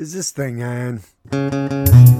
Is 0.00 0.14
this 0.14 0.30
thing 0.30 0.62
on? 0.62 2.19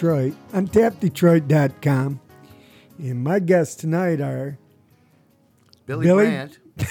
Detroit, 0.00 0.32
on 0.54 0.66
tapdetroit.com. 0.66 2.20
And 3.00 3.22
my 3.22 3.38
guests 3.38 3.74
tonight 3.74 4.18
are. 4.22 4.56
Billy, 5.84 6.06
Billy? 6.06 6.24
Brandt. 6.24 6.58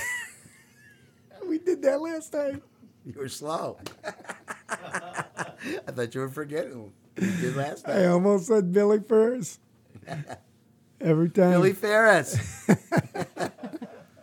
We 1.47 1.57
did 1.57 1.81
that 1.81 1.99
last 1.99 2.31
time. 2.31 2.61
You 3.03 3.13
were 3.17 3.27
slow. 3.27 3.79
I 4.69 5.55
thought 5.87 6.13
you 6.13 6.21
were 6.21 6.29
forgetting. 6.29 6.93
You 7.19 7.31
did 7.41 7.55
last 7.55 7.85
time. 7.85 7.97
I 7.97 8.05
almost 8.05 8.45
said 8.45 8.71
Billy 8.71 8.99
first. 8.99 9.59
Every 11.01 11.31
time. 11.31 11.53
Billy 11.53 11.73
Ferris. 11.73 12.37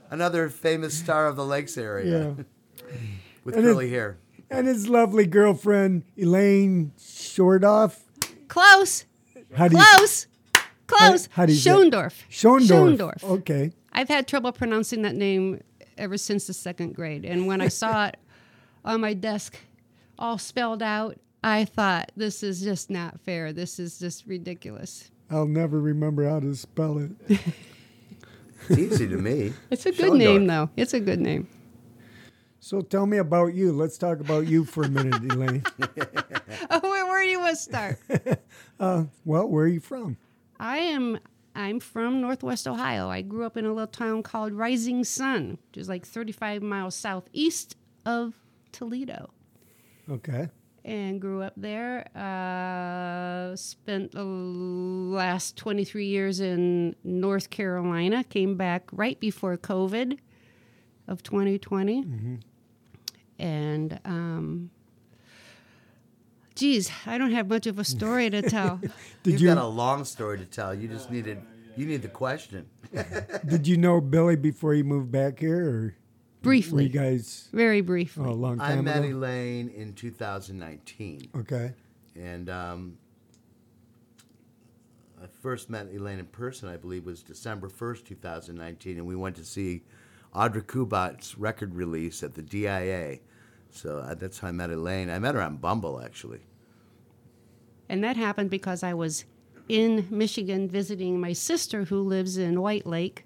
Another 0.09 0.49
famous 0.49 0.95
star 0.97 1.27
of 1.27 1.35
the 1.35 1.45
Lakes 1.45 1.77
Yeah. 1.77 1.83
area 1.83 2.37
with 3.43 3.57
And 3.57 3.65
curly 3.65 3.91
hair. 3.91 4.19
And 4.49 4.69
his 4.69 4.89
lovely 4.89 5.27
girlfriend, 5.27 6.05
Elaine 6.17 6.93
Shortoff. 6.97 8.03
Close. 8.49 9.05
How 9.55 9.69
do 9.69 9.77
you 9.77 9.83
Close. 9.83 10.27
Close. 10.87 11.29
how 11.33 11.47
do 11.47 11.53
you 11.53 11.59
say- 11.59 11.71
Schoendorf. 11.71 12.15
Schoendorf. 12.31 12.99
Schoendorf. 12.99 13.25
Okay. 13.25 13.73
I've 13.93 14.09
had 14.09 14.29
trouble 14.29 14.53
pronouncing 14.53 15.03
that 15.03 15.15
name 15.15 15.63
ever 15.99 16.17
since 16.19 16.47
the 16.47 16.53
second 16.53 16.95
grade. 16.95 17.25
And 17.25 17.47
when 17.47 17.61
I 17.61 17.69
saw 17.69 18.07
it 18.07 18.17
on 18.85 19.01
my 19.01 19.15
desk, 19.15 19.57
all 20.19 20.39
spelled 20.39 20.83
out, 20.83 21.19
I 21.43 21.65
thought, 21.65 22.13
this 22.17 22.43
is 22.43 22.61
just 22.63 22.91
not 22.91 23.21
fair. 23.21 23.53
This 23.53 23.79
is 23.79 23.99
just 23.99 24.27
ridiculous. 24.27 25.11
I'll 25.31 25.47
never 25.47 25.81
remember 25.81 26.29
how 26.29 26.41
to 26.41 26.55
spell 26.55 26.99
it. 26.99 27.11
It's 28.69 28.79
easy 28.79 29.09
to 29.09 29.17
me. 29.17 29.53
It's 29.71 29.87
a 29.87 29.93
good 29.93 30.13
Schoendorf. 30.13 30.19
name, 30.19 30.47
though. 30.47 30.71
It's 30.77 30.95
a 30.95 31.01
good 31.01 31.21
name. 31.21 31.49
So 32.67 32.81
tell 32.81 33.07
me 33.07 33.19
about 33.19 33.55
you. 33.55 33.71
Let's 33.71 33.97
talk 33.97 34.19
about 34.19 34.49
you 34.49 34.65
for 34.65 34.83
a 34.83 34.89
minute, 34.89 35.23
Elaine. 35.33 35.63
Oh, 36.69 36.81
where, 36.81 37.07
where 37.07 37.23
do 37.23 37.29
you 37.29 37.39
want 37.39 37.57
to 37.57 37.63
start? 37.63 38.01
Well, 39.25 39.47
where 39.47 39.67
are 39.67 39.69
you 39.69 39.79
from? 39.79 40.17
I 40.59 40.79
am. 40.79 41.21
I'm 41.55 41.79
from 41.79 42.21
Northwest 42.21 42.67
Ohio. 42.67 43.09
I 43.09 43.23
grew 43.23 43.45
up 43.47 43.57
in 43.57 43.67
a 43.67 43.69
little 43.73 43.87
town 43.87 44.25
called 44.25 44.53
Rising 44.53 45.05
Sun, 45.05 45.59
which 45.69 45.79
is 45.81 45.89
like 45.89 46.05
35 46.05 46.61
miles 46.61 46.97
southeast 46.97 47.77
of 48.05 48.35
Toledo. 48.73 49.31
Okay. 50.11 50.49
and 50.85 51.21
grew 51.21 51.43
up 51.43 51.53
there. 51.57 52.09
Uh, 52.17 53.55
spent 53.55 54.11
the 54.11 54.25
last 54.25 55.57
23 55.57 56.07
years 56.07 56.41
in 56.41 56.97
North 57.05 57.49
Carolina. 57.51 58.25
Came 58.25 58.57
back 58.57 58.89
right 58.91 59.21
before 59.21 59.57
COVID 59.57 60.19
of 61.07 61.23
2020. 61.23 62.41
And, 63.39 64.01
um, 64.05 64.71
geez, 66.55 66.91
I 67.05 67.19
don't 67.19 67.33
have 67.33 67.49
much 67.49 67.67
of 67.67 67.79
a 67.79 67.85
story 67.85 68.31
to 68.31 68.43
tell. 68.43 68.77
Did 69.23 69.33
You've 69.33 69.41
you 69.43 69.49
got 69.49 69.59
a 69.59 69.67
long 69.67 70.05
story 70.05 70.39
to 70.39 70.47
tell. 70.47 70.75
You 70.75 70.89
just 70.89 71.11
needed 71.11 71.43
you 71.77 71.87
need 71.87 72.03
the 72.03 72.09
question. 72.09 72.67
did 73.47 73.67
you 73.67 73.77
know 73.77 74.01
Billy 74.01 74.37
before 74.37 74.75
you 74.75 74.83
moved 74.83 75.13
back 75.13 75.39
here, 75.39 75.69
or 75.69 75.97
were 76.43 76.55
you 76.55 76.89
guys 76.89 77.49
very 77.53 77.83
briefly. 77.83 78.25
oh, 78.27 78.31
a 78.31 78.33
long 78.33 78.61
I 78.61 78.75
met 78.77 79.05
ago? 79.05 79.19
Elaine 79.19 79.69
in 79.69 79.93
2019, 79.93 81.29
Okay. 81.37 81.73
and 82.15 82.49
um, 82.49 82.99
I 85.23 85.27
first 85.43 85.69
met 85.69 85.89
Elaine 85.93 86.19
in 86.19 86.27
person. 86.27 86.69
I 86.69 86.77
believe 86.77 87.05
was 87.05 87.23
December 87.23 87.69
1st, 87.69 88.07
2019, 88.07 88.97
and 88.97 89.07
we 89.07 89.17
went 89.17 89.37
to 89.37 89.45
see 89.45 89.83
Audra 90.37 90.63
Kubat's 90.63 91.39
record 91.39 91.75
release 91.75 92.23
at 92.23 92.35
the 92.35 92.43
DIA. 92.43 93.21
So 93.71 93.99
uh, 93.99 94.15
that's 94.15 94.39
how 94.39 94.49
I 94.49 94.53
met 94.53 94.71
Elaine. 94.71 95.09
I 95.09 95.19
met 95.19 95.35
her 95.35 95.41
on 95.41 95.57
Bumble, 95.57 96.01
actually. 96.05 96.41
And 97.89 98.05
that 98.05 98.17
happened 98.17 98.51
because 98.51 98.83
I 98.83 98.93
was 98.93 99.25
in 99.69 100.07
Michigan 100.11 100.69
visiting 100.69 101.19
my 101.19 101.33
sister 101.33 101.85
who 101.85 102.01
lives 102.01 102.37
in 102.37 102.61
White 102.61 102.87
Lake. 102.87 103.25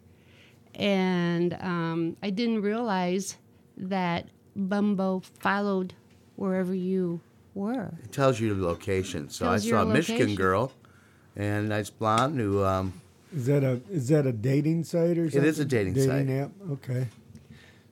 And 0.74 1.54
um, 1.54 2.16
I 2.22 2.30
didn't 2.30 2.62
realize 2.62 3.36
that 3.76 4.28
Bumble 4.54 5.24
followed 5.40 5.94
wherever 6.36 6.74
you 6.74 7.20
were. 7.54 7.92
It 8.04 8.12
tells 8.12 8.38
you 8.38 8.54
the 8.54 8.64
location. 8.64 9.28
So 9.30 9.50
I 9.50 9.56
saw 9.58 9.82
a 9.82 9.86
Michigan 9.86 10.36
girl, 10.36 10.72
and 11.36 11.68
nice 11.68 11.90
blonde 11.90 12.38
who 12.38 12.64
um, 12.64 13.00
Is 13.34 13.46
that 13.46 13.62
a 13.62 13.80
is 13.90 14.08
that 14.08 14.26
a 14.26 14.32
dating 14.32 14.84
site 14.84 15.16
or 15.18 15.30
something? 15.30 15.48
is 15.48 15.58
a 15.58 15.64
dating 15.64 15.94
site. 16.00 16.28
app. 16.28 16.50
Okay. 16.72 17.06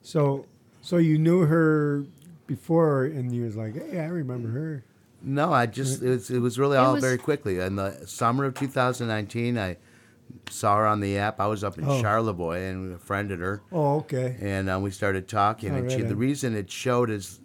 So 0.01 0.45
so 0.81 0.97
you 0.97 1.17
knew 1.17 1.41
her 1.45 2.03
before, 2.47 3.05
and 3.05 3.33
you 3.33 3.43
was 3.43 3.55
like, 3.55 3.75
hey, 3.75 3.99
I 3.99 4.05
remember 4.07 4.49
her. 4.49 4.83
No, 5.21 5.51
I 5.53 5.65
just 5.65 6.01
it 6.01 6.09
was, 6.09 6.29
it 6.31 6.39
was 6.39 6.57
really 6.57 6.77
all 6.77 6.93
was- 6.93 7.03
very 7.03 7.17
quickly. 7.17 7.59
In 7.59 7.75
the 7.75 7.91
summer 8.07 8.45
of 8.45 8.53
2019, 8.55 9.57
I 9.57 9.77
saw 10.49 10.77
her 10.77 10.87
on 10.87 10.99
the 10.99 11.17
app. 11.17 11.39
I 11.39 11.47
was 11.47 11.63
up 11.63 11.77
in 11.77 11.85
Oh. 11.85 12.01
Charlevoix 12.01 12.61
and 12.69 12.83
we 12.83 12.89
befriended 12.89 13.39
her, 13.39 13.61
Oh, 13.71 13.97
okay. 13.97 14.37
and 14.41 14.69
uh, 14.69 14.79
we 14.79 14.91
started 14.91 15.27
talking. 15.27 15.75
and 15.75 15.89
she, 15.89 15.97
Alright. 15.97 16.09
the 16.09 16.15
reason 16.15 16.55
it 16.55 16.69
showed 16.71 17.09
is 17.09 17.39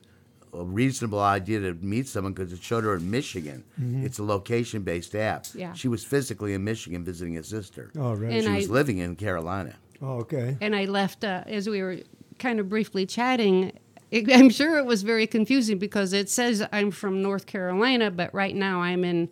a 0.54 0.64
reasonable 0.64 1.20
idea 1.20 1.60
to 1.60 1.74
meet 1.74 2.06
someone 2.08 2.32
because 2.32 2.52
it 2.52 2.62
showed 2.62 2.84
her 2.84 2.94
in 2.96 3.10
Michigan. 3.10 3.64
Mm-hmm. 3.80 4.04
It's 4.06 4.18
a 4.18 4.22
location-based 4.24 5.14
app. 5.14 5.46
Yeah. 5.54 5.72
She 5.72 5.88
was 5.88 6.04
physically 6.04 6.54
in 6.54 6.64
Michigan 6.64 7.04
visiting 7.04 7.36
a 7.38 7.42
sister. 7.42 7.90
All 7.98 8.16
right. 8.16 8.32
And 8.32 8.42
she 8.44 8.50
I- 8.50 8.56
was 8.56 8.70
living 8.70 8.98
in 8.98 9.16
Carolina. 9.16 9.74
oh, 10.02 10.18
okay. 10.20 10.56
And 10.60 10.74
I 10.76 10.84
left 10.86 11.24
uh, 11.24 11.44
as 11.46 11.68
we 11.68 11.82
were 11.82 11.98
kind 12.38 12.60
of 12.60 12.68
briefly 12.68 13.06
chatting. 13.06 13.72
It, 14.10 14.30
I'm 14.32 14.50
sure 14.50 14.78
it 14.78 14.86
was 14.86 15.02
very 15.02 15.26
confusing 15.26 15.78
because 15.78 16.12
it 16.12 16.28
says 16.28 16.64
I'm 16.72 16.90
from 16.90 17.20
North 17.22 17.46
Carolina, 17.46 18.10
but 18.10 18.32
right 18.34 18.54
now 18.54 18.80
I'm 18.80 19.04
in 19.04 19.28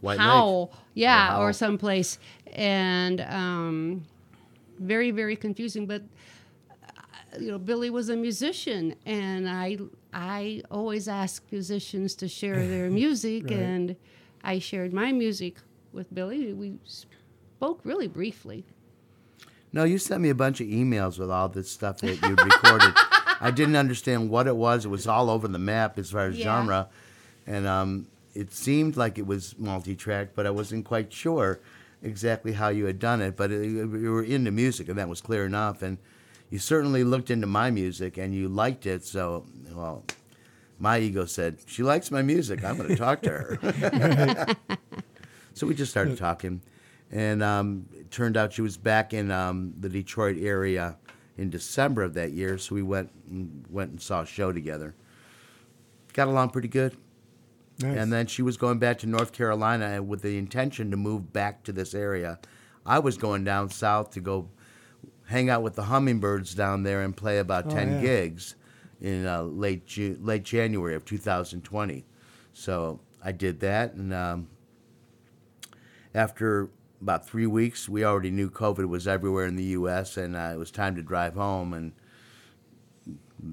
White 0.00 0.18
Howell, 0.18 0.70
Lake. 0.72 0.80
yeah, 0.94 1.38
Or 1.38 1.50
or 1.50 1.52
someplace, 1.52 2.18
and 2.52 3.20
um, 3.20 4.04
very 4.78 5.10
very 5.10 5.36
confusing. 5.36 5.86
But 5.86 6.02
uh, 6.72 7.38
you 7.38 7.50
know, 7.50 7.58
Billy 7.58 7.90
was 7.90 8.08
a 8.08 8.16
musician, 8.16 8.94
and 9.06 9.48
I 9.48 9.78
I 10.12 10.62
always 10.70 11.08
ask 11.08 11.42
musicians 11.50 12.14
to 12.16 12.28
share 12.28 12.66
their 12.68 12.90
music, 12.90 13.44
Right. 13.44 13.52
and 13.54 13.96
I 14.44 14.58
shared 14.58 14.92
my 14.92 15.12
music 15.12 15.56
with 15.92 16.12
Billy. 16.14 16.52
We 16.52 16.74
spoke 16.84 17.80
really 17.84 18.08
briefly. 18.08 18.64
No, 19.72 19.84
you 19.84 19.96
sent 19.98 20.20
me 20.20 20.28
a 20.28 20.34
bunch 20.34 20.60
of 20.60 20.66
emails 20.66 21.18
with 21.18 21.30
all 21.30 21.48
this 21.48 21.70
stuff 21.70 21.98
that 22.02 22.20
you'd 22.20 22.42
recorded. 22.42 22.92
I 23.40 23.50
didn't 23.50 23.76
understand 23.76 24.28
what 24.28 24.46
it 24.46 24.54
was. 24.56 24.84
It 24.84 24.88
was 24.88 25.06
all 25.06 25.30
over 25.30 25.48
the 25.48 25.58
map 25.58 25.98
as 25.98 26.10
far 26.10 26.26
as 26.26 26.36
Yeah. 26.38 26.44
genre, 26.44 26.88
and 27.46 27.66
um, 27.66 28.06
it 28.34 28.52
seemed 28.52 28.96
like 28.96 29.18
it 29.18 29.26
was 29.26 29.54
multi-track, 29.58 30.30
but 30.34 30.46
I 30.46 30.50
wasn't 30.50 30.84
quite 30.84 31.12
sure 31.12 31.58
exactly 32.02 32.52
how 32.52 32.68
you 32.68 32.84
had 32.84 32.98
done 32.98 33.20
it. 33.22 33.36
But 33.36 33.50
it, 33.50 33.64
you 33.66 34.12
were 34.12 34.22
into 34.22 34.50
music, 34.50 34.88
and 34.88 34.98
that 34.98 35.08
was 35.08 35.20
clear 35.22 35.46
enough. 35.46 35.80
And 35.82 35.96
you 36.52 36.58
certainly 36.58 37.02
looked 37.02 37.30
into 37.30 37.46
my 37.46 37.70
music, 37.70 38.18
and 38.18 38.34
you 38.34 38.46
liked 38.48 38.84
it. 38.86 39.04
So, 39.04 39.46
well, 39.74 40.04
my 40.78 40.98
ego 40.98 41.24
said 41.24 41.56
she 41.66 41.82
likes 41.82 42.10
my 42.10 42.20
music. 42.22 42.62
I'm 42.62 42.76
going 42.76 42.90
to 42.90 42.96
talk 42.96 43.22
to 43.22 43.30
her. 43.30 44.46
So 45.54 45.66
we 45.66 45.74
just 45.74 45.90
started 45.90 46.16
talking, 46.16 46.62
and 47.10 47.42
um, 47.42 47.86
it 47.92 48.10
turned 48.10 48.38
out 48.38 48.54
she 48.54 48.62
was 48.62 48.78
back 48.78 49.12
in 49.12 49.30
um, 49.30 49.74
the 49.78 49.88
Detroit 49.90 50.38
area 50.40 50.96
in 51.36 51.50
December 51.50 52.02
of 52.02 52.14
that 52.14 52.32
year. 52.32 52.56
So 52.56 52.74
we 52.74 52.82
went 52.82 53.10
and 53.30 53.62
went 53.68 53.90
and 53.90 54.00
saw 54.00 54.22
a 54.22 54.26
show 54.26 54.50
together. 54.50 54.94
Got 56.14 56.28
along 56.28 56.50
pretty 56.50 56.68
good, 56.68 56.96
Nice. 57.80 57.98
and 57.98 58.10
then 58.10 58.26
she 58.28 58.40
was 58.40 58.56
going 58.56 58.78
back 58.78 58.98
to 59.00 59.06
North 59.06 59.32
Carolina 59.32 60.02
with 60.02 60.22
the 60.22 60.38
intention 60.38 60.90
to 60.90 60.96
move 60.96 61.34
back 61.34 61.62
to 61.64 61.72
this 61.72 61.92
area. 61.94 62.38
I 62.86 62.98
was 63.00 63.18
going 63.18 63.44
down 63.44 63.68
south 63.68 64.10
to 64.12 64.20
go 64.20 64.48
hang 65.32 65.50
out 65.50 65.62
with 65.62 65.74
the 65.74 65.84
Hummingbirds 65.84 66.54
down 66.54 66.82
there 66.82 67.02
and 67.02 67.16
play 67.16 67.38
about 67.38 67.70
ten 67.70 67.94
yeah. 67.94 68.00
gigs 68.00 68.54
in 69.00 69.26
uh, 69.26 69.42
late 69.42 69.86
Ju- 69.86 70.18
late 70.20 70.44
January 70.44 70.94
of 70.94 71.04
2020. 71.04 72.04
So 72.52 73.00
I 73.24 73.32
did 73.32 73.60
that, 73.60 73.94
and 73.94 74.12
um, 74.14 74.48
after 76.14 76.70
about 77.00 77.26
three 77.26 77.46
weeks, 77.46 77.88
we 77.88 78.04
already 78.04 78.30
knew 78.30 78.48
COVID 78.48 78.86
was 78.86 79.08
everywhere 79.08 79.46
in 79.46 79.56
the 79.56 79.64
U.S. 79.64 80.16
and 80.16 80.36
uh, 80.36 80.50
it 80.54 80.58
was 80.58 80.70
time 80.70 80.94
to 80.94 81.02
drive 81.02 81.34
home 81.34 81.72
and 81.72 81.92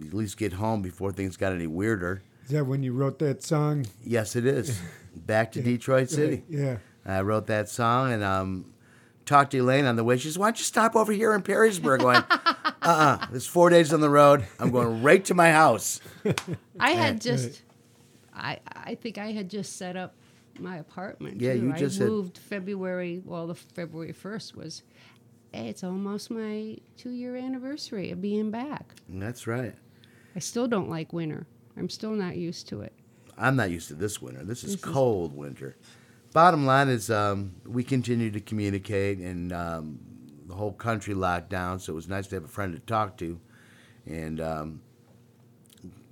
at 0.07 0.13
least 0.13 0.37
get 0.37 0.53
home 0.53 0.81
before 0.81 1.11
things 1.11 1.35
got 1.35 1.51
any 1.51 1.65
weirder. 1.65 2.21
Is 2.45 2.51
that 2.51 2.65
when 2.65 2.83
you 2.83 2.93
wrote 2.93 3.17
that 3.19 3.41
song? 3.41 3.87
Yes, 4.03 4.35
it 4.35 4.45
is. 4.45 4.79
Back 5.15 5.51
to 5.53 5.61
Detroit 5.61 6.09
City. 6.09 6.43
Yeah. 6.47 6.77
I 7.05 7.21
wrote 7.21 7.47
that 7.47 7.69
song 7.69 8.11
and 8.11 8.23
um, 8.23 8.73
talked 9.29 9.51
to 9.51 9.59
Elaine 9.59 9.85
on 9.85 9.95
the 9.95 10.03
way. 10.03 10.17
She 10.17 10.27
says, 10.27 10.37
"Why 10.37 10.47
don't 10.47 10.57
you 10.59 10.65
stop 10.65 10.95
over 10.95 11.11
here 11.13 11.33
in 11.33 11.41
Perrysburg?" 11.41 11.99
Going, 11.99 12.17
uh-uh. 12.81 13.27
It's 13.33 13.45
four 13.47 13.69
days 13.69 13.93
on 13.93 14.01
the 14.01 14.09
road. 14.09 14.45
I'm 14.59 14.71
going 14.71 15.01
right 15.03 15.23
to 15.25 15.33
my 15.33 15.51
house. 15.51 16.01
I 16.79 16.91
had 16.91 17.21
just, 17.21 17.61
I 18.33 18.59
I 18.73 18.95
think 18.95 19.17
I 19.17 19.31
had 19.31 19.49
just 19.49 19.77
set 19.77 19.95
up 19.95 20.15
my 20.59 20.77
apartment. 20.77 21.39
Yeah, 21.39 21.53
too. 21.53 21.59
you 21.67 21.73
just 21.73 21.99
I 21.99 22.03
had- 22.03 22.11
moved 22.11 22.37
February. 22.37 23.21
Well, 23.23 23.47
the 23.47 23.55
February 23.55 24.11
first 24.11 24.55
was. 24.55 24.83
Eh, 25.53 25.63
it's 25.63 25.83
almost 25.83 26.29
my 26.29 26.77
two 26.97 27.09
year 27.11 27.35
anniversary 27.35 28.11
of 28.11 28.21
being 28.21 28.51
back. 28.51 28.93
That's 29.07 29.47
right. 29.47 29.73
I 30.35 30.39
still 30.39 30.67
don't 30.67 30.89
like 30.89 31.11
winter. 31.13 31.47
I'm 31.77 31.89
still 31.89 32.11
not 32.11 32.35
used 32.35 32.67
to 32.69 32.81
it. 32.81 32.93
I'm 33.37 33.55
not 33.55 33.71
used 33.71 33.87
to 33.87 33.95
this 33.95 34.21
winter. 34.21 34.43
This 34.43 34.63
is 34.63 34.75
This 34.75 34.83
is- 34.85 34.93
cold 34.93 35.35
winter. 35.35 35.75
Bottom 36.31 36.65
line 36.65 36.89
is, 36.89 37.09
um, 37.09 37.55
we 37.65 37.83
continue 37.83 38.29
to 38.31 38.39
communicate, 38.39 39.17
and 39.17 39.51
um, 39.51 39.99
the 40.45 40.53
whole 40.53 40.73
country 40.73 41.13
locked 41.13 41.49
down. 41.49 41.79
So 41.79 41.93
it 41.93 41.95
was 41.95 42.07
nice 42.07 42.27
to 42.27 42.35
have 42.35 42.45
a 42.45 42.49
friend 42.49 42.73
to 42.73 42.79
talk 42.79 43.17
to, 43.17 43.39
and 44.05 44.39
um, 44.39 44.81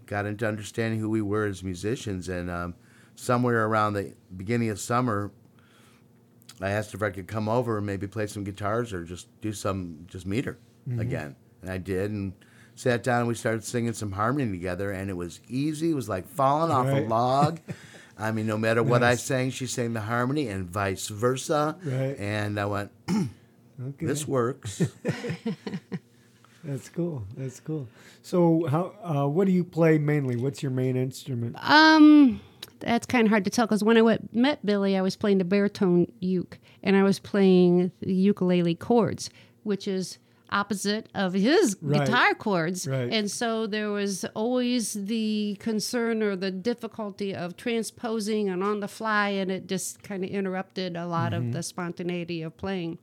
got 0.08 0.26
into 0.26 0.48
understanding 0.48 1.00
who 1.00 1.10
we 1.10 1.22
were 1.22 1.46
as 1.46 1.64
musicians. 1.64 2.30
And 2.30 2.50
um, 2.50 2.76
somewhere 3.16 3.66
around 3.66 3.94
the 3.94 4.14
beginning 4.36 4.70
of 4.70 4.80
summer, 4.80 5.32
I 6.60 6.72
asked 6.72 6.96
if 6.96 7.04
I 7.04 7.12
could 7.12 7.28
come 7.28 7.48
over 7.48 7.78
and 7.78 7.86
maybe 7.86 8.08
play 8.08 8.26
some 8.26 8.44
guitars 8.44 8.94
or 8.94 9.04
just 9.04 9.28
do 9.42 9.54
some, 9.54 10.06
just 10.08 10.26
meet 10.26 10.46
her 10.46 10.58
again. 11.00 11.36
And 11.62 11.70
I 11.70 11.78
did, 11.78 12.10
and 12.10 12.34
sat 12.74 13.04
down 13.04 13.20
and 13.20 13.28
we 13.28 13.36
started 13.36 13.64
singing 13.64 13.94
some 13.94 14.14
harmony 14.14 14.52
together, 14.52 14.92
and 14.92 15.12
it 15.12 15.16
was 15.16 15.42
easy. 15.48 15.92
It 15.92 15.96
was 15.96 16.10
like 16.10 16.28
falling 16.28 16.72
off 16.72 16.88
a 16.88 17.02
log. 17.08 17.60
I 18.20 18.32
mean, 18.32 18.48
no 18.48 18.58
matter 18.58 18.82
what 18.84 19.04
I 19.04 19.16
sang, 19.16 19.52
she 19.52 19.68
sang 19.68 19.94
the 19.94 20.02
harmony, 20.02 20.48
and 20.48 20.66
vice 20.70 21.08
versa. 21.08 21.78
Right. 21.84 22.18
And 22.18 22.60
I 22.60 22.66
went, 22.66 22.92
Okay. 23.10 24.06
this 24.06 24.28
works. 24.28 24.82
That's 26.64 26.90
cool. 26.90 27.24
That's 27.38 27.60
cool. 27.60 27.88
So, 28.24 28.66
how? 28.68 28.94
Uh, 29.04 29.28
what 29.28 29.46
do 29.48 29.54
you 29.54 29.64
play 29.64 29.98
mainly? 29.98 30.36
What's 30.36 30.62
your 30.62 30.72
main 30.72 30.98
instrument? 30.98 31.56
Um, 31.62 32.42
that's 32.80 33.06
kind 33.06 33.26
of 33.26 33.30
hard 33.30 33.46
to 33.46 33.50
tell 33.50 33.66
because 33.66 33.84
when 33.84 33.98
I 33.98 34.02
went, 34.02 34.34
met 34.36 34.66
Billy, 34.66 34.98
I 34.98 35.02
was 35.02 35.16
playing 35.16 35.38
the 35.38 35.46
baritone 35.46 36.12
uke 36.20 36.60
and 36.84 36.96
I 36.96 37.04
was 37.04 37.20
playing 37.20 37.92
the 38.02 38.14
ukulele 38.14 38.76
chords, 38.76 39.30
which 39.64 39.88
is 39.88 40.18
opposite 40.50 41.08
of 41.14 41.34
his 41.34 41.76
Right. 41.82 42.06
guitar 42.06 42.34
chords. 42.36 42.88
Right. 42.88 43.12
And 43.12 43.30
so 43.30 43.68
there 43.68 43.90
was 43.92 44.24
always 44.36 44.94
the 44.94 45.58
concern 45.60 46.24
or 46.24 46.36
the 46.36 46.52
difficulty 46.52 47.36
of 47.36 47.58
transposing 47.58 48.50
and 48.50 48.64
on 48.64 48.80
the 48.80 48.88
fly, 48.88 49.30
and 49.30 49.52
it 49.52 49.68
just 49.68 50.04
kind 50.04 50.24
of 50.24 50.30
interrupted 50.30 50.96
a 50.96 51.06
lot 51.06 51.34
of 51.34 51.52
the 51.52 51.62
spontaneity 51.64 52.42
of 52.42 52.56
playing. 52.58 52.98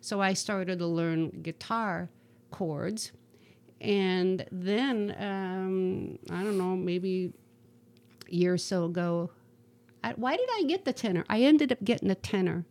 So 0.00 0.20
I 0.20 0.32
started 0.34 0.78
to 0.78 0.86
learn 0.86 1.30
guitar 1.42 2.08
chords. 2.50 3.12
And 3.80 4.46
then, 4.50 5.14
um, 5.18 6.18
I 6.30 6.42
don't 6.42 6.56
know, 6.56 6.76
maybe 6.76 7.32
a 8.30 8.34
year 8.34 8.54
or 8.54 8.58
so 8.58 8.86
ago, 8.86 9.30
I, 10.02 10.12
why 10.12 10.36
did 10.36 10.48
I 10.54 10.62
get 10.66 10.84
the 10.86 10.92
tenor? 10.94 11.24
I 11.28 11.42
ended 11.42 11.72
up 11.72 11.84
getting 11.84 12.10
a 12.10 12.14
tenor 12.14 12.64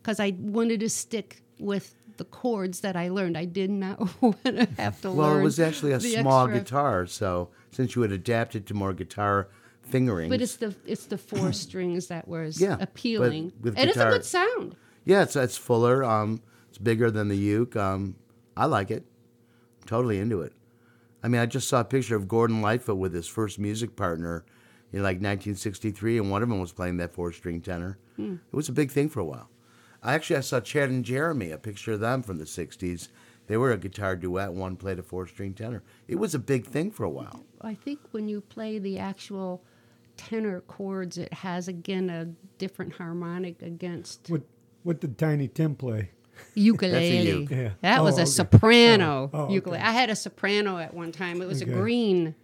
because 0.00 0.20
I 0.20 0.34
wanted 0.38 0.80
to 0.80 0.88
stick 0.88 1.42
with 1.58 1.94
the 2.18 2.24
chords 2.24 2.80
that 2.80 2.94
I 2.96 3.08
learned. 3.08 3.36
I 3.38 3.44
did 3.46 3.70
not 3.70 3.98
want 4.22 4.44
to 4.44 4.68
have 4.78 5.00
to 5.00 5.10
well, 5.10 5.28
learn. 5.30 5.40
it 5.40 5.44
was 5.44 5.58
actually 5.58 5.92
a 5.92 6.00
small 6.00 6.44
extra- 6.46 6.60
guitar, 6.60 7.06
so 7.06 7.48
since 7.72 7.94
you 7.96 8.02
had 8.02 8.12
adapted 8.12 8.66
to 8.66 8.74
more 8.74 8.92
guitar 8.92 9.48
fingerings. 9.82 10.28
But 10.30 10.42
it's 10.42 10.56
the 10.56 10.74
it's 10.86 11.06
the 11.06 11.18
four 11.18 11.52
strings 11.64 12.08
that 12.08 12.28
was 12.28 12.60
Yeah, 12.60 12.76
appealing, 12.80 13.52
with 13.60 13.78
and 13.78 13.88
guitar- 13.88 14.08
it's 14.08 14.14
a 14.14 14.18
good 14.18 14.24
sound. 14.24 14.76
Yeah, 15.04 15.22
it's 15.22 15.34
it's 15.36 15.56
fuller. 15.56 16.04
Um, 16.04 16.42
it's 16.68 16.78
bigger 16.78 17.10
than 17.10 17.28
the 17.28 17.36
uke. 17.36 17.74
Um, 17.76 18.16
I 18.56 18.66
like 18.66 18.90
it. 18.90 19.04
Totally 19.86 20.18
into 20.18 20.42
it. 20.42 20.52
I 21.22 21.28
mean, 21.28 21.40
I 21.40 21.46
just 21.46 21.68
saw 21.68 21.80
a 21.80 21.84
picture 21.84 22.14
of 22.14 22.28
Gordon 22.28 22.60
Lightfoot 22.62 22.96
with 22.98 23.14
his 23.14 23.26
first 23.26 23.58
music 23.58 23.96
partner 23.96 24.44
in 24.92 25.00
like 25.02 25.16
1963, 25.16 26.18
and 26.18 26.30
one 26.30 26.42
of 26.42 26.48
them 26.48 26.60
was 26.60 26.72
playing 26.72 26.98
that 26.98 27.12
four-string 27.14 27.60
tenor. 27.60 27.98
Hmm. 28.16 28.34
It 28.52 28.56
was 28.56 28.68
a 28.68 28.72
big 28.72 28.90
thing 28.90 29.08
for 29.08 29.20
a 29.20 29.24
while. 29.24 29.48
I 30.02 30.14
actually 30.14 30.36
I 30.36 30.40
saw 30.40 30.60
Chad 30.60 30.90
and 30.90 31.04
Jeremy, 31.04 31.50
a 31.50 31.58
picture 31.58 31.92
of 31.92 32.00
them 32.00 32.22
from 32.22 32.38
the 32.38 32.44
60s. 32.44 33.08
They 33.46 33.56
were 33.56 33.72
a 33.72 33.78
guitar 33.78 34.14
duet. 34.14 34.52
One 34.52 34.76
played 34.76 34.98
a 34.98 35.02
four-string 35.02 35.54
tenor. 35.54 35.82
It 36.06 36.16
was 36.16 36.34
a 36.34 36.38
big 36.38 36.66
thing 36.66 36.90
for 36.90 37.04
a 37.04 37.10
while. 37.10 37.44
I 37.62 37.74
think 37.74 38.00
when 38.12 38.28
you 38.28 38.40
play 38.42 38.78
the 38.78 38.98
actual 38.98 39.62
tenor 40.16 40.60
chords, 40.62 41.16
it 41.18 41.32
has 41.32 41.66
again 41.68 42.10
a 42.10 42.26
different 42.58 42.92
harmonic 42.94 43.62
against 43.62 44.28
What 44.28 44.42
What 44.82 45.00
did 45.00 45.16
Tiny 45.18 45.48
Tim 45.48 45.74
play? 45.74 46.10
ukulele. 46.54 47.40
uke. 47.40 47.50
Yeah. 47.50 47.70
That 47.80 48.00
Oh, 48.00 48.04
was 48.04 48.16
a 48.16 48.20
oh, 48.20 48.22
okay. 48.22 48.30
soprano 48.30 49.30
Oh, 49.32 49.46
oh, 49.46 49.50
ukulele. 49.50 49.80
okay. 49.80 49.88
I 49.88 49.92
had 49.92 50.10
a 50.10 50.16
soprano 50.16 50.78
at 50.78 50.92
one 50.94 51.10
time. 51.10 51.40
It 51.42 51.46
was 51.48 51.62
Okay. 51.62 51.72
a 51.72 51.74
green, 51.74 52.34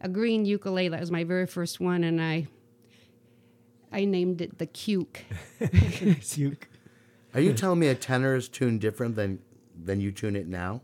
a 0.00 0.08
green 0.08 0.44
ukulele. 0.44 0.88
That 0.90 1.00
was 1.00 1.10
my 1.10 1.24
very 1.24 1.46
first 1.46 1.78
one, 1.80 2.04
and 2.04 2.20
I, 2.20 2.48
I 3.92 4.04
named 4.04 4.40
it 4.42 4.58
the 4.58 4.66
Cuke. 4.66 5.20
Uke. 6.38 6.68
Are 7.34 7.40
you 7.40 7.52
telling 7.52 7.78
me 7.78 7.88
a 7.88 7.94
tenor 7.94 8.34
is 8.34 8.48
tuned 8.48 8.80
different 8.80 9.16
than 9.16 9.40
than 9.82 10.00
you 10.00 10.12
tune 10.12 10.36
it 10.36 10.48
now? 10.48 10.82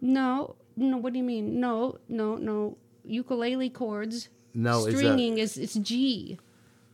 No, 0.00 0.56
no. 0.76 0.96
What 0.96 1.12
do 1.12 1.18
you 1.18 1.24
mean? 1.24 1.60
No, 1.60 1.98
no, 2.08 2.36
no. 2.36 2.76
Ukulele 3.04 3.70
chords. 3.70 4.28
No, 4.54 4.86
a- 4.86 4.90
stringing 4.90 5.38
is 5.38 5.56
it's 5.56 5.74
G. 5.74 6.38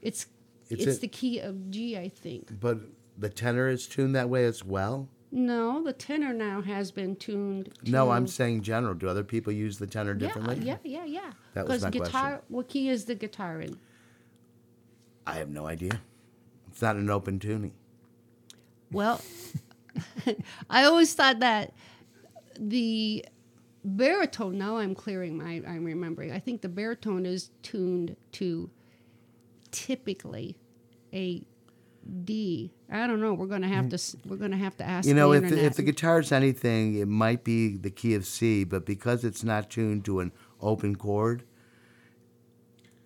It's 0.03 0.27
It's 0.69 0.85
it's, 0.85 0.99
a- 0.99 1.01
the 1.01 1.09
key 1.09 1.39
of 1.39 1.71
G, 1.71 1.97
I 1.97 2.09
think. 2.09 2.61
But 2.61 2.79
the 3.17 3.29
tenor 3.29 3.69
is 3.69 3.87
tuned 3.87 4.15
that 4.15 4.29
way 4.29 4.45
as 4.45 4.65
well. 4.65 5.09
No, 5.31 5.83
the 5.83 5.93
tenor 5.93 6.33
now 6.33 6.63
has 6.63 6.93
been 6.93 7.17
tuned. 7.17 7.71
No, 7.85 8.13
I'm 8.13 8.29
saying 8.29 8.63
general. 8.63 8.95
Do 8.95 9.09
other 9.09 9.25
people 9.25 9.53
use 9.53 9.79
the 9.79 9.87
tenor 9.87 10.13
yeah, 10.13 10.19
differently? 10.19 10.61
yeah, 10.65 10.77
yeah, 10.85 11.05
yeah. 11.05 11.33
That 11.55 11.67
was 11.67 11.83
my 11.83 11.91
guitar. 11.91 12.09
question. 12.09 12.41
What 12.49 12.69
key 12.69 12.89
is 12.89 13.07
the 13.07 13.17
guitar 13.17 13.61
in? 13.61 13.77
I 15.27 15.35
have 15.35 15.49
no 15.49 15.67
idea. 15.67 16.01
It's 16.71 16.83
not 16.83 16.95
an 16.95 17.11
open 17.11 17.41
tuning. 17.41 17.73
Well, 18.95 19.21
I 20.71 20.85
always 20.85 21.15
thought 21.15 21.41
that 21.41 21.75
the 22.59 23.25
baritone. 23.85 24.59
Now 24.59 24.79
I'm 24.79 24.95
clearing 24.95 25.37
my. 25.37 25.63
I'm 25.67 25.85
remembering. 25.85 26.33
I 26.33 26.39
think 26.39 26.63
the 26.63 26.69
baritone 26.69 27.27
is 27.27 27.51
tuned 27.63 28.17
to 28.33 28.71
typically 29.71 30.57
a 31.13 31.43
D. 32.25 32.73
I 32.91 33.07
don't 33.07 33.21
know. 33.21 33.35
We're 33.35 33.47
gonna 33.47 33.69
have 33.69 33.87
mm. 33.87 34.13
to. 34.23 34.29
We're 34.29 34.37
gonna 34.37 34.57
have 34.57 34.77
to 34.79 34.85
ask. 34.85 35.07
You 35.07 35.15
know, 35.15 35.33
the 35.33 35.45
if 35.45 35.51
the, 35.51 35.65
if 35.65 35.77
the 35.77 35.83
guitar's 35.83 36.33
anything, 36.33 36.97
it 36.97 37.09
might 37.09 37.45
be 37.45 37.77
the 37.77 37.91
key 37.91 38.15
of 38.15 38.27
C, 38.27 38.65
but 38.65 38.87
because 38.87 39.25
it's 39.25 39.45
not 39.45 39.71
tuned 39.71 40.05
to 40.07 40.21
an 40.21 40.33
open 40.61 40.97
chord, 40.97 41.45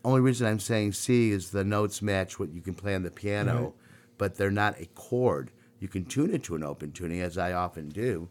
only 0.05 0.21
reason 0.21 0.47
I'm 0.47 0.61
saying 0.61 0.93
C 0.93 1.31
is 1.31 1.51
the 1.51 1.65
notes 1.65 2.03
match 2.03 2.39
what 2.39 2.51
you 2.53 2.61
can 2.61 2.75
play 2.75 2.95
on 2.95 3.03
the 3.03 3.11
piano, 3.11 3.63
Right. 3.63 3.73
but 4.17 4.37
they're 4.37 4.51
not 4.51 4.81
a 4.81 4.87
chord. 4.87 5.51
You 5.81 5.89
can 5.89 6.05
tune 6.05 6.35
it 6.35 6.43
to 6.45 6.55
an 6.57 6.63
open 6.65 6.93
tuning, 6.93 7.21
as 7.21 7.39
I 7.39 7.53
often 7.53 7.89
do. 7.89 8.29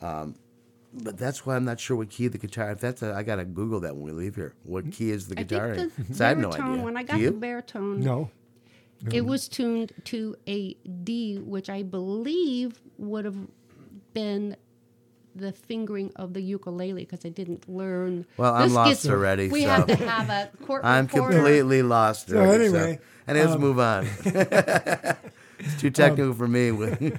Um, 0.00 0.34
but 0.92 1.16
that's 1.18 1.44
why 1.46 1.54
I'm 1.56 1.64
not 1.64 1.78
sure 1.78 1.96
what 1.96 2.10
key 2.10 2.26
the 2.28 2.38
guitar. 2.38 2.70
If 2.72 2.80
that's 2.80 3.02
a, 3.02 3.12
I 3.14 3.22
gotta 3.22 3.44
Google 3.44 3.80
that 3.80 3.94
when 3.94 4.04
we 4.04 4.12
leave 4.12 4.34
here. 4.34 4.54
What 4.64 4.90
key 4.90 5.10
is 5.10 5.28
the 5.28 5.38
I 5.38 5.42
guitar? 5.44 5.74
think 5.76 5.92
in? 5.98 6.04
the 6.04 6.08
'Cause 6.08 6.20
I 6.20 6.28
have 6.30 6.38
no 6.38 6.48
baritone. 6.50 6.72
idea. 6.72 6.84
When 6.84 6.96
I 6.96 7.02
got 7.04 7.20
the 7.20 7.30
baritone, 7.32 8.00
No. 8.00 8.30
it 9.12 9.24
was 9.24 9.46
tuned 9.48 9.92
to 10.06 10.34
a 10.48 10.74
D, 11.04 11.38
which 11.38 11.68
I 11.70 11.82
believe 11.84 12.80
would 12.98 13.24
have 13.24 13.36
been 14.14 14.56
the 15.36 15.52
fingering 15.52 16.10
of 16.16 16.34
the 16.34 16.40
ukulele 16.42 17.02
because 17.04 17.24
I 17.24 17.28
didn't 17.28 17.68
learn. 17.68 18.26
Well, 18.36 18.52
I'm 18.52 18.62
This 18.64 18.72
lost 18.72 18.90
gets- 18.90 19.08
already, 19.08 19.48
We 19.48 19.62
so- 19.62 19.68
have 19.68 19.86
to 19.86 19.94
have 19.96 20.28
a 20.28 20.50
court 20.66 20.84
I'm 20.84 21.04
reporter. 21.06 21.34
completely 21.36 21.82
lost. 21.82 22.30
So 22.30 22.38
already, 22.38 22.64
anyway, 22.64 22.98
and 23.28 23.38
let's 23.38 23.52
um, 23.52 23.60
move 23.60 23.78
on. 23.78 24.08
it's 25.60 25.80
too 25.80 25.90
technical 25.90 26.34
for 26.34 26.48
me. 26.48 26.70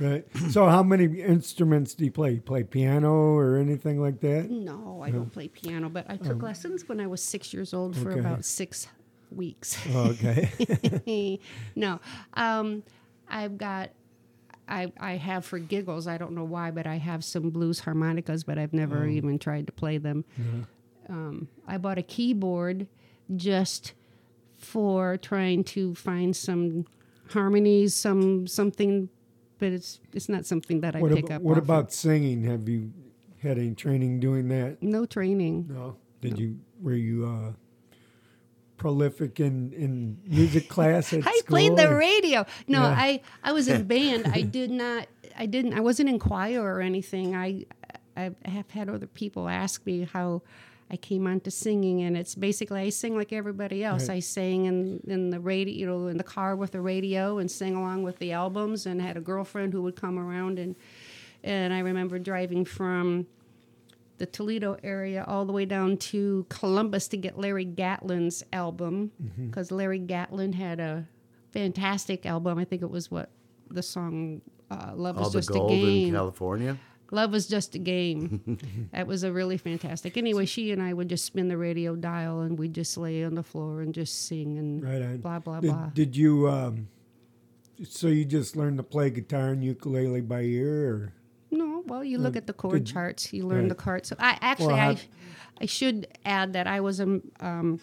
Right. 0.00 0.24
so, 0.50 0.68
how 0.68 0.82
many 0.82 1.20
instruments 1.20 1.94
do 1.94 2.04
you 2.04 2.10
play? 2.10 2.32
You 2.32 2.40
play 2.40 2.64
piano 2.64 3.12
or 3.12 3.56
anything 3.56 4.00
like 4.00 4.20
that? 4.20 4.50
No, 4.50 5.00
I 5.02 5.10
don't 5.10 5.30
play 5.32 5.46
piano, 5.48 5.88
but 5.88 6.06
I 6.08 6.16
took 6.16 6.42
lessons 6.42 6.88
when 6.88 6.98
I 7.00 7.06
was 7.06 7.22
six 7.22 7.52
years 7.54 7.72
old 7.72 7.96
for 7.96 8.10
Um, 8.12 8.18
Okay. 8.18 8.20
about 8.20 8.44
six 8.44 8.88
weeks. 9.30 9.78
Oh, 9.90 10.08
okay. 10.08 11.40
no, 11.76 12.00
um, 12.34 12.82
I've 13.28 13.58
got. 13.58 13.90
I, 14.68 14.92
I 14.98 15.12
have 15.16 15.44
for 15.44 15.58
giggles. 15.58 16.06
I 16.06 16.18
don't 16.18 16.32
know 16.32 16.44
why, 16.44 16.70
but 16.70 16.86
I 16.86 16.96
have 16.96 17.22
some 17.24 17.50
blues 17.50 17.80
harmonicas, 17.80 18.44
but 18.44 18.58
I've 18.58 18.72
never 18.72 19.06
even 19.06 19.38
tried 19.38 19.66
to 19.66 19.72
play 19.72 19.98
them. 19.98 20.24
Um, 21.08 21.48
I 21.66 21.78
bought 21.78 21.98
a 21.98 22.02
keyboard 22.02 22.86
just 23.36 23.92
for 24.56 25.16
trying 25.16 25.64
to 25.64 25.94
find 25.94 26.34
some 26.34 26.86
harmonies, 27.32 27.94
some 27.94 28.46
something, 28.46 29.08
but 29.58 29.72
it's 29.72 30.00
it's 30.12 30.28
not 30.28 30.46
something 30.46 30.80
that 30.82 30.96
I 30.96 31.00
What, 31.00 31.12
pick 31.14 31.24
ab- 31.30 31.36
up. 31.36 31.42
what 31.42 31.52
off 31.52 31.58
of. 31.58 31.64
about 31.64 31.92
singing? 31.92 32.44
Have 32.44 32.68
you 32.68 32.92
had 33.42 33.58
any 33.58 33.74
training 33.74 34.20
doing 34.20 34.48
that? 34.48 34.82
no 34.82 35.04
training? 35.06 35.66
No. 35.68 35.96
Did 36.20 36.38
you? 36.38 36.58
Were 36.80 36.94
you 36.94 37.26
uh, 37.26 37.52
prolific 38.76 39.40
in 39.40 39.72
in 39.72 40.18
music 40.26 40.68
class 40.68 41.12
at 41.12 41.22
I 41.26 41.40
played 41.46 41.76
the 41.76 41.90
or- 41.90 41.96
radio. 41.96 42.44
No, 42.68 42.80
Yeah. 42.82 42.94
I 42.98 43.20
I 43.42 43.52
was 43.52 43.68
in 43.68 43.84
band. 43.94 44.26
I 44.26 44.42
did 44.42 44.70
not. 44.70 45.06
I 45.36 45.46
didn't. 45.46 45.72
I 45.74 45.80
wasn't 45.80 46.08
in 46.08 46.18
choir 46.18 46.62
or 46.62 46.80
anything. 46.80 47.34
I 47.34 47.64
I 48.16 48.30
have 48.44 48.70
had 48.70 48.88
other 48.88 49.06
people 49.06 49.48
ask 49.48 49.84
me 49.86 50.04
how 50.12 50.42
I 50.92 50.96
came 50.96 51.26
on 51.26 51.40
to 51.40 51.50
singing, 51.50 52.02
and 52.02 52.16
it's 52.18 52.34
basically 52.34 52.80
I 52.80 52.90
sing 52.90 53.16
like 53.16 53.32
everybody 53.32 53.82
else. 53.82 54.08
Right. 54.08 54.16
I 54.16 54.20
sang 54.20 54.66
in 54.66 55.00
in 55.08 55.30
the 55.30 55.40
radio, 55.40 55.74
you 55.74 55.86
know, 55.86 56.06
in 56.08 56.18
the 56.18 56.22
car 56.24 56.54
with 56.54 56.72
the 56.72 56.82
radio, 56.82 57.38
and 57.38 57.50
sang 57.50 57.74
along 57.74 58.02
with 58.02 58.18
the 58.18 58.32
albums, 58.32 58.84
and 58.86 59.00
had 59.00 59.16
a 59.16 59.20
girlfriend 59.20 59.72
who 59.72 59.80
would 59.82 59.96
come 59.96 60.18
around 60.18 60.58
and 60.58 60.76
and 61.44 61.72
I 61.72 61.78
remember 61.80 62.18
driving 62.20 62.64
from 62.64 63.26
the 64.18 64.26
Toledo 64.26 64.76
area 64.84 65.24
all 65.26 65.44
the 65.44 65.52
way 65.52 65.64
down 65.64 65.96
to 65.96 66.46
Columbus 66.48 67.08
to 67.08 67.16
get 67.16 67.36
Larry 67.38 67.64
Gatlin's 67.64 68.44
album 68.52 69.10
Mm-hmm. 69.20 69.46
because 69.46 69.72
Larry 69.72 69.98
Gatlin 69.98 70.52
had 70.52 70.78
a 70.78 71.08
fantastic 71.50 72.26
album. 72.26 72.58
I 72.58 72.64
think 72.64 72.82
it 72.82 72.90
was 72.90 73.10
what 73.10 73.30
the 73.70 73.82
song 73.82 74.42
uh, 74.70 74.92
"Love 74.94 75.18
All 75.18 75.26
Is 75.28 75.32
Just 75.32 75.50
a 75.50 75.54
gold 75.54 75.72
in 75.72 75.78
Game." 75.80 76.12
California. 76.14 76.78
Love 77.12 77.30
was 77.30 77.46
just 77.46 77.74
a 77.74 77.78
game. 77.78 78.88
that 78.92 79.06
was 79.06 79.22
a 79.22 79.30
really 79.32 79.58
fantastic. 79.58 80.16
Anyway, 80.16 80.46
she 80.46 80.72
and 80.72 80.82
I 80.82 80.92
would 80.94 81.08
just 81.08 81.24
spin 81.26 81.46
the 81.48 81.56
radio 81.58 81.94
dial 81.94 82.40
and 82.40 82.58
we'd 82.58 82.72
just 82.74 82.96
lay 82.96 83.22
on 83.22 83.34
the 83.34 83.42
floor 83.42 83.82
and 83.82 83.94
just 83.94 84.26
sing 84.26 84.58
and 84.58 84.82
Right 84.82 85.02
on. 85.02 85.18
blah 85.18 85.38
blah 85.38 85.60
did, 85.60 85.70
blah. 85.70 85.90
Did 85.92 86.16
you? 86.16 86.48
Um, 86.48 86.88
so 87.86 88.08
you 88.08 88.24
just 88.24 88.56
learned 88.56 88.78
to 88.78 88.82
play 88.82 89.10
guitar 89.10 89.48
and 89.50 89.62
ukulele 89.62 90.22
by 90.22 90.40
ear, 90.42 90.88
or 90.88 91.12
No, 91.50 91.82
well, 91.86 92.02
you 92.02 92.16
look 92.18 92.34
Uh, 92.34 92.38
at 92.38 92.46
the 92.46 92.52
chord 92.54 92.84
did- 92.84 92.92
charts, 92.92 93.32
you 93.32 93.46
learn 93.46 93.68
the 93.68 93.74
right. 93.74 93.84
chords. 93.84 94.08
So 94.08 94.16
I 94.18 94.38
actually, 94.40 94.74
Well, 94.74 94.96
I, 94.96 94.98
I 95.60 95.66
should 95.66 96.06
add 96.24 96.54
that 96.54 96.66
I 96.66 96.80
was 96.80 96.98
a, 97.00 97.20
um, 97.40 97.78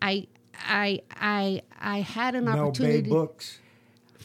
I, 0.00 0.28
I, 0.66 1.00
I, 1.14 1.62
I 1.78 2.00
had 2.00 2.34
an 2.34 2.44
Bay 2.46 2.50
opportunity. 2.52 3.10
books? 3.10 3.58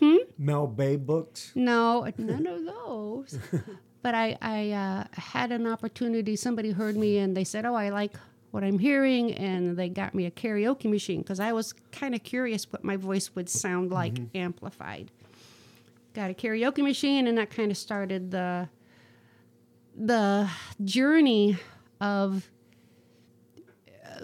Hmm? 0.01 0.17
Mel 0.37 0.67
Bay 0.67 0.95
books. 0.95 1.51
No, 1.53 2.11
none 2.17 2.47
of 2.47 2.65
those. 2.65 3.37
but 4.01 4.15
I, 4.15 4.37
I 4.41 4.71
uh, 4.71 5.03
had 5.13 5.51
an 5.51 5.67
opportunity. 5.67 6.35
Somebody 6.35 6.71
heard 6.71 6.97
me 6.97 7.19
and 7.19 7.37
they 7.37 7.43
said, 7.43 7.65
"Oh, 7.65 7.75
I 7.75 7.89
like 7.89 8.13
what 8.49 8.63
I'm 8.63 8.79
hearing," 8.79 9.33
and 9.33 9.77
they 9.77 9.89
got 9.89 10.15
me 10.15 10.25
a 10.25 10.31
karaoke 10.31 10.89
machine 10.89 11.21
because 11.21 11.39
I 11.39 11.53
was 11.53 11.73
kind 11.91 12.15
of 12.15 12.23
curious 12.23 12.71
what 12.71 12.83
my 12.83 12.97
voice 12.97 13.35
would 13.35 13.49
sound 13.49 13.91
like 13.91 14.17
amplified. 14.33 15.11
Got 16.13 16.31
a 16.31 16.33
karaoke 16.33 16.83
machine, 16.83 17.27
and 17.27 17.37
that 17.37 17.51
kind 17.51 17.69
of 17.69 17.77
started 17.77 18.31
the 18.31 18.69
the 19.95 20.49
journey 20.83 21.57
of 21.99 22.49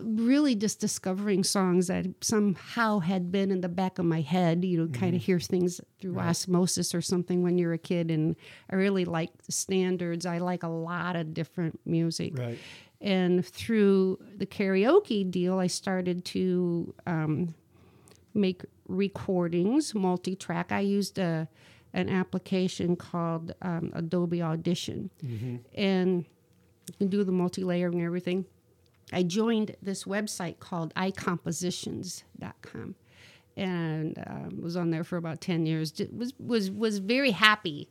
really 0.01 0.55
just 0.55 0.79
discovering 0.79 1.43
songs 1.43 1.87
that 1.87 2.05
somehow 2.21 2.99
had 2.99 3.31
been 3.31 3.51
in 3.51 3.61
the 3.61 3.69
back 3.69 3.99
of 3.99 4.05
my 4.05 4.21
head. 4.21 4.63
You 4.63 4.85
know, 4.85 4.87
kind 4.87 5.15
of 5.15 5.21
hear 5.21 5.39
things 5.39 5.81
through 5.99 6.19
osmosis 6.19 6.93
or 6.95 7.01
something 7.01 7.43
when 7.43 7.57
you're 7.57 7.73
a 7.73 7.77
kid. 7.77 8.11
And 8.11 8.35
I 8.69 8.75
really 8.75 9.05
like 9.05 9.43
the 9.43 9.51
standards. 9.51 10.25
I 10.25 10.39
like 10.39 10.63
a 10.63 10.67
lot 10.67 11.15
of 11.15 11.33
different 11.33 11.79
music. 11.85 12.37
Right. 12.37 12.57
And 12.99 13.45
through 13.45 14.19
the 14.35 14.45
karaoke 14.45 15.29
deal, 15.29 15.59
I 15.59 15.67
started 15.67 16.25
to 16.25 16.93
um, 17.05 17.53
make 18.33 18.63
recordings, 18.87 19.93
multi-track. 19.93 20.71
I 20.71 20.79
used 20.79 21.17
a 21.19 21.47
an 21.93 22.09
application 22.09 22.95
called 22.95 23.53
um, 23.61 23.91
Adobe 23.95 24.41
Audition, 24.41 25.09
and 25.73 26.25
you 26.87 26.93
can 26.97 27.07
do 27.07 27.23
the 27.23 27.31
multi-layer 27.31 27.87
and 27.87 28.01
everything. 28.01 28.45
I 29.11 29.23
joined 29.23 29.75
this 29.81 30.03
website 30.03 30.59
called 30.59 30.93
iCompositions.com 30.95 32.95
and 33.55 34.23
um, 34.27 34.61
was 34.61 34.75
on 34.75 34.91
there 34.91 35.03
for 35.03 35.17
about 35.17 35.41
10 35.41 35.65
years. 35.65 35.93
Was, 36.13 36.33
was, 36.39 36.69
was 36.69 36.99
very 36.99 37.31
happy 37.31 37.89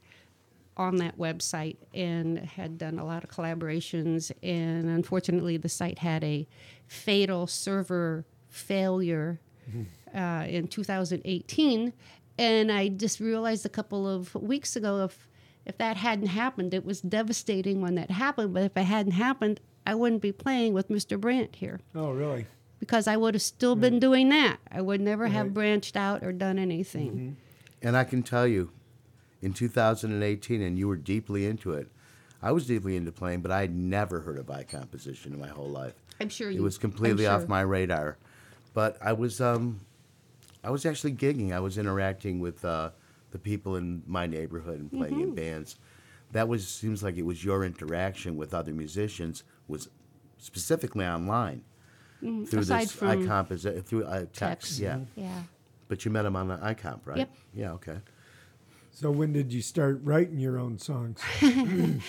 on 0.76 0.96
that 0.96 1.18
website 1.18 1.76
and 1.94 2.38
had 2.38 2.78
done 2.78 2.99
a 2.99 3.04
lot 3.04 3.25
of 3.25 3.30
collaborations. 3.30 4.30
And 4.42 4.88
unfortunately, 4.88 5.56
the 5.56 5.68
site 5.68 5.99
had 5.99 6.23
a 6.23 6.46
fatal 6.87 7.46
server 7.46 8.25
failure 8.49 9.40
uh, 10.14 10.44
in 10.46 10.68
2018. 10.68 11.92
And 12.38 12.70
I 12.70 12.88
just 12.88 13.20
realized 13.20 13.64
a 13.64 13.70
couple 13.70 14.08
of 14.08 14.35
weeks 14.35 14.76
ago 14.76 15.04
if 15.04 15.28
if 15.64 15.78
that 15.78 15.96
hadn't 15.96 16.28
happened, 16.28 16.75
it 16.75 16.85
was 16.85 17.00
devastating 17.00 17.80
when 17.80 17.96
that 17.96 18.08
happened. 18.08 18.54
But 18.54 18.62
if 18.62 18.76
it 18.76 18.85
hadn't 18.85 19.12
happened, 19.12 19.58
I 19.87 19.95
wouldn't 19.95 20.21
be 20.21 20.33
playing 20.33 20.75
with 20.75 20.88
Mr. 20.88 21.19
Brandt 21.19 21.57
here 21.57 21.81
Oh, 21.95 22.11
really? 22.11 22.47
because 22.81 23.07
I 23.07 23.16
would 23.16 23.35
have 23.35 23.43
still 23.43 23.76
been 23.76 23.99
doing 24.00 24.28
that. 24.31 24.59
I 24.71 24.81
would 24.81 25.00
never 25.00 25.28
have 25.28 25.55
branched 25.55 25.97
out 25.97 26.23
or 26.25 26.33
done 26.33 26.59
anything. 26.59 27.37
And 27.83 27.97
I 27.97 28.05
can 28.05 28.23
tell 28.23 28.47
you, 28.47 28.71
in 29.40 29.52
2018, 29.52 30.61
and 30.61 30.78
you 30.78 30.88
were 30.88 30.97
deeply 30.97 31.47
into 31.47 31.73
it. 31.73 31.88
I 32.43 32.52
was 32.52 32.66
deeply 32.66 32.97
into 32.97 33.12
playing, 33.12 33.40
but 33.43 33.50
I 33.50 33.61
had 33.62 33.75
never 33.75 34.21
heard 34.21 34.38
of 34.38 34.47
iComposition 34.47 35.26
in 35.26 35.38
my 35.40 35.49
whole 35.49 35.69
life. 35.69 35.95
I'm 36.21 36.28
sure 36.28 36.50
you, 36.50 36.61
It 36.61 36.62
was 36.62 36.78
completely 36.78 37.26
I'm 37.28 37.43
off 37.43 37.49
my 37.49 37.61
radar. 37.62 38.19
But 38.75 38.99
I 39.00 39.12
was, 39.14 39.40
um, 39.40 39.81
I 40.64 40.71
was 40.71 40.85
actually 40.85 41.12
gigging. 41.12 41.52
I 41.52 41.61
was 41.61 41.78
interacting 41.78 42.40
with 42.40 42.64
uh, 42.64 42.90
the 43.31 43.38
people 43.38 43.76
in 43.76 44.02
my 44.07 44.26
neighborhood 44.26 44.81
and 44.81 44.90
playing 44.90 45.14
Mm-hmm. 45.14 45.23
in 45.23 45.35
bands. 45.35 45.76
That 46.37 46.49
was 46.49 46.69
seems 46.69 47.02
like 47.02 47.16
it 47.16 47.25
was 47.25 47.43
your 47.43 47.64
interaction 47.64 48.37
with 48.37 48.52
other 48.52 48.73
musicians 48.73 49.43
was 49.69 49.88
specifically 50.38 51.07
online 51.07 51.62
through 52.21 52.31
Mm-hmm. 52.45 52.59
Aside 52.59 52.83
this 52.85 52.93
from 52.93 53.09
icomp 53.26 53.50
is 53.52 53.66
through 53.88 54.05
uh, 54.05 54.21
text. 54.21 54.35
text. 54.35 54.78
Yeah, 54.78 55.00
Yeah. 55.16 55.43
but 55.88 56.05
you 56.05 56.11
met 56.11 56.25
him 56.26 56.37
on 56.37 56.49
the 56.49 56.57
icomp, 56.59 57.00
right? 57.05 57.19
Yep. 57.19 57.31
Yeah. 57.55 57.73
Okay. 57.73 57.99
So 58.90 59.11
when 59.11 59.33
did 59.33 59.52
you 59.52 59.61
start 59.61 60.00
writing 60.02 60.38
your 60.38 60.59
own 60.59 60.78
songs? 60.78 61.21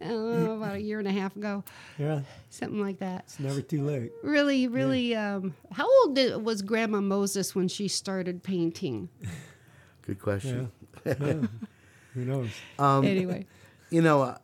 Oh, 0.00 0.56
about 0.56 0.76
a 0.76 0.80
year 0.80 0.98
and 1.00 1.08
a 1.08 1.12
half 1.12 1.34
ago, 1.36 1.64
yeah, 1.98 2.20
something 2.50 2.80
like 2.80 2.98
that. 3.00 3.22
it's 3.24 3.40
never 3.40 3.60
too 3.60 3.82
late. 3.84 4.12
Really, 4.22 4.68
really. 4.68 5.14
Um, 5.16 5.54
how 5.72 5.86
old 6.02 6.14
did, 6.14 6.44
was 6.44 6.62
Grandma 6.62 7.00
Moses 7.00 7.54
when 7.54 7.66
she 7.68 7.88
started 7.88 8.42
painting? 8.42 9.08
Good 10.02 10.20
question. 10.20 10.70
Yeah. 11.04 11.14
Who 12.18 12.24
knows? 12.24 12.50
Um, 12.78 13.04
anyway, 13.04 13.46
You 13.90 14.02
know, 14.02 14.22
uh, 14.22 14.38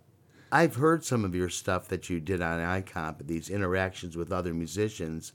I've 0.52 0.76
heard 0.76 1.04
some 1.04 1.24
of 1.24 1.34
your 1.34 1.48
stuff 1.48 1.88
that 1.88 2.08
you 2.08 2.20
did 2.20 2.40
on 2.40 2.60
iComp, 2.60 3.26
these 3.26 3.50
interactions 3.50 4.16
with 4.16 4.30
other 4.30 4.54
musicians, 4.54 5.32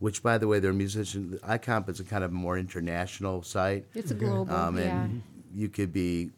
which, 0.00 0.22
by 0.22 0.38
the 0.38 0.48
way, 0.48 0.58
they're 0.58 0.72
musicians. 0.72 1.40
iComp 1.42 1.88
is 1.88 2.00
a 2.00 2.04
kind 2.04 2.24
of 2.24 2.32
more 2.32 2.58
international 2.58 3.42
site. 3.42 3.86
it's 3.94 4.10
a 4.10 4.14
global. 4.14 4.52
Um, 4.52 4.76
yeah. 4.76 5.04
and 5.04 5.22
you 5.54 5.68
could 5.68 5.92
be 5.92 6.30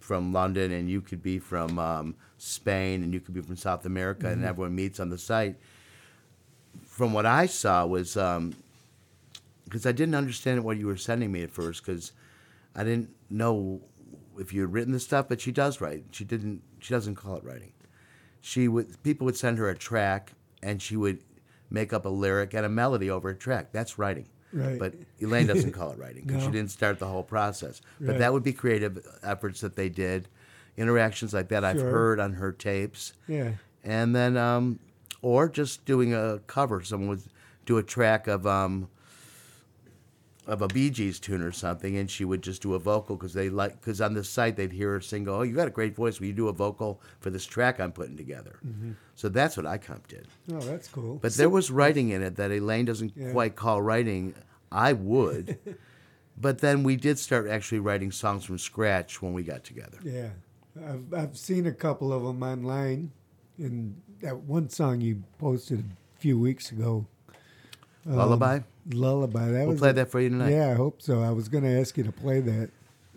from 0.00 0.32
London, 0.32 0.72
and 0.72 0.88
you 0.88 1.02
could 1.02 1.22
be 1.22 1.38
from 1.38 1.78
um, 1.78 2.14
Spain, 2.38 3.02
and 3.02 3.12
you 3.12 3.20
could 3.20 3.34
be 3.34 3.42
from 3.42 3.56
South 3.56 3.84
America, 3.84 4.28
and 4.28 4.42
everyone 4.44 4.74
meets 4.74 4.98
on 4.98 5.10
the 5.10 5.18
site. 5.18 5.56
From 6.86 7.12
what 7.12 7.26
I 7.26 7.44
saw 7.44 7.84
was 7.84 8.14
because 9.64 9.86
I 9.86 9.92
didn't 9.92 10.14
understand 10.14 10.64
what 10.64 10.78
you 10.78 10.86
were 10.86 10.96
sending 10.96 11.30
me 11.30 11.42
at 11.42 11.50
first, 11.50 11.84
because 11.84 12.12
I 12.74 12.82
didn't 12.84 13.10
know 13.28 13.82
if 14.38 14.52
you 14.52 14.62
had 14.62 14.72
written 14.72 14.92
the 14.92 15.00
stuff, 15.00 15.26
but 15.28 15.40
she 15.40 15.52
does 15.52 15.80
write. 15.80 16.04
She 16.10 16.24
didn't. 16.24 16.62
She 16.80 16.92
doesn't 16.94 17.14
call 17.16 17.36
it 17.36 17.44
writing. 17.44 17.72
She 18.40 18.68
would. 18.68 19.02
People 19.02 19.24
would 19.26 19.36
send 19.36 19.58
her 19.58 19.68
a 19.68 19.76
track, 19.76 20.32
and 20.62 20.80
she 20.82 20.96
would 20.96 21.18
make 21.70 21.92
up 21.92 22.04
a 22.04 22.08
lyric 22.08 22.54
and 22.54 22.66
a 22.66 22.68
melody 22.68 23.08
over 23.10 23.30
a 23.30 23.34
track. 23.34 23.72
That's 23.72 23.98
writing. 23.98 24.26
Right. 24.52 24.78
But 24.78 24.94
Elaine 25.20 25.46
doesn't 25.46 25.72
call 25.78 25.92
it 25.92 25.98
writing 25.98 26.24
because 26.26 26.42
she 26.42 26.50
didn't 26.50 26.70
start 26.70 26.98
the 26.98 27.06
whole 27.06 27.22
process. 27.22 27.80
But 28.00 28.08
Right. 28.10 28.18
that 28.18 28.32
would 28.34 28.42
be 28.42 28.52
creative 28.52 28.98
efforts 29.22 29.60
that 29.62 29.76
they 29.76 29.88
did, 29.88 30.28
interactions 30.76 31.32
like 31.32 31.48
that 31.48 31.64
I've 31.64 31.80
heard 31.80 32.20
on 32.20 32.34
her 32.34 32.52
tapes, 32.52 33.14
Yeah. 33.26 33.52
and 33.82 34.14
then 34.14 34.36
um, 34.36 34.78
or 35.22 35.48
just 35.48 35.84
doing 35.86 36.12
a 36.12 36.40
cover. 36.46 36.82
Someone 36.82 37.08
would 37.08 37.22
do 37.64 37.78
a 37.78 37.82
track 37.82 38.26
of 38.26 38.46
um, 38.46 38.88
of 40.46 40.60
a 40.60 40.66
Bee 40.68 40.90
Gees 40.90 41.20
tune 41.20 41.40
or 41.42 41.52
something, 41.52 41.96
and 41.96 42.10
she 42.10 42.24
would 42.24 42.42
just 42.42 42.62
do 42.62 42.74
a 42.74 42.78
vocal 42.78 43.16
because 43.16 43.32
they 43.32 43.48
like 43.48 43.80
because 43.80 44.00
on 44.00 44.14
the 44.14 44.24
site 44.24 44.56
they'd 44.56 44.72
hear 44.72 44.92
her 44.94 45.00
sing, 45.00 45.24
go, 45.24 45.36
"Oh, 45.38 45.42
you 45.42 45.54
got 45.54 45.68
a 45.68 45.70
great 45.70 45.94
voice. 45.94 46.18
Will 46.18 46.26
you 46.26 46.32
do 46.32 46.48
a 46.48 46.52
vocal 46.52 47.00
for 47.20 47.30
this 47.30 47.44
track 47.46 47.78
I'm 47.78 47.92
putting 47.92 48.16
together?" 48.16 48.58
So 49.14 49.28
that's 49.28 49.56
what 49.56 49.66
I 49.66 49.78
iComp 49.78 50.08
did. 50.08 50.26
Oh, 50.52 50.58
that's 50.60 50.88
cool. 50.88 51.16
But 51.22 51.34
there 51.34 51.48
was 51.48 51.70
writing 51.70 52.08
in 52.10 52.22
it 52.22 52.36
that 52.36 52.50
Elaine 52.50 52.84
doesn't 52.86 53.12
Yeah. 53.16 53.30
quite 53.32 53.54
call 53.56 53.80
writing. 53.82 54.34
I 54.72 54.94
would. 54.94 55.58
but 56.40 56.58
then 56.58 56.82
we 56.82 56.96
did 56.96 57.18
start 57.18 57.46
actually 57.48 57.78
writing 57.80 58.10
songs 58.10 58.44
from 58.44 58.58
scratch 58.58 59.22
when 59.22 59.32
we 59.34 59.42
got 59.44 59.62
together. 59.64 59.98
yeah, 60.02 60.30
I've 60.88 61.12
I've 61.14 61.36
seen 61.36 61.66
a 61.66 61.72
couple 61.72 62.12
of 62.12 62.22
them 62.24 62.42
online, 62.42 63.12
and 63.58 63.94
that 64.22 64.38
one 64.40 64.68
song 64.70 65.00
you 65.00 65.22
posted 65.38 65.84
a 66.16 66.20
few 66.20 66.36
weeks 66.38 66.72
ago. 66.72 67.06
Um, 68.08 68.16
Lullaby? 68.90 69.46
That 69.46 69.60
We'll 69.60 69.70
was 69.70 69.78
play 69.80 69.90
a- 69.90 69.94
that 69.94 70.10
for 70.10 70.20
you 70.20 70.28
tonight. 70.30 70.50
Yeah, 70.50 70.70
I 70.70 70.74
hope 70.74 71.00
so. 71.02 71.22
I 71.22 71.30
was 71.30 71.48
going 71.48 71.64
to 71.64 71.80
ask 71.80 71.96
you 71.96 72.04
to 72.04 72.12
play 72.12 72.40
that. 72.40 72.70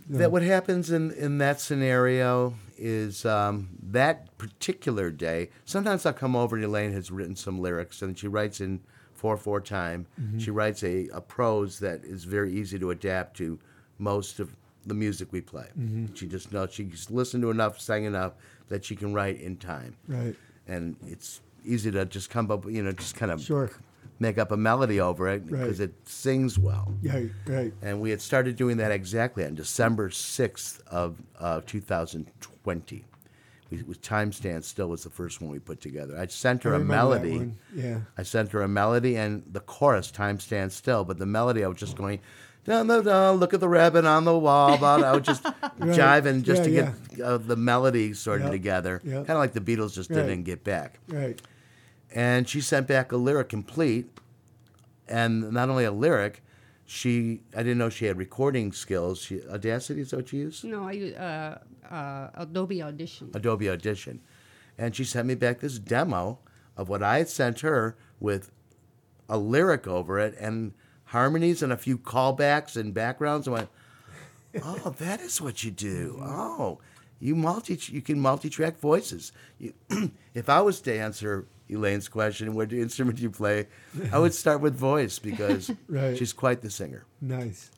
That 0.07 0.31
what 0.31 0.43
happens 0.43 0.91
in, 0.91 1.12
in 1.13 1.39
that 1.39 1.60
scenario 1.60 2.53
is 2.77 3.25
um, 3.25 3.69
that 3.81 4.38
particular 4.38 5.10
day. 5.10 5.50
Sometimes 5.65 6.05
I'll 6.05 6.13
come 6.13 6.36
over 6.36 6.55
and 6.55 6.63
Elaine 6.63 6.91
has 6.93 7.10
written 7.10 7.36
some 7.36 7.60
lyrics 7.60 8.03
and 8.03 8.15
she 8.17 8.27
writes 8.27 8.62
in 8.62 8.81
four 9.13 9.36
four 9.36 9.60
time. 9.62 10.05
She 10.38 10.51
writes 10.51 10.84
a, 10.84 11.07
a 11.07 11.22
prose 11.22 11.79
that 11.79 12.03
is 12.03 12.24
very 12.25 12.53
easy 12.53 12.77
to 12.77 12.91
adapt 12.91 13.36
to 13.38 13.57
most 13.98 14.39
of 14.39 14.55
the 14.86 14.93
music 14.93 15.29
we 15.31 15.41
play. 15.41 15.65
She 16.13 16.27
just 16.27 16.53
knows 16.53 16.72
she's 16.72 17.10
listened 17.10 17.41
to 17.41 17.50
enough, 17.50 17.81
sang 17.81 18.03
enough 18.05 18.34
that 18.67 18.86
she 18.86 18.95
can 18.95 19.12
write 19.12 19.41
in 19.41 19.57
time. 19.57 19.95
Right. 20.07 20.36
And 20.67 20.98
it's 21.07 21.41
easy 21.65 21.89
to 21.89 22.05
just 22.05 22.29
come 22.29 22.51
up, 22.51 22.65
you 22.69 22.84
know, 22.84 22.91
just 22.91 23.15
kind 23.15 23.31
of 23.31 23.41
Sure. 23.41 23.72
Make 24.19 24.38
up 24.38 24.51
a 24.51 24.57
melody 24.57 25.00
over 25.00 25.27
it 25.27 25.45
because 25.45 25.79
Right. 25.79 25.89
it 25.89 26.07
sings 26.07 26.57
well. 26.57 26.93
Yeah, 27.01 27.24
right. 27.48 27.74
And 27.81 28.00
we 28.00 28.12
had 28.12 28.22
started 28.22 28.55
doing 28.55 28.77
that 28.77 28.91
exactly 28.91 29.43
on 29.45 29.55
December 29.55 30.10
6th 30.10 30.81
of 30.88 31.17
uh, 31.39 31.62
2020. 31.65 33.05
We, 33.72 33.81
we 33.84 33.95
Time 33.95 34.31
Stand 34.31 34.63
Still 34.63 34.88
was 34.89 35.03
the 35.03 35.10
first 35.10 35.41
one 35.41 35.50
we 35.51 35.60
put 35.60 35.81
together. 35.81 36.17
I 36.17 36.27
sent 36.27 36.63
her 36.63 36.74
I 36.74 36.77
a 36.77 36.79
melody. 36.79 37.51
Yeah. 37.74 38.01
I 38.17 38.24
sent 38.24 38.51
her 38.51 38.62
a 38.62 38.67
melody 38.67 39.15
and 39.17 39.43
the 39.51 39.60
chorus, 39.60 40.12
Time 40.12 40.39
Stand 40.39 40.72
Still, 40.72 41.03
but 41.03 41.17
the 41.17 41.25
melody 41.25 41.63
I 41.63 41.67
was 41.67 41.79
just 41.79 41.98
going, 41.98 42.19
down 42.63 42.88
the 42.88 43.01
down, 43.01 43.36
look 43.38 43.53
at 43.53 43.60
the 43.60 43.67
rabbit 43.69 44.05
on 44.05 44.24
the 44.24 44.38
wall. 44.38 44.77
Blah. 44.77 44.95
I 44.98 45.12
was 45.13 45.24
just 45.25 45.43
jiving 45.79 46.43
just 46.43 46.63
to 46.63 46.69
Yeah, 46.72 46.93
get 47.15 47.22
uh, 47.25 47.38
the 47.38 47.55
melody 47.55 48.13
sorted 48.13 48.45
Yep. 48.45 48.51
together. 48.53 49.01
Yep. 49.03 49.15
Kind 49.27 49.29
of 49.31 49.38
like 49.38 49.53
the 49.53 49.62
Beatles 49.62 49.93
just 49.93 50.10
Right. 50.12 50.17
didn't 50.17 50.43
get 50.43 50.63
back. 50.63 51.00
Right. 51.07 51.41
And 52.15 52.48
she 52.50 52.62
sent 52.62 52.88
back 52.88 53.12
a 53.12 53.17
lyric 53.17 53.50
complete, 53.50 54.07
and 55.07 55.51
not 55.51 55.69
only 55.69 55.84
a 55.84 55.91
lyric, 55.91 56.41
she 56.86 57.41
I 57.53 57.57
didn't 57.57 57.77
know 57.77 57.89
she 57.89 58.05
had 58.05 58.17
recording 58.17 58.72
skills. 58.72 59.22
She 59.22 59.41
Audacity 59.48 60.01
is 60.01 60.13
what 60.13 60.31
you 60.31 60.43
use? 60.43 60.63
No, 60.63 60.88
I 60.88 60.91
use 60.93 61.15
uh, 61.15 61.60
uh, 61.91 62.29
Adobe 62.36 62.81
Audition. 62.81 63.31
Adobe 63.34 63.69
Audition, 63.69 64.22
and 64.77 64.95
she 64.95 65.03
sent 65.03 65.27
me 65.27 65.36
back 65.36 65.60
this 65.60 65.77
demo 65.77 66.39
of 66.77 66.88
what 66.88 67.03
I 67.03 67.17
had 67.17 67.27
sent 67.27 67.60
her 67.62 67.98
with 68.19 68.50
a 69.27 69.38
lyric 69.38 69.86
over 69.86 70.17
it 70.19 70.36
and 70.39 70.74
harmonies 71.05 71.62
and 71.62 71.74
a 71.74 71.77
few 71.77 71.98
callbacks 71.98 72.75
and 72.75 72.93
backgrounds. 72.93 73.48
I 73.48 73.51
went, 73.51 73.69
oh, 74.63 74.95
that 75.00 75.19
is 75.22 75.41
what 75.41 75.63
you 75.63 75.72
do. 75.72 76.19
Oh, 76.22 76.79
you 77.19 77.36
multi 77.36 77.79
you 77.88 78.01
can 78.01 78.19
multi-track 78.19 78.79
voices. 78.79 79.31
You, 79.60 79.74
if 80.34 80.50
I 80.50 80.62
was 80.62 80.81
to 80.81 80.93
answer 80.98 81.48
Elaine's 81.69 82.07
question, 82.10 82.53
what 82.53 82.72
instrument 82.74 83.17
do 83.17 83.24
you 83.24 83.31
play? 83.31 83.67
I 84.12 84.19
would 84.19 84.34
start 84.34 84.62
with 84.62 84.75
voice 84.75 85.17
because 85.19 85.72
Right. 85.88 86.17
she's 86.17 86.34
quite 86.34 86.62
the 86.62 86.69
singer 86.69 87.05
Nice. 87.22 87.72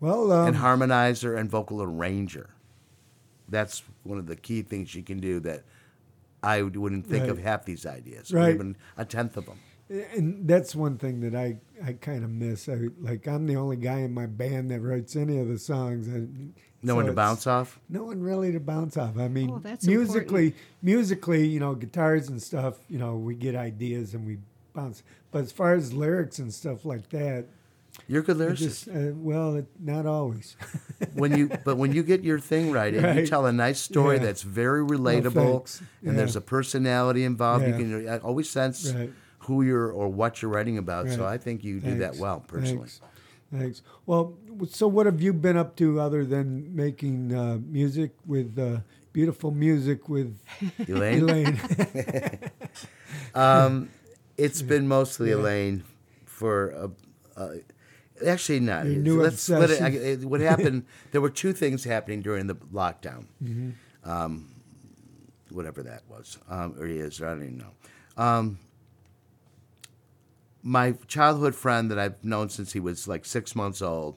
Well, 0.00 0.32
um, 0.32 0.48
and 0.48 0.56
harmonizer 0.56 1.38
and 1.38 1.48
vocal 1.48 1.80
arranger. 1.82 2.50
That's 3.48 3.82
one 4.02 4.18
of 4.18 4.26
the 4.26 4.36
key 4.36 4.62
things 4.62 4.88
she 4.90 5.02
can 5.02 5.18
do 5.20 5.38
that 5.40 5.62
I 6.42 6.62
wouldn't 6.62 7.06
think 7.06 7.28
of 7.28 7.38
half 7.38 7.64
these 7.64 7.86
ideas, 7.86 8.32
or 8.32 8.38
Right. 8.38 8.54
even 8.54 8.76
a 8.96 9.04
tenth 9.04 9.36
of 9.36 9.46
them. 9.46 9.58
and 9.88 10.48
that's 10.48 10.74
one 10.74 10.96
thing 10.98 11.20
that 11.20 11.34
I, 11.36 11.58
I 11.84 11.92
kind 11.92 12.24
of 12.24 12.30
miss. 12.30 12.68
I 12.68 12.88
like 13.00 13.28
I'm 13.28 13.46
the 13.46 13.56
only 13.56 13.76
guy 13.76 13.98
in 14.00 14.12
my 14.12 14.26
band 14.26 14.70
that 14.72 14.80
writes 14.80 15.14
any 15.14 15.38
of 15.38 15.46
the 15.48 15.58
songs, 15.58 16.08
and 16.08 16.54
No 16.82 16.92
so 16.92 16.96
one 16.96 17.06
to 17.06 17.12
bounce 17.12 17.46
off. 17.46 17.78
No 17.88 18.04
one 18.04 18.20
really 18.22 18.50
to 18.52 18.60
bounce 18.60 18.96
off. 18.96 19.16
I 19.18 19.28
mean, 19.28 19.50
Oh, 19.50 19.58
that's 19.58 19.86
musically, 19.86 20.54
musically, 20.82 21.46
you 21.46 21.60
know, 21.60 21.74
guitars 21.74 22.28
and 22.28 22.42
stuff. 22.42 22.76
You 22.88 22.98
know, 22.98 23.16
we 23.16 23.34
get 23.34 23.54
ideas 23.54 24.14
and 24.14 24.26
we 24.26 24.38
bounce. 24.74 25.02
But 25.30 25.42
as 25.42 25.52
far 25.52 25.74
as 25.74 25.92
lyrics 25.92 26.38
and 26.40 26.52
stuff 26.52 26.84
like 26.84 27.08
that, 27.10 27.46
You're 28.08 28.22
a 28.22 28.24
good 28.24 28.40
it 28.40 28.48
lyricist. 28.50 28.58
just 28.58 28.88
uh, 28.88 29.12
well, 29.14 29.54
it, 29.56 29.66
not 29.78 30.06
always. 30.06 30.56
when 31.14 31.36
you 31.36 31.50
but 31.64 31.76
when 31.76 31.92
you 31.92 32.02
get 32.02 32.22
your 32.24 32.38
thing 32.40 32.72
right, 32.72 32.92
and 32.94 33.18
you 33.18 33.26
tell 33.26 33.46
a 33.46 33.52
nice 33.52 33.80
story 33.80 34.16
Yeah. 34.16 34.24
that's 34.24 34.42
very 34.42 34.82
relatable, 34.84 35.52
thanks. 35.68 35.82
and 36.04 36.18
there's 36.18 36.36
a 36.36 36.40
personality 36.40 37.24
involved, 37.24 37.64
Yeah. 37.64 37.76
you 37.78 38.04
can 38.06 38.18
always 38.20 38.50
sense 38.50 38.92
Right. 38.92 39.12
who 39.40 39.62
you're 39.62 39.90
or 39.92 40.08
what 40.08 40.42
you're 40.42 40.50
writing 40.50 40.78
about. 40.78 41.08
So 41.10 41.24
I 41.24 41.38
think 41.38 41.62
you 41.64 41.80
do 41.80 41.98
that 41.98 42.16
well 42.16 42.40
personally. 42.46 42.88
Thanks. 42.88 43.00
Thanks. 43.54 43.82
Well, 44.06 44.32
so 44.68 44.86
what 44.88 45.06
have 45.06 45.20
you 45.20 45.32
been 45.32 45.56
up 45.56 45.76
to 45.76 46.00
other 46.00 46.24
than 46.24 46.74
making 46.74 47.34
uh, 47.34 47.58
music 47.66 48.12
with 48.26 48.58
uh, 48.58 48.80
beautiful 49.12 49.50
music 49.50 50.08
with 50.08 50.38
Elaine, 50.88 51.22
Elaine? 51.28 51.60
Um, 53.34 53.90
it's 54.36 54.62
been 54.62 54.88
mostly 54.88 55.30
Elaine 55.32 55.84
for 56.24 56.70
a. 56.70 56.90
a 57.36 57.60
Actually, 58.26 58.60
not. 58.60 58.86
Let's 58.86 59.42
split 59.42 59.70
it. 59.70 59.82
I- 60.22 60.24
What 60.26 60.40
happened? 60.40 60.84
there 61.10 61.20
were 61.20 61.30
two 61.30 61.52
things 61.52 61.84
happening 61.84 62.20
during 62.22 62.46
the 62.46 62.54
lockdown. 62.54 63.26
Mm-hmm. 63.42 63.70
Um, 64.08 64.54
whatever 65.50 65.82
that 65.82 66.02
was, 66.08 66.38
um, 66.48 66.74
or 66.78 66.86
is, 66.86 67.20
I 67.20 67.26
don't 67.30 67.42
even 67.42 67.58
know. 67.58 67.72
Um, 68.22 68.58
my 70.62 70.92
childhood 71.08 71.54
friend 71.54 71.90
that 71.90 71.98
I've 71.98 72.22
known 72.24 72.48
since 72.48 72.72
he 72.72 72.80
was 72.80 73.08
like 73.08 73.24
six 73.24 73.54
months 73.56 73.82
old, 73.82 74.16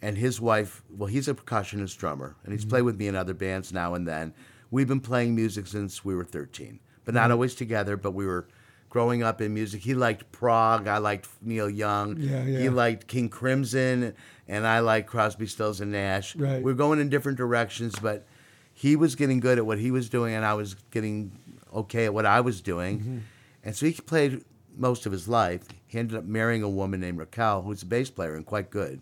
and 0.00 0.16
his 0.16 0.40
wife, 0.40 0.82
well, 0.90 1.08
he's 1.08 1.28
a 1.28 1.34
percussionist 1.34 1.96
drummer, 1.98 2.36
and 2.44 2.52
he's 2.52 2.64
played 2.64 2.82
with 2.82 2.98
me 2.98 3.08
in 3.08 3.16
other 3.16 3.34
bands 3.34 3.72
now 3.72 3.94
and 3.94 4.06
then. 4.06 4.32
We've 4.70 4.86
been 4.88 5.00
playing 5.00 5.34
music 5.34 5.66
since 5.66 6.04
we 6.04 6.14
were 6.14 6.24
13, 6.24 6.78
but 7.04 7.14
not 7.14 7.30
always 7.30 7.54
together, 7.54 7.96
but 7.96 8.12
we 8.12 8.26
were 8.26 8.46
growing 8.90 9.22
up 9.22 9.40
in 9.40 9.52
music. 9.54 9.82
He 9.82 9.94
liked 9.94 10.30
prog, 10.32 10.86
I 10.86 10.98
liked 10.98 11.28
Neil 11.42 11.68
Young, 11.68 12.16
Yeah, 12.18 12.44
yeah. 12.44 12.58
he 12.60 12.68
liked 12.68 13.06
King 13.06 13.28
Crimson, 13.28 14.14
and 14.46 14.66
I 14.66 14.80
liked 14.80 15.08
Crosby, 15.08 15.46
Stills, 15.46 15.80
and 15.80 15.92
Nash. 15.92 16.36
Right. 16.36 16.62
We're 16.62 16.74
going 16.74 17.00
in 17.00 17.08
different 17.08 17.38
directions, 17.38 17.98
but 17.98 18.26
he 18.72 18.94
was 18.94 19.14
getting 19.14 19.40
good 19.40 19.58
at 19.58 19.66
what 19.66 19.78
he 19.78 19.90
was 19.90 20.08
doing, 20.08 20.34
and 20.34 20.44
I 20.44 20.54
was 20.54 20.74
getting 20.90 21.32
okay 21.74 22.04
at 22.06 22.14
what 22.14 22.24
I 22.26 22.40
was 22.40 22.60
doing. 22.60 23.00
Mm-hmm. 23.00 23.18
And 23.64 23.76
so 23.76 23.86
he 23.86 23.92
played 23.92 24.44
most 24.76 25.04
of 25.04 25.12
his 25.12 25.28
life. 25.28 25.64
He 25.86 25.98
ended 25.98 26.16
up 26.16 26.24
marrying 26.24 26.62
a 26.62 26.68
woman 26.68 27.00
named 27.00 27.18
Raquel, 27.18 27.62
who's 27.62 27.82
a 27.82 27.86
bass 27.86 28.10
player 28.10 28.34
and 28.36 28.46
quite 28.46 28.70
good. 28.70 29.00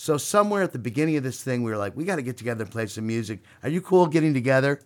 So 0.00 0.16
somewhere 0.16 0.62
at 0.62 0.72
the 0.72 0.78
beginning 0.78 1.18
of 1.18 1.24
this 1.24 1.42
thing, 1.42 1.62
we 1.62 1.70
were 1.70 1.76
like, 1.76 1.94
we 1.94 2.06
got 2.06 2.16
to 2.16 2.22
get 2.22 2.38
together 2.38 2.64
and 2.64 2.72
play 2.72 2.86
some 2.86 3.06
music. 3.06 3.40
Are 3.62 3.68
you 3.68 3.82
cool 3.82 4.06
getting 4.06 4.32
together? 4.32 4.80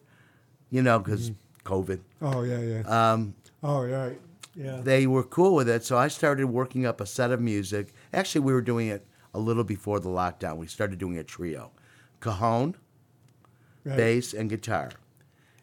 You 0.70 0.82
know, 0.82 0.98
because 0.98 1.30
COVID. 1.64 2.00
oh 2.20 2.42
yeah, 2.42 2.58
yeah. 2.58 2.80
Um, 3.12 3.36
oh 3.62 3.84
right, 3.84 4.20
yeah. 4.56 4.80
they 4.82 5.06
were 5.06 5.22
cool 5.22 5.54
with 5.54 5.68
it, 5.68 5.84
so 5.84 5.96
I 5.96 6.08
started 6.08 6.46
working 6.46 6.84
up 6.84 7.00
a 7.00 7.06
set 7.06 7.30
of 7.30 7.40
music. 7.40 7.94
Actually, 8.12 8.40
we 8.40 8.52
were 8.52 8.60
doing 8.60 8.88
it 8.88 9.06
a 9.32 9.38
little 9.38 9.62
before 9.62 10.00
the 10.00 10.08
lockdown. 10.08 10.56
We 10.56 10.66
started 10.66 10.98
doing 10.98 11.16
a 11.16 11.22
trio, 11.22 11.70
cajon, 12.20 12.74
right. 13.84 13.96
bass, 13.96 14.34
and 14.34 14.50
guitar. 14.50 14.90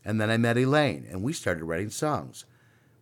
And 0.05 0.21
then 0.21 0.29
I 0.29 0.37
met 0.37 0.57
Elaine, 0.57 1.05
and 1.11 1.23
we 1.23 1.33
started 1.33 1.65
writing 1.65 1.89
songs. 1.89 2.45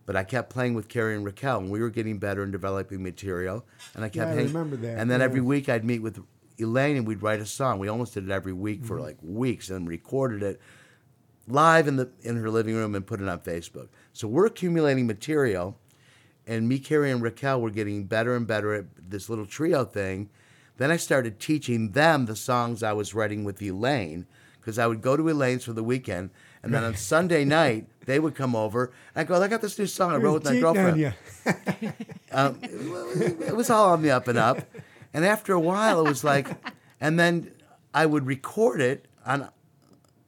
But 0.04 0.16
I 0.16 0.24
kept 0.24 0.50
playing 0.50 0.74
with 0.74 0.88
Carrie 0.88 1.14
and 1.14 1.24
Raquel, 1.24 1.58
and 1.58 1.70
we 1.70 1.78
were 1.78 1.90
getting 1.90 2.18
better 2.18 2.42
and 2.42 2.50
developing 2.50 3.04
material. 3.04 3.64
And 3.94 4.04
I 4.04 4.08
kept 4.08 4.34
Yeah, 4.34 4.40
I 4.40 4.44
remember 4.46 4.74
that, 4.78 4.98
And 4.98 5.08
then 5.08 5.20
yeah. 5.20 5.26
every 5.26 5.40
week 5.40 5.68
I'd 5.68 5.84
meet 5.84 6.00
with 6.00 6.20
Elaine, 6.60 6.96
and 6.96 7.06
we'd 7.06 7.22
write 7.22 7.40
a 7.40 7.46
song. 7.46 7.78
We 7.78 7.88
almost 7.88 8.14
did 8.14 8.24
it 8.24 8.30
every 8.30 8.52
week 8.52 8.84
for 8.84 8.96
Mm-hmm. 8.96 9.04
like 9.04 9.16
weeks, 9.22 9.70
and 9.70 9.88
recorded 9.88 10.42
it 10.42 10.60
live 11.48 11.88
in 11.88 11.96
the 11.96 12.08
in 12.22 12.36
her 12.36 12.50
living 12.50 12.74
room 12.76 12.94
and 12.94 13.06
put 13.06 13.20
it 13.20 13.28
on 13.28 13.40
Facebook. 13.40 13.88
So 14.12 14.28
we're 14.28 14.46
accumulating 14.46 15.06
material, 15.06 15.76
and 16.46 16.68
me, 16.68 16.78
Carrie, 16.78 17.10
and 17.10 17.22
Raquel 17.22 17.60
were 17.60 17.70
getting 17.70 18.04
better 18.04 18.36
and 18.36 18.46
better 18.46 18.74
at 18.74 18.84
this 18.96 19.28
little 19.28 19.46
trio 19.46 19.84
thing. 19.84 20.30
Then 20.76 20.90
I 20.90 20.96
started 20.96 21.38
teaching 21.40 21.90
them 21.92 22.26
the 22.26 22.36
songs 22.36 22.82
I 22.82 22.92
was 22.92 23.14
writing 23.14 23.44
with 23.44 23.60
Elaine 23.60 24.26
because 24.60 24.78
I 24.78 24.86
would 24.86 25.02
go 25.02 25.16
to 25.16 25.28
Elaine's 25.28 25.64
for 25.64 25.72
the 25.72 25.82
weekend, 25.82 26.30
and 26.62 26.72
then 26.72 26.84
on 26.84 26.94
Sunday 27.12 27.44
night 27.44 27.86
they 28.06 28.18
would 28.20 28.34
come 28.34 28.54
over. 28.54 28.92
And 29.14 29.22
I 29.22 29.24
go, 29.24 29.42
I 29.42 29.48
got 29.48 29.60
this 29.60 29.78
new 29.78 29.86
song 29.86 30.12
I 30.12 30.16
wrote 30.16 30.42
with 30.42 30.44
my 30.44 30.60
girlfriend. 30.60 31.14
Um, 32.32 32.60
it 32.62 33.56
was 33.56 33.70
all 33.70 33.90
on 33.90 34.02
the 34.02 34.12
up 34.12 34.28
and 34.28 34.38
up. 34.38 34.60
And 35.12 35.24
after 35.24 35.52
a 35.52 35.60
while, 35.60 36.04
it 36.04 36.08
was 36.08 36.24
like, 36.24 36.48
and 37.00 37.18
then 37.18 37.52
I 37.92 38.06
would 38.06 38.26
record 38.26 38.80
it 38.80 39.06
on 39.26 39.48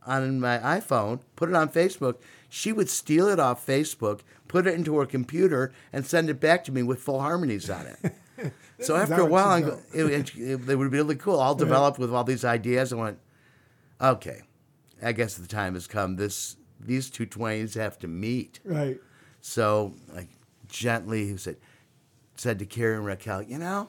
on 0.05 0.41
my 0.41 0.59
iPhone, 0.59 1.21
put 1.37 1.49
it 1.49 1.55
on 1.55 1.69
Facebook. 1.69 2.17
She 2.49 2.73
would 2.73 2.91
steal 2.91 3.29
it 3.29 3.39
off 3.39 3.65
Facebook, 3.65 4.21
put 4.49 4.67
it 4.67 4.75
into 4.75 4.99
her 4.99 5.07
computer, 5.07 5.73
and 5.93 6.05
send 6.05 6.29
it 6.29 6.41
back 6.41 6.65
to 6.65 6.73
me 6.73 6.83
with 6.83 6.99
full 7.01 7.21
harmonies 7.21 7.71
on 7.71 7.87
it. 7.87 8.13
So 8.81 8.97
after 8.97 9.21
a 9.21 9.27
while, 9.27 9.49
I 9.49 9.61
go, 9.61 9.79
it, 9.95 10.05
it, 10.07 10.37
it, 10.37 10.67
they 10.67 10.75
were 10.75 10.89
really 10.89 11.15
cool, 11.15 11.39
all 11.39 11.55
developed 11.55 12.01
with 12.01 12.13
all 12.13 12.25
these 12.25 12.45
ideas. 12.45 12.93
I 12.93 12.97
went, 12.97 13.19
okay, 14.01 14.41
I 15.01 15.13
guess 15.13 15.35
the 15.35 15.47
time 15.47 15.75
has 15.75 15.87
come. 15.87 16.17
This 16.17 16.57
these 16.81 17.09
two 17.09 17.27
twains 17.27 17.75
have 17.75 17.97
to 18.01 18.09
meet. 18.09 18.59
right. 18.65 18.99
So, 19.41 19.95
like, 20.13 20.29
gently, 20.69 21.29
he 21.29 21.37
said, 21.37 21.57
said 22.37 22.59
to 22.59 22.67
Carrie 22.67 22.97
and 22.97 23.07
Raquel, 23.07 23.43
you 23.43 23.59
know, 23.59 23.89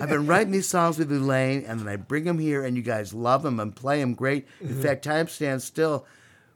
I've 0.00 0.08
been 0.08 0.26
writing 0.26 0.50
these 0.52 0.68
songs 0.68 0.98
with 0.98 1.12
Elaine, 1.12 1.64
and 1.64 1.78
then 1.80 1.88
I 1.88 1.96
bring 1.96 2.24
them 2.24 2.38
here, 2.38 2.64
and 2.64 2.76
you 2.76 2.82
guys 2.82 3.14
love 3.14 3.42
them 3.42 3.60
and 3.60 3.74
play 3.74 4.00
them 4.00 4.14
great. 4.14 4.46
In 4.60 4.68
Mm-hmm. 4.68 4.82
fact, 4.82 5.04
time 5.04 5.28
stands 5.28 5.64
still. 5.64 6.04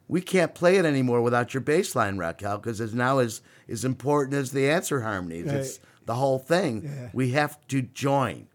We 0.09 0.19
can't 0.21 0.53
play 0.53 0.75
it 0.75 0.85
anymore 0.85 1.21
without 1.21 1.53
your 1.53 1.61
bass 1.61 1.95
line, 1.95 2.17
Raquel, 2.17 2.57
because 2.57 2.81
it's 2.81 2.93
now 2.93 3.19
as, 3.19 3.41
as 3.69 3.85
important 3.85 4.35
as 4.35 4.51
the 4.51 4.69
answer 4.69 5.01
harmonies. 5.01 5.45
Right. 5.45 5.55
It's 5.55 5.79
the 6.05 6.15
whole 6.15 6.39
thing. 6.39 6.83
Yeah. 6.83 7.09
We 7.13 7.29
have 7.31 7.65
to 7.69 7.81
join. 7.81 8.47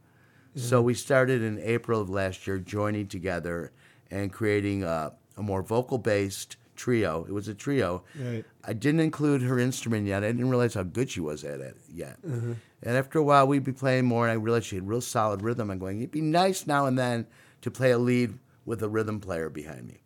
So 0.54 0.82
we 0.82 0.94
started 0.94 1.40
in 1.40 1.60
April 1.60 2.00
of 2.00 2.10
last 2.10 2.44
year, 2.46 2.58
joining 2.58 3.06
together 3.06 3.70
and 4.10 4.32
creating 4.32 4.82
a, 4.82 5.12
a 5.36 5.42
more 5.42 5.62
vocal 5.62 5.98
based 5.98 6.56
trio. 6.78 7.24
It 7.28 7.32
was 7.32 7.48
a 7.48 7.54
trio. 7.54 8.02
Right. 8.18 8.44
I 8.64 8.72
didn't 8.72 9.00
include 9.00 9.42
her 9.42 9.58
instrument 9.58 10.06
yet. 10.06 10.24
I 10.24 10.28
didn't 10.28 10.48
realize 10.48 10.72
how 10.74 10.84
good 10.84 11.10
she 11.10 11.20
was 11.20 11.44
at 11.44 11.60
it 11.60 11.76
yet. 11.92 12.16
Uh-huh. 12.26 12.54
And 12.82 12.96
after 12.96 13.18
a 13.18 13.22
while, 13.22 13.46
we'd 13.46 13.64
be 13.64 13.72
playing 13.72 14.06
more, 14.06 14.24
and 14.26 14.32
I 14.32 14.34
realized 14.42 14.66
she 14.66 14.76
had 14.76 14.88
real 14.88 15.00
solid 15.00 15.42
rhythm. 15.42 15.70
I'm 15.70 15.78
going, 15.78 15.98
it'd 15.98 16.10
be 16.12 16.20
nice 16.22 16.66
now 16.66 16.86
and 16.86 16.96
then 16.98 17.26
to 17.62 17.70
play 17.70 17.90
a 17.90 17.98
lead 17.98 18.38
with 18.64 18.82
a 18.82 18.88
rhythm 18.88 19.18
player 19.20 19.50
behind 19.50 19.86
me. 19.86 20.00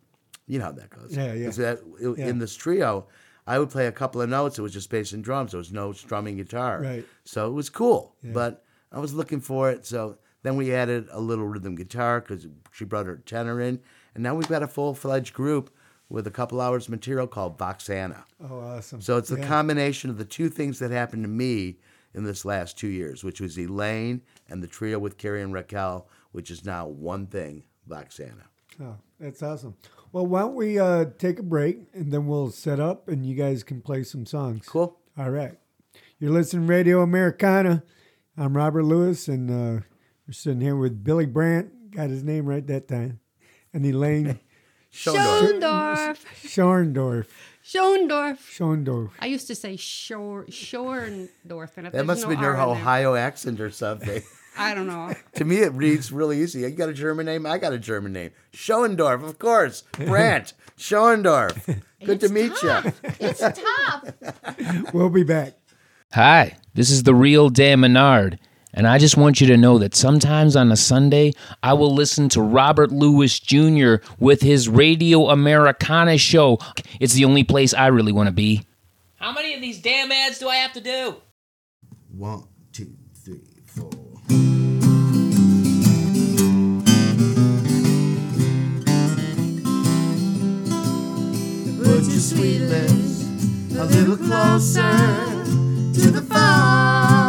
You 0.47 0.59
know 0.59 0.65
how 0.65 0.71
that 0.73 0.89
goes. 0.89 1.15
Yeah, 1.15 1.33
yeah. 1.33 1.49
that- 1.51 1.79
i- 2.01 2.19
Yeah. 2.19 2.27
In 2.27 2.39
this 2.39 2.55
trio, 2.55 3.07
I 3.45 3.59
would 3.59 3.69
play 3.69 3.87
a 3.87 3.91
couple 3.91 4.21
of 4.21 4.29
notes. 4.29 4.57
It 4.57 4.61
was 4.63 4.73
just 4.73 4.89
bass 4.89 5.13
and 5.13 5.23
drums. 5.23 5.51
There 5.51 5.57
was 5.59 5.71
no 5.71 5.91
strumming 5.93 6.37
guitar. 6.37 6.81
Right. 6.81 7.05
So 7.25 7.47
it 7.47 7.53
was 7.53 7.69
cool. 7.69 8.15
But 8.23 8.63
I 8.91 8.99
was 8.99 9.13
looking 9.13 9.39
for 9.41 9.69
it. 9.71 9.85
So 9.85 10.17
then 10.43 10.55
we 10.55 10.73
added 10.73 11.07
a 11.11 11.19
little 11.19 11.45
rhythm 11.45 11.75
guitar 11.75 12.21
because 12.21 12.47
she 12.71 12.85
brought 12.85 13.05
her 13.05 13.17
tenor 13.17 13.59
in. 13.61 13.79
And 14.15 14.23
now 14.23 14.35
we've 14.35 14.47
got 14.47 14.63
a 14.63 14.67
full 14.67 14.93
fledged 14.93 15.33
group 15.33 15.72
with 16.13 16.27
a 16.27 16.31
couple 16.31 16.61
hours 16.61 16.85
of 16.85 16.91
material 16.91 17.25
called 17.25 17.57
Voxana. 17.57 18.23
Oh, 18.39 18.59
awesome. 18.59 19.01
So 19.01 19.17
it's 19.17 19.29
the 19.29 19.39
Yeah. 19.39 19.47
combination 19.47 20.11
of 20.11 20.19
the 20.19 20.25
two 20.25 20.47
things 20.47 20.77
that 20.77 20.91
happened 20.91 21.23
to 21.23 21.27
me 21.27 21.79
in 22.13 22.23
this 22.23 22.45
last 22.45 22.77
two 22.77 22.87
years, 22.87 23.23
which 23.23 23.41
was 23.41 23.57
Elaine 23.57 24.21
and 24.47 24.61
the 24.61 24.67
trio 24.67 24.99
with 24.99 25.17
Carrie 25.17 25.41
and 25.41 25.51
Raquel, 25.51 26.07
which 26.31 26.51
is 26.51 26.63
now 26.63 26.85
one 26.87 27.25
thing, 27.25 27.63
Voxana. 27.89 28.43
Oh, 28.79 28.97
that's 29.19 29.41
awesome. 29.41 29.73
Well, 30.11 30.27
why 30.27 30.41
don't 30.41 30.53
we 30.53 30.77
uh, 30.77 31.05
take 31.17 31.39
a 31.39 31.43
break 31.43 31.79
and 31.95 32.11
then 32.13 32.27
we'll 32.27 32.51
set 32.51 32.79
up 32.79 33.07
and 33.07 33.25
you 33.25 33.33
guys 33.35 33.63
can 33.63 33.81
play 33.81 34.03
some 34.03 34.27
songs. 34.27 34.67
Cool. 34.67 34.99
All 35.17 35.31
right. 35.31 35.57
You're 36.19 36.29
listening 36.31 36.67
to 36.67 36.71
Radio 36.73 37.01
Americana. 37.01 37.83
I'm 38.37 38.55
Robert 38.55 38.83
Lewis, 38.83 39.27
and 39.27 39.49
uh, 39.49 39.81
we're 40.27 40.33
sitting 40.33 40.61
here 40.61 40.75
with 40.75 41.03
Billy 41.03 41.25
Brandt. 41.25 41.89
Got 41.91 42.11
his 42.11 42.23
name 42.23 42.45
right 42.45 42.65
that 42.67 42.87
time. 42.87 43.19
And 43.73 43.83
Elaine. 43.83 44.39
Schondorf. 44.93 46.17
Schorndorf. 46.43 47.25
Schondorf. 47.65 48.37
Schorndorf. 48.37 49.09
I 49.19 49.25
used 49.27 49.47
to 49.47 49.55
say 49.55 49.75
Shor 49.75 50.45
Schorndorf. 50.45 51.71
And 51.77 51.87
if 51.87 51.91
That 51.91 51.91
there's 51.93 52.05
must 52.07 52.21
have 52.21 52.29
no 52.29 52.35
been 52.35 52.43
your 52.43 52.55
R 52.55 52.67
there- 52.67 52.75
Ohio 52.75 53.15
accent 53.15 53.59
or 53.59 53.71
something. 53.71 54.21
I 54.57 54.75
don't 54.75 54.85
know. 54.85 55.13
to 55.35 55.45
me, 55.45 55.57
it 55.57 55.73
reads 55.73 56.11
really 56.11 56.39
easy. 56.41 56.59
You 56.61 56.69
got 56.69 56.89
a 56.89 56.93
German 56.93 57.25
name? 57.25 57.45
I 57.47 57.57
got 57.57 57.73
a 57.73 57.79
German 57.79 58.13
name. 58.13 58.31
Schoendorf, 58.53 59.23
of 59.23 59.39
course. 59.39 59.81
Brandt. 59.93 60.53
Schoendorf. 60.77 61.81
Good 62.05 62.19
to 62.21 62.29
meet 62.29 62.51
you. 62.61 62.93
It's 63.19 63.39
tough. 63.39 64.93
We'll 64.93 65.09
be 65.09 65.23
back. 65.23 65.53
Hi, 66.13 66.57
this 66.75 66.91
is 66.91 67.01
the 67.03 67.15
real 67.15 67.49
Dan 67.49 67.79
Menard, 67.79 68.37
and 68.73 68.87
I 68.87 68.97
just 68.97 69.17
want 69.17 69.39
you 69.39 69.47
to 69.47 69.57
know 69.57 69.77
that 69.77 69.95
sometimes 69.95 70.55
on 70.55 70.71
a 70.71 70.75
Sunday, 70.75 71.33
I 71.61 71.73
will 71.73 71.93
listen 71.93 72.27
to 72.29 72.41
Robert 72.41 72.91
Lewis 72.91 73.39
Jr. 73.39 73.95
with 74.19 74.41
his 74.41 74.67
Radio 74.67 75.29
Americana 75.29 76.17
show. 76.17 76.57
It's 76.99 77.13
the 77.13 77.25
only 77.25 77.43
place 77.43 77.73
I 77.73 77.87
really 77.87 78.11
want 78.11 78.27
to 78.27 78.33
be. 78.33 78.65
How 79.15 79.31
many 79.31 79.53
of 79.53 79.61
these 79.61 79.81
damn 79.81 80.11
ads 80.11 80.39
do 80.39 80.49
I 80.49 80.55
have 80.55 80.73
to 80.73 80.81
do? 80.81 81.15
One, 82.11 82.43
two, 82.71 82.93
three, 83.23 83.41
four. 83.65 83.89
Put 91.83 92.03
your 92.05 92.19
sweet 92.19 92.59
lips 92.59 93.23
a 93.75 93.85
little 93.85 94.17
closer 94.17 94.81
to 95.93 96.11
the 96.11 96.21
phone. 96.21 97.22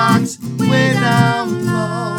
Way 0.00 0.94
down 0.94 1.66
low. 1.66 2.16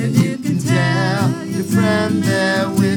And 0.00 0.14
you 0.16 0.38
can 0.38 0.58
tell 0.58 1.44
your 1.44 1.64
friend 1.64 2.22
there 2.22 2.68
with 2.70 2.95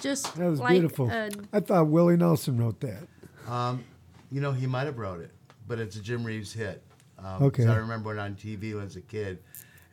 just 0.00 0.34
That 0.36 0.48
was 0.48 0.60
like 0.60 0.70
beautiful. 0.72 1.10
a 1.10 1.30
I 1.52 1.60
thought 1.60 1.88
Willie 1.88 2.16
Nelson 2.16 2.56
wrote 2.58 2.80
that. 2.80 3.06
Um, 3.48 3.84
you 4.30 4.40
know, 4.40 4.52
he 4.52 4.66
might 4.66 4.84
have 4.84 4.98
wrote 4.98 5.20
it, 5.20 5.30
but 5.68 5.78
it's 5.78 5.96
a 5.96 6.00
Jim 6.02 6.24
Reeves 6.24 6.52
hit. 6.52 6.82
Um, 7.18 7.42
Okay. 7.44 7.64
So 7.64 7.72
I 7.72 7.76
remember 7.76 8.12
it 8.16 8.18
on 8.18 8.34
TV 8.34 8.72
when 8.72 8.82
I 8.82 8.84
was 8.84 8.96
a 8.96 9.00
kid. 9.02 9.38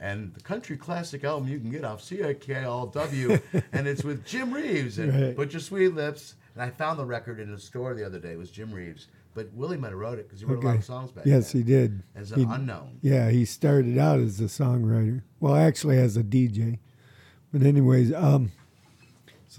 And 0.01 0.33
the 0.33 0.39
country 0.41 0.77
classic 0.77 1.23
album 1.25 1.49
you 1.49 1.59
can 1.59 1.69
get 1.69 1.83
off 1.83 2.01
CKLW, 2.01 3.41
and 3.73 3.87
it's 3.87 4.03
with 4.03 4.25
Jim 4.25 4.53
Reeves 4.53 4.97
and 4.99 5.13
Right. 5.13 5.35
Put 5.35 5.51
Your 5.53 5.59
Sweet 5.59 5.89
Lips. 5.93 6.35
And 6.55 6.63
I 6.63 6.69
found 6.69 6.99
the 6.99 7.05
record 7.05 7.39
in 7.39 7.53
a 7.53 7.59
store 7.59 7.93
the 7.93 8.05
other 8.05 8.19
day. 8.19 8.31
It 8.31 8.37
was 8.37 8.49
Jim 8.49 8.71
Reeves. 8.73 9.07
But 9.35 9.51
Willie 9.53 9.77
might 9.77 9.89
have 9.89 9.97
wrote 9.99 10.17
it 10.19 10.27
because 10.27 10.39
he 10.39 10.45
wrote 10.45 10.63
a 10.63 10.67
lot 10.67 10.75
of 10.77 10.83
songs 10.83 11.11
back 11.11 11.25
Yes, 11.25 11.51
then. 11.51 11.61
he 11.61 11.67
did. 11.67 12.03
As 12.15 12.29
He- 12.31 12.43
an 12.43 12.51
unknown. 12.51 12.97
Yeah, 13.01 13.29
he 13.29 13.45
started 13.45 13.97
out 13.97 14.19
as 14.19 14.39
a 14.39 14.45
songwriter. 14.45 15.21
Well, 15.39 15.55
actually, 15.55 15.97
as 15.99 16.17
a 16.17 16.23
DJ. 16.23 16.79
But 17.51 17.61
anyways, 17.63 18.13
um, 18.13 18.51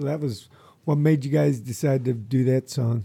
so 0.01 0.07
that 0.07 0.21
was 0.21 0.49
what 0.85 0.97
made 0.97 1.25
you 1.25 1.31
guys 1.31 1.61
decide 1.61 2.05
to 2.07 2.15
do 2.15 2.45
that 2.45 2.71
song. 2.71 3.05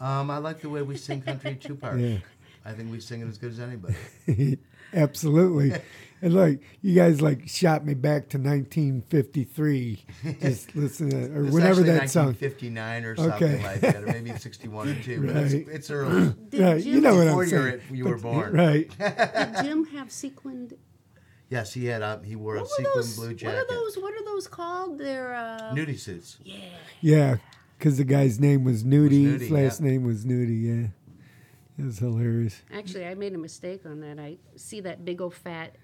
Um, 0.00 0.30
I 0.30 0.38
like 0.38 0.60
the 0.62 0.70
way 0.70 0.80
we 0.82 0.96
sing 0.96 1.20
country 1.22 1.56
two 1.56 1.74
parts. 1.76 2.00
Yeah. 2.00 2.18
I 2.64 2.72
think 2.72 2.90
we 2.90 3.00
sing 3.00 3.20
it 3.20 3.28
as 3.28 3.38
good 3.38 3.52
as 3.52 3.60
anybody. 3.60 3.94
Absolutely. 4.94 5.72
and 6.22 6.34
like 6.34 6.60
you 6.80 6.94
guys 6.94 7.20
like 7.20 7.48
shot 7.48 7.84
me 7.84 7.94
back 7.94 8.28
to 8.30 8.38
1953. 8.38 10.04
Just 10.40 10.74
listen 10.76 11.10
to 11.10 11.16
or 11.36 11.44
It's 11.44 11.54
whenever 11.54 11.80
actually 11.80 11.98
that 11.98 12.10
song. 12.10 12.26
1959 12.26 13.04
or 13.04 13.16
something 13.16 13.34
Okay. 13.54 13.62
like 13.62 13.80
that, 13.80 13.96
or 14.02 14.06
maybe 14.06 14.36
61 14.36 14.88
or 14.88 14.94
two. 15.02 15.26
But 15.26 15.36
it's, 15.36 15.54
it's 15.68 15.90
early. 15.90 16.34
Did 16.50 16.60
Right, 16.60 16.82
Jim, 16.82 16.94
you 16.94 17.00
know 17.00 17.14
what 17.16 17.26
I'm 17.28 17.32
you 17.32 17.36
were- 17.36 17.46
saying. 17.46 17.80
you 17.90 18.04
were 18.06 18.18
born. 18.18 18.52
Right. 18.54 18.90
did 18.98 19.56
Jim 19.64 19.84
have 19.86 20.10
sequined? 20.10 20.74
Yes, 21.52 21.74
he 21.74 21.84
had. 21.84 22.00
Um, 22.02 22.22
he 22.24 22.34
wore 22.34 22.56
a 22.56 22.60
What 22.60 22.70
were 22.70 22.76
sequin 22.76 22.92
those? 22.94 23.16
blue 23.16 23.28
What 23.34 23.54
are 23.54 23.66
those? 23.68 23.98
What 23.98 24.14
are 24.14 24.24
those 24.24 24.48
called? 24.48 24.98
They're 24.98 25.34
uh, 25.34 25.72
Nudie 25.74 25.98
suits. 25.98 26.38
yeah. 26.42 26.56
Yeah, 27.02 27.36
because 27.78 27.98
the 27.98 28.04
guy's 28.04 28.40
name 28.40 28.64
was 28.64 28.84
Nudie. 28.84 29.30
Was 29.34 29.42
His 29.42 29.50
last 29.50 29.80
yeah. 29.82 29.88
name 29.88 30.04
was 30.04 30.24
Nudie. 30.24 30.62
Yeah, 30.64 30.88
it 31.78 31.84
was 31.84 31.98
hilarious. 31.98 32.62
Actually, 32.72 33.06
I 33.06 33.14
made 33.16 33.34
a 33.34 33.38
mistake 33.38 33.82
on 33.84 34.00
that. 34.00 34.18
I 34.18 34.38
see 34.56 34.80
that 34.80 35.04
big 35.04 35.20
old 35.20 35.34
fat 35.34 35.76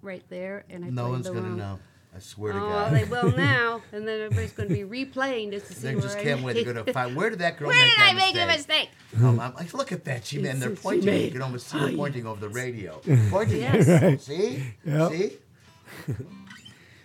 right 0.00 0.24
there, 0.30 0.64
and 0.70 0.82
I 0.86 0.88
No 0.88 1.02
played 1.02 1.10
one's 1.12 1.26
the 1.26 1.32
gonna 1.34 1.48
wrong- 1.48 1.58
know. 1.58 1.78
I 2.18 2.20
swear 2.20 2.52
to 2.52 2.58
god. 2.58 2.92
Oh, 2.92 2.94
they 2.96 3.04
will 3.04 3.30
now, 3.36 3.80
and 3.92 4.06
then 4.06 4.20
everybody's 4.20 4.50
going 4.52 4.68
to 4.68 4.74
be 4.74 4.82
replaying 4.82 5.52
just 5.52 5.68
to 5.68 5.72
see 5.74 5.86
They 5.88 5.94
where 5.94 6.02
just 6.02 6.18
I 6.18 6.22
can't 6.24 6.42
wait 6.42 6.54
to 6.54 6.64
made- 6.64 6.74
go 6.74 6.84
to 6.84 6.92
find. 6.98 7.14
Where 7.14 7.30
did 7.30 7.38
that 7.38 7.56
girl 7.58 7.68
Where 7.68 7.76
make 7.78 7.90
did 7.92 7.98
that 8.00 8.10
I 8.10 8.14
make 8.14 8.34
a 8.36 8.46
mistake? 8.46 8.90
Um, 9.18 9.38
I'm 9.44 9.54
like, 9.54 9.72
look 9.72 9.92
at 9.92 10.04
that. 10.06 10.24
She 10.26 10.44
and 10.44 10.60
they're 10.60 10.70
pointing. 10.70 11.02
she 11.14 11.24
You 11.26 11.30
can 11.30 11.42
almost 11.42 11.68
see 11.68 11.78
her 11.78 11.92
pointing 11.92 12.26
over 12.26 12.40
the 12.40 12.48
radio. 12.48 13.00
Pointing. 13.30 13.60
Yes. 13.60 13.88
at 13.88 13.96
us. 13.96 14.02
Right. 14.02 14.20
See? 14.20 14.62
Yep. 14.84 15.10
See? 15.12 15.32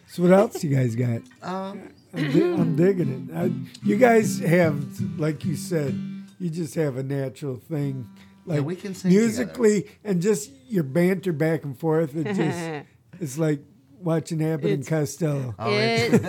So 0.08 0.24
what 0.24 0.32
else 0.32 0.64
you 0.64 0.76
guys 0.76 0.96
got? 0.96 1.22
Um, 1.42 1.90
I'm, 2.14 2.32
di- 2.32 2.44
I'm 2.44 2.76
digging 2.86 3.30
it. 3.32 3.36
I, 3.36 3.52
you 3.86 3.98
guys 3.98 4.40
have, 4.40 4.84
like 5.20 5.44
you 5.46 5.56
said, 5.56 5.94
you 6.40 6.50
just 6.50 6.76
have 6.76 6.98
a 6.98 7.04
natural 7.04 7.58
thing, 7.58 8.08
like 8.46 8.64
we 8.64 8.76
can 8.76 8.94
sing 8.94 9.10
musically 9.12 9.88
and 10.04 10.22
just 10.22 10.52
your 10.68 10.84
banter 10.84 11.32
back 11.34 11.64
and 11.64 11.78
forth. 11.78 12.16
It 12.16 12.26
just 12.36 12.86
it's 13.22 13.38
like 13.38 13.62
watching 14.04 14.44
Abbott 14.44 14.72
and 14.72 14.88
Costello. 14.88 15.56
oh, 15.58 15.72
it's, 15.72 16.14
It- 16.14 16.22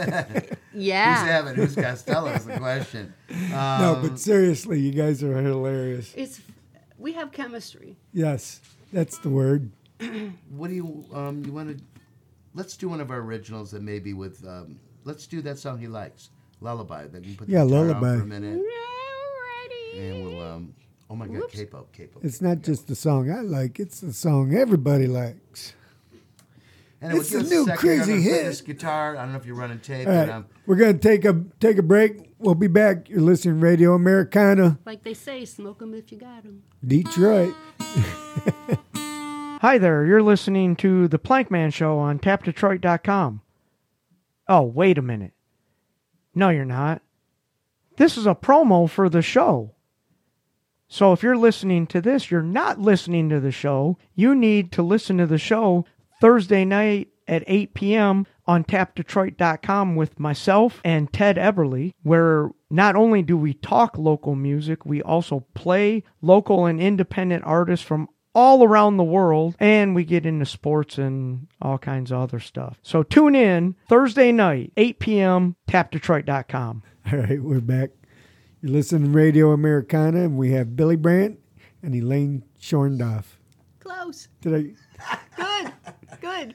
who's 0.72 0.82
yeah, 0.84 1.26
Evan? 1.28 1.54
Who's 1.56 1.74
Costello? 1.74 2.28
Is 2.32 2.44
the 2.46 2.56
question. 2.58 3.12
Um, 3.30 3.50
no, 3.50 3.98
but 4.02 4.18
seriously, 4.18 4.80
you 4.80 4.92
guys 4.92 5.22
are 5.22 5.36
hilarious. 5.40 6.12
it's 6.16 6.40
we 6.98 7.12
have 7.12 7.32
chemistry. 7.32 7.96
Yes, 8.12 8.60
that's 8.92 9.18
the 9.18 9.28
word. 9.28 9.70
what 10.50 10.68
do 10.68 10.74
you 10.74 11.04
um? 11.12 11.44
You 11.44 11.52
want 11.52 11.76
to? 11.78 11.84
Let's 12.54 12.76
do 12.76 12.88
one 12.88 13.00
of 13.00 13.10
our 13.10 13.18
originals 13.20 13.70
that 13.72 13.82
maybe 13.82 14.14
with. 14.14 14.44
Um, 14.46 14.78
let's 15.04 15.26
do 15.26 15.42
that 15.42 15.58
song 15.58 15.78
he 15.78 15.86
likes, 15.88 16.30
Lullaby. 16.60 17.06
That 17.08 17.24
you 17.24 17.34
put 17.36 17.46
the 17.48 17.52
Yeah, 17.52 17.64
guitar 17.64 17.78
on 17.80 17.86
Lullaby. 17.88 18.16
for 18.18 18.22
a 18.22 18.26
minute, 18.26 18.60
Alrighty. 18.60 20.10
and 20.10 20.24
we'll. 20.24 20.40
Um, 20.42 20.74
oh 21.10 21.16
my 21.16 21.26
God, 21.26 21.36
Whoops. 21.36 21.54
capo, 21.58 21.86
capo. 21.92 22.20
It's 22.22 22.40
not 22.40 22.62
just 22.62 22.86
the 22.88 22.94
song 22.94 23.30
I 23.30 23.40
like; 23.40 23.78
it's 23.80 24.00
the 24.00 24.12
song 24.12 24.54
everybody 24.54 25.06
likes. 25.06 25.74
Anyway, 27.04 27.20
It's 27.20 27.30
give 27.30 27.40
a 27.40 27.44
new 27.44 27.64
second. 27.64 27.76
crazy 27.78 28.00
I'm 28.00 28.08
gonna 28.08 28.20
play 28.22 28.30
hit. 28.32 28.44
This 28.44 28.60
guitar. 28.62 29.16
I 29.16 29.22
don't 29.22 29.32
know 29.32 29.38
if 29.38 29.46
you're 29.46 29.56
running 29.56 29.78
tape, 29.80 30.08
All 30.08 30.14
but 30.14 30.28
um, 30.30 30.46
we're 30.66 30.76
gonna 30.76 30.94
take 30.94 31.24
a 31.24 31.44
take 31.60 31.78
a 31.78 31.82
break. 31.82 32.30
We'll 32.38 32.54
be 32.54 32.66
back. 32.66 33.08
You're 33.08 33.20
listening 33.20 33.56
to 33.58 33.60
Radio 33.64 33.94
Americana, 33.94 34.78
Like 34.86 35.02
they 35.04 35.14
say, 35.14 35.44
smoke 35.44 35.82
'em 35.82 35.94
if 35.94 36.10
you 36.12 36.18
got 36.18 36.44
'em. 36.44 36.62
Detroit. 36.86 37.54
Hi 39.60 39.78
there, 39.78 40.04
you're 40.04 40.22
listening 40.22 40.76
to 40.76 41.08
The 41.08 41.18
Plankman 41.18 41.72
Show 41.72 41.98
on 41.98 42.18
tapdetroit.com. 42.18 43.40
Oh, 44.46 44.62
wait 44.62 44.98
a 44.98 45.02
minute. 45.02 45.32
No, 46.34 46.50
you're 46.50 46.66
not. 46.66 47.00
This 47.96 48.18
is 48.18 48.26
a 48.26 48.34
promo 48.34 48.90
for 48.90 49.08
the 49.08 49.22
show. 49.22 49.74
So 50.86 51.12
if 51.12 51.22
you're 51.22 51.36
listening 51.36 51.86
to 51.88 52.00
this, 52.02 52.30
you're 52.30 52.42
not 52.42 52.78
listening 52.78 53.30
to 53.30 53.40
the 53.40 53.50
show. 53.50 53.96
You 54.14 54.34
need 54.34 54.70
to 54.72 54.82
listen 54.82 55.16
to 55.18 55.26
the 55.26 55.38
show 55.38 55.86
Thursday 56.20 56.64
night 56.64 57.08
at 57.26 57.44
8 57.46 57.74
p.m. 57.74 58.26
on 58.46 58.64
tapdetroit.com 58.64 59.96
with 59.96 60.20
myself 60.20 60.80
and 60.84 61.12
Ted 61.12 61.36
Everly, 61.36 61.92
where 62.02 62.50
not 62.70 62.96
only 62.96 63.22
do 63.22 63.36
we 63.36 63.54
talk 63.54 63.96
local 63.96 64.34
music, 64.34 64.84
we 64.84 65.00
also 65.02 65.46
play 65.54 66.02
local 66.20 66.66
and 66.66 66.80
independent 66.80 67.44
artists 67.44 67.84
from 67.86 68.08
all 68.34 68.64
around 68.64 68.96
the 68.96 69.04
world, 69.04 69.54
and 69.60 69.94
we 69.94 70.04
get 70.04 70.26
into 70.26 70.44
sports 70.44 70.98
and 70.98 71.46
all 71.62 71.78
kinds 71.78 72.10
of 72.10 72.18
other 72.18 72.40
stuff. 72.40 72.78
So 72.82 73.02
tune 73.04 73.36
in 73.36 73.76
Thursday 73.88 74.32
night, 74.32 74.72
8 74.76 74.98
p.m., 74.98 75.56
tapdetroit.com. 75.68 76.82
All 77.12 77.18
right, 77.18 77.40
we're 77.40 77.60
back. 77.60 77.90
You're 78.60 78.72
listening 78.72 79.04
to 79.12 79.16
Radio 79.16 79.52
Americana, 79.52 80.22
and 80.22 80.36
we 80.36 80.50
have 80.52 80.74
Billy 80.74 80.96
Brandt 80.96 81.38
and 81.82 81.94
Elaine 81.94 82.44
Shorndorf. 82.60 83.24
Close. 83.78 84.28
Did 84.40 84.76
I? 84.98 85.18
Good. 85.62 85.72
Good. 86.20 86.54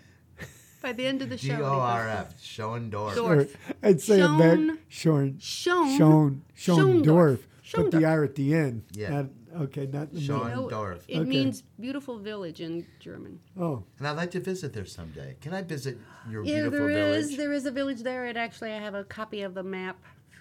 By 0.82 0.94
the 0.94 1.06
end 1.06 1.22
of 1.22 1.30
the 1.30 1.38
show. 1.38 1.58
D 1.58 1.62
O 1.62 1.66
R 1.80 2.08
F, 2.08 2.38
Schoendorf. 2.42 3.14
Dorf. 3.16 3.56
I'd 3.84 4.00
say 4.00 4.22
it 4.22 4.26
Schoen- 4.26 4.68
back. 4.68 4.78
Shorn. 4.88 5.38
Shown. 5.40 5.90
Shown. 5.90 6.42
Shorndorf. 6.56 7.40
Put 7.74 7.92
the 7.92 8.06
R 8.06 8.24
at 8.24 8.36
the 8.36 8.56
end. 8.56 8.84
Yeah. 8.94 9.10
Not, 9.10 9.26
okay, 9.64 9.86
not 9.88 10.10
in 10.10 10.16
the 10.16 10.22
Sean- 10.22 10.70
Dorf. 10.70 11.04
It 11.08 11.18
Okay. 11.20 11.30
means 11.30 11.64
beautiful 11.80 12.18
village 12.18 12.62
in 12.62 12.86
German. 13.00 13.40
Oh, 13.60 13.84
And 14.00 14.08
I'd 14.08 14.16
like 14.18 14.32
to 14.32 14.40
visit 14.40 14.72
there 14.74 14.86
someday. 14.86 15.36
Can 15.42 15.54
I 15.54 15.62
visit 15.62 15.98
your 16.32 16.44
Yeah, 16.46 16.62
beautiful 16.62 16.88
there 16.88 16.90
is. 17.10 17.26
village 17.26 17.38
There 17.38 17.54
is 17.54 17.66
a 17.66 17.72
village 17.72 18.02
there. 18.02 18.26
It 18.28 18.38
actually, 18.38 18.72
I 18.72 18.80
have 18.80 18.96
a 18.96 19.04
copy 19.04 19.42
of 19.42 19.54
the 19.54 19.64
map 19.64 19.98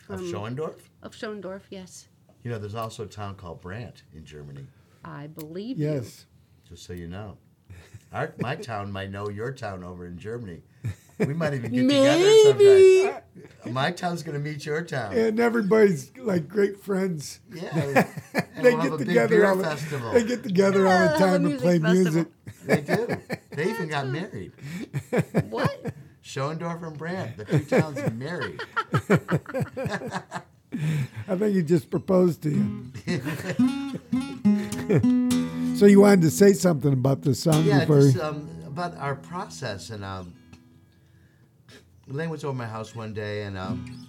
of 0.09 0.21
from, 0.21 0.33
Schoendorf? 0.33 0.79
of 1.03 1.13
Schoendorf. 1.15 1.63
Yes, 1.71 2.09
You 2.45 2.51
know, 2.53 2.59
there's 2.59 2.77
also 2.77 3.03
a 3.05 3.09
town 3.09 3.35
called 3.35 3.61
Brandt 3.61 4.05
in 4.15 4.25
Germany, 4.25 4.67
I 5.05 5.27
believe 5.27 5.79
you. 5.79 5.87
yes. 5.91 6.27
just 6.69 6.85
so 6.85 6.93
you 6.93 7.09
know. 7.09 7.37
Our, 8.12 8.35
my 8.40 8.57
town 8.57 8.90
might 8.92 9.11
know 9.11 9.29
your 9.29 9.53
town 9.53 9.85
over 9.85 10.07
in 10.07 10.18
Germany. 10.18 10.62
We 11.18 11.35
might 11.35 11.53
even 11.55 11.73
get 11.73 11.83
together 11.83 12.33
sometime. 12.44 13.75
My 13.75 13.90
town's 13.90 14.23
going 14.23 14.35
to 14.40 14.40
meet 14.51 14.64
your 14.64 14.83
town. 14.83 15.16
And 15.16 15.40
everybody's 15.40 16.12
like 16.16 16.49
great 16.49 16.81
friends. 16.83 17.40
Yeah. 17.53 18.07
And 18.59 18.64
They 18.66 18.75
we'll 18.75 18.81
have 18.83 18.90
get 18.90 18.92
a 18.94 18.99
big 18.99 19.07
together 19.09 19.29
beer 19.37 19.47
all 19.47 19.57
the, 19.57 19.62
festival. 19.64 20.12
They 20.12 20.25
get 20.25 20.42
together 20.42 20.88
all 20.88 20.99
the 21.09 21.14
time 21.18 21.44
to 21.49 21.57
play 21.59 21.79
festival. 21.79 22.03
music. 22.03 22.29
They 22.64 22.81
do. 22.81 23.16
They 23.51 23.64
even 23.71 23.88
got 23.88 24.09
married. 24.09 24.53
What? 25.49 25.92
Schoendorf 26.25 26.83
and 26.85 26.99
Brandt, 26.99 27.37
the 27.37 27.44
two 27.44 27.61
towns 27.64 28.01
married. 28.14 28.61
I 31.29 31.37
think 31.37 31.55
he 31.55 31.62
just 31.62 31.88
proposed 31.90 32.42
to 32.42 32.51
you. 32.51 32.90
So 35.79 35.87
you 35.87 36.01
wanted 36.01 36.23
to 36.23 36.31
say 36.31 36.53
something 36.53 36.93
about 36.93 37.23
the 37.23 37.35
song 37.35 37.64
Yeah, 37.64 37.81
before? 37.81 38.01
just 38.01 38.19
um, 38.19 38.49
about 38.67 38.97
our 38.97 39.14
process. 39.14 39.91
And 39.91 40.05
um, 40.05 40.35
Elaine 42.11 42.31
was 42.31 42.45
over 42.45 42.57
my 42.57 42.67
house 42.67 42.97
one 42.97 43.14
day, 43.14 43.45
and 43.45 43.57
um, 43.57 44.09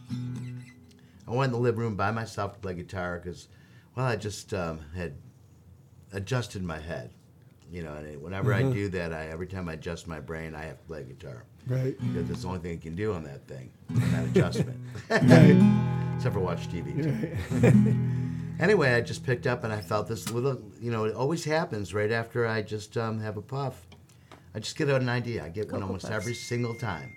I 1.28 1.32
went 1.32 1.54
in 1.54 1.60
the 1.60 1.64
living 1.64 1.82
room 1.82 1.96
by 1.96 2.10
myself 2.12 2.54
to 2.54 2.60
play 2.60 2.74
guitar 2.74 3.22
because, 3.24 3.50
well, 3.96 4.08
I 4.08 4.16
just 4.16 4.54
um, 4.54 4.80
had 4.96 5.14
adjusted 6.12 6.64
my 6.64 6.80
head. 6.80 7.12
You 7.72 7.84
know, 7.84 7.94
and 7.94 8.20
whenever 8.20 8.52
I 8.52 8.64
do 8.64 8.90
that, 8.90 9.14
I 9.14 9.28
every 9.28 9.46
time 9.46 9.70
I 9.70 9.74
adjust 9.74 10.08
my 10.08 10.20
brain, 10.20 10.56
I 10.56 10.64
have 10.64 10.80
to 10.80 10.84
play 10.86 11.04
guitar 11.04 11.44
right. 11.68 11.96
because 12.00 12.28
that's 12.28 12.42
the 12.42 12.48
only 12.48 12.62
thing 12.62 12.74
I 12.74 12.82
can 12.82 12.96
do 12.96 13.14
on 13.14 13.24
that 13.26 13.48
thing, 13.48 13.70
that 13.92 14.26
adjustment. 14.26 14.80
Right. 15.10 16.16
Except 16.16 16.34
for 16.34 16.40
watch 16.40 16.68
TV. 16.68 17.04
too. 17.04 18.26
anyway, 18.60 18.94
I 18.94 19.02
just 19.02 19.26
picked 19.26 19.48
up 19.48 19.64
and 19.64 19.74
I 19.74 19.82
felt 19.82 20.08
this 20.08 20.30
little, 20.32 20.62
you 20.80 20.92
know, 20.92 21.06
it 21.06 21.16
always 21.16 21.44
happens 21.44 21.94
right 21.94 22.12
after 22.12 22.46
I 22.46 22.62
just 22.62 22.98
um, 22.98 23.20
have 23.20 23.38
a 23.38 23.42
puff. 23.42 23.88
I 24.54 24.60
just 24.60 24.78
get 24.78 24.90
an 24.90 25.10
idea. 25.10 25.46
I 25.46 25.50
get 25.50 25.72
one 25.72 25.84
almost 25.84 26.04
Puffs. 26.04 26.16
every 26.16 26.34
single 26.34 26.76
time, 26.76 27.16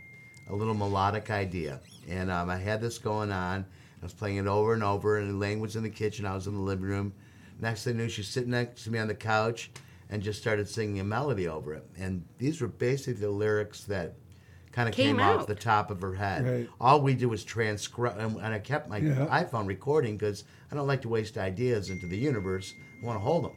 a 0.50 0.54
little 0.54 0.74
melodic 0.74 1.30
idea. 1.30 1.80
And 2.08 2.30
um, 2.30 2.50
I 2.50 2.56
had 2.56 2.80
this 2.80 2.98
going 2.98 3.32
on. 3.32 3.64
I 4.00 4.04
was 4.04 4.12
playing 4.12 4.36
it 4.36 4.46
over 4.46 4.74
and 4.74 4.82
over, 4.82 5.18
and 5.18 5.30
Elaine 5.30 5.60
was 5.60 5.76
in 5.76 5.82
the 5.82 5.90
kitchen. 5.90 6.26
I 6.26 6.34
was 6.34 6.46
in 6.46 6.54
the 6.54 6.60
living 6.60 6.84
room. 6.84 7.12
Next 7.60 7.84
thing 7.84 7.94
I 7.94 7.98
knew, 7.98 8.08
she's 8.08 8.28
sitting 8.28 8.50
next 8.50 8.84
to 8.84 8.90
me 8.90 8.98
on 8.98 9.06
the 9.08 9.14
couch 9.14 9.70
and 10.10 10.22
just 10.22 10.40
started 10.40 10.68
singing 10.68 11.00
a 11.00 11.04
melody 11.04 11.48
over 11.48 11.72
it. 11.72 11.86
And 11.96 12.24
these 12.38 12.60
were 12.60 12.68
basically 12.68 13.14
the 13.14 13.30
lyrics 13.30 13.84
that 13.84 14.14
kind 14.72 14.88
of 14.88 14.94
Came 14.94 15.18
came, 15.18 15.24
off 15.26 15.46
the 15.46 15.54
top 15.54 15.90
of 15.90 16.00
her 16.00 16.14
head. 16.14 16.44
Right. 16.46 16.68
All 16.80 17.00
we 17.02 17.14
did 17.14 17.26
was 17.26 17.44
transcribe, 17.44 18.18
and, 18.18 18.36
and 18.36 18.54
I 18.54 18.58
kept 18.58 18.88
my 18.88 18.98
Yeah. 18.98 19.26
iPhone 19.44 19.66
recording 19.66 20.16
because 20.16 20.44
I 20.70 20.74
don't 20.74 20.86
like 20.86 21.02
to 21.02 21.08
waste 21.08 21.36
ideas 21.38 21.90
into 21.90 22.06
the 22.06 22.16
universe. 22.16 22.72
I 23.02 23.06
want 23.06 23.16
to 23.16 23.20
hold 23.22 23.44
them. 23.44 23.52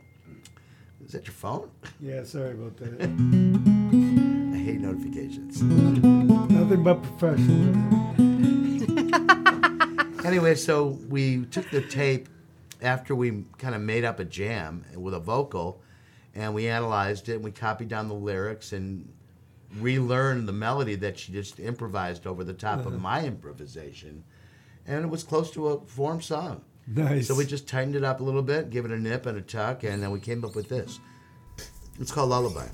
Is 1.06 1.12
that 1.14 1.26
your 1.26 1.34
phone? 1.34 1.70
Yeah, 2.00 2.24
sorry 2.24 2.52
about 2.52 2.78
that. 2.78 3.02
I 3.02 4.58
hate 4.58 4.82
notifications. 4.82 5.62
Nothing 5.62 6.84
but 6.84 7.02
professionalism. 7.02 8.02
Anyway, 10.26 10.56
so 10.56 10.98
we 11.08 11.46
took 11.46 11.70
the 11.70 11.82
tape 11.82 12.28
after 12.82 13.14
we 13.16 13.44
kind 13.60 13.76
of 13.76 13.82
made 13.82 14.04
up 14.04 14.20
a 14.20 14.26
jam 14.26 14.84
with 14.96 15.14
a 15.14 15.20
vocal, 15.20 15.80
and 16.34 16.52
we 16.56 16.68
analyzed 16.68 17.30
it 17.30 17.36
and 17.36 17.44
we 17.44 17.52
copied 17.52 17.90
down 17.90 18.08
the 18.08 18.16
lyrics 18.16 18.74
and 18.74 19.08
relearned 19.80 20.48
the 20.48 20.54
melody 20.54 20.96
that 20.96 21.20
she 21.20 21.32
just 21.32 21.60
improvised 21.60 22.26
over 22.28 22.44
the 22.44 22.54
top 22.54 22.80
of 22.80 22.88
uh-huh. 22.88 22.98
my 22.98 23.26
improvisation, 23.26 24.24
and 24.86 25.04
it 25.04 25.08
was 25.08 25.24
close 25.24 25.52
to 25.52 25.68
a 25.68 25.86
form 25.86 26.22
song. 26.22 26.62
Nice. 26.88 27.28
So 27.28 27.36
we 27.36 27.46
just 27.46 27.68
tightened 27.68 27.96
it 27.96 28.04
up 28.04 28.20
a 28.20 28.24
little 28.24 28.44
bit, 28.44 28.70
give 28.70 28.86
it 28.86 28.92
a 28.92 29.00
nip 29.00 29.26
and 29.26 29.38
a 29.38 29.42
tuck, 29.42 29.84
and 29.84 30.02
then 30.04 30.12
we 30.12 30.20
came 30.20 30.46
up 30.46 30.56
with 30.56 30.70
this. 30.70 31.00
It's 32.00 32.12
called 32.12 32.30
Lullaby. 32.30 32.68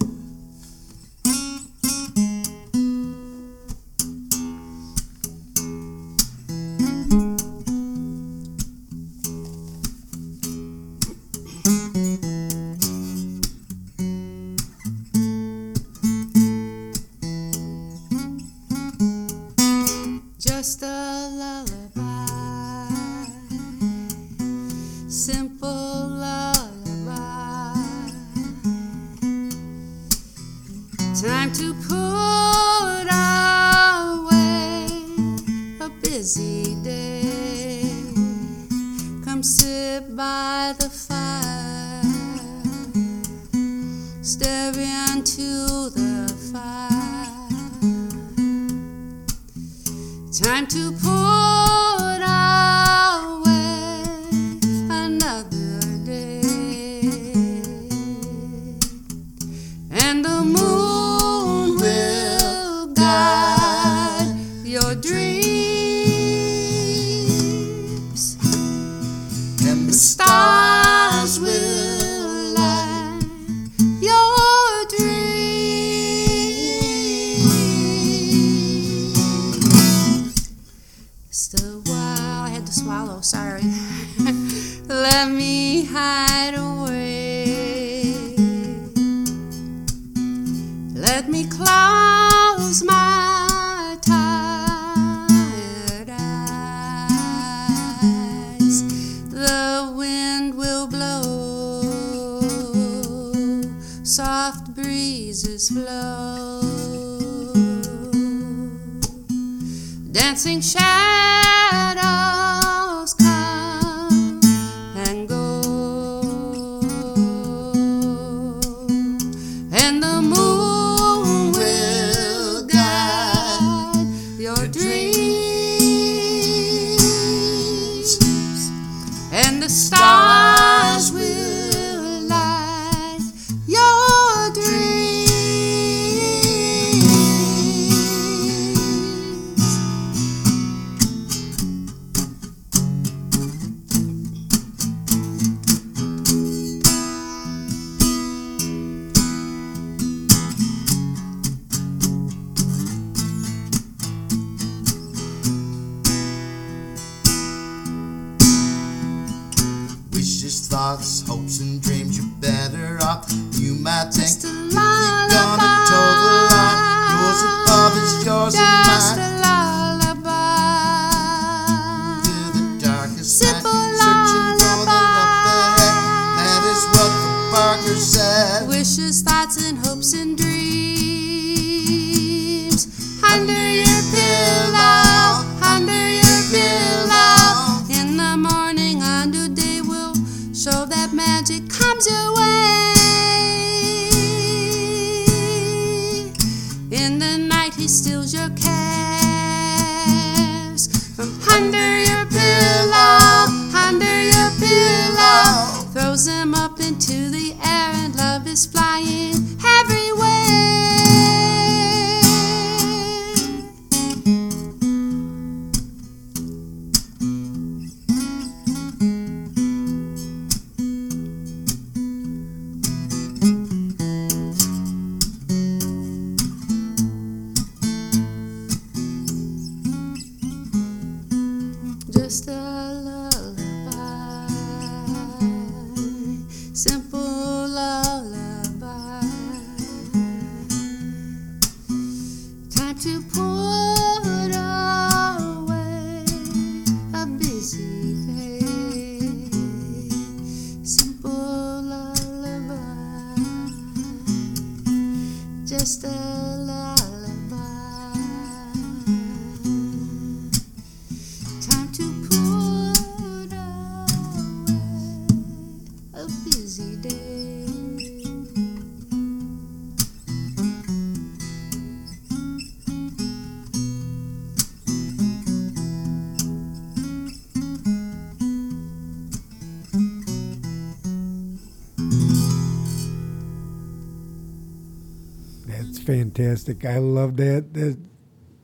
Fantastic. 286.43 286.85
I 286.85 286.97
love 286.97 287.37
that. 287.37 287.73
That 287.73 287.97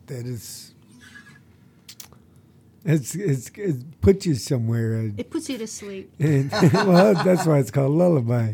that 0.08 0.26
is. 0.26 0.74
It's 2.86 3.16
it's 3.16 3.50
it 3.56 4.00
puts 4.02 4.26
you 4.26 4.36
somewhere. 4.36 5.12
It 5.18 5.30
puts 5.30 5.50
you 5.50 5.58
to 5.58 5.68
sleep. 5.68 6.14
And, 6.20 6.52
well, 6.52 7.14
that's 7.14 7.46
why 7.46 7.60
it's 7.60 7.72
called 7.72 7.92
lullaby. 7.92 8.54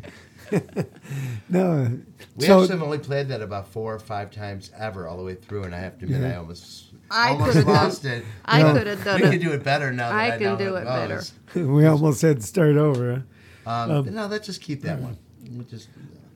no, 1.49 1.99
We 2.35 2.45
so 2.45 2.61
actually 2.61 2.67
have 2.77 2.83
only 2.83 2.97
played 2.99 3.27
that 3.29 3.41
about 3.41 3.67
four 3.69 3.93
or 3.95 3.99
five 3.99 4.29
times 4.31 4.71
ever, 4.77 5.07
all 5.07 5.17
the 5.17 5.23
way 5.23 5.33
through, 5.35 5.63
and 5.63 5.73
I 5.73 5.79
have 5.79 5.97
to 5.99 6.05
admit, 6.05 6.23
I 6.31 6.35
almost, 6.35 6.93
I 7.09 7.29
almost 7.29 7.51
could've 7.53 7.65
done- 7.65 7.73
lost 7.75 8.05
it. 8.05 8.23
I 8.45 8.61
No. 8.61 8.73
could 8.73 8.85
have 8.87 9.03
done 9.03 9.19
we 9.21 9.25
it. 9.27 9.29
We 9.31 9.37
can 9.37 9.47
do 9.47 9.53
it 9.53 9.63
better 9.63 9.91
now. 9.91 10.09
That 10.09 10.15
I 10.15 10.27
I, 10.27 10.37
can 10.37 10.41
know 10.43 10.57
do 10.57 10.65
how 10.75 10.75
it 10.75 10.85
better. 10.85 11.23
we 11.73 11.85
almost 11.87 12.21
had 12.21 12.37
to 12.41 12.43
start 12.45 12.75
over. 12.75 13.23
huh? 13.65 13.71
Um, 13.71 14.13
no, 14.13 14.27
let's 14.27 14.45
just 14.45 14.61
keep 14.61 14.81
that 14.83 14.99
one. 14.99 15.17
We'll 15.51 15.65
just 15.65 15.89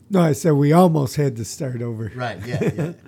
No, 0.10 0.22
I 0.22 0.32
said 0.32 0.54
we 0.54 0.72
almost 0.72 1.16
had 1.16 1.36
to 1.38 1.46
start 1.46 1.82
over. 1.82 2.12
right, 2.16 2.46
yeah, 2.46 2.72
yeah. 2.76 2.94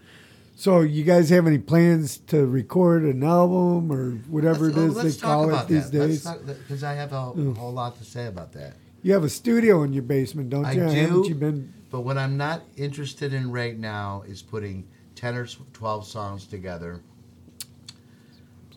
So, 0.55 0.81
you 0.81 1.05
guys 1.05 1.29
have 1.29 1.47
any 1.47 1.57
plans 1.57 2.17
to 2.27 2.45
record 2.45 3.03
an 3.03 3.23
album 3.23 3.89
or 3.89 4.11
whatever 4.27 4.65
let's, 4.65 4.77
it 4.77 4.81
is 4.81 4.91
oh, 4.91 5.01
let's 5.01 5.15
they 5.15 5.21
talk 5.21 5.29
call 5.29 5.55
it 5.55 5.67
these 5.69 5.89
that. 5.89 5.97
days? 5.97 6.27
because 6.45 6.83
I 6.83 6.95
have 6.95 7.13
a 7.13 7.31
whole 7.53 7.71
lot 7.71 7.97
to 7.99 8.03
say 8.03 8.25
about 8.25 8.51
that. 8.51 8.73
You 9.01 9.13
have 9.13 9.23
a 9.23 9.29
studio 9.29 9.83
in 9.83 9.93
your 9.93 10.03
basement, 10.03 10.49
don't 10.49 10.65
I 10.65 10.73
you? 10.73 10.89
do. 10.89 11.25
You 11.29 11.35
been? 11.35 11.73
But 11.89 12.01
what 12.01 12.17
I'm 12.17 12.35
not 12.35 12.63
interested 12.75 13.33
in 13.33 13.53
right 13.53 13.79
now 13.79 14.23
is 14.27 14.41
putting 14.41 14.85
10 15.15 15.35
or 15.35 15.45
12 15.45 16.05
songs 16.05 16.45
together. 16.45 17.01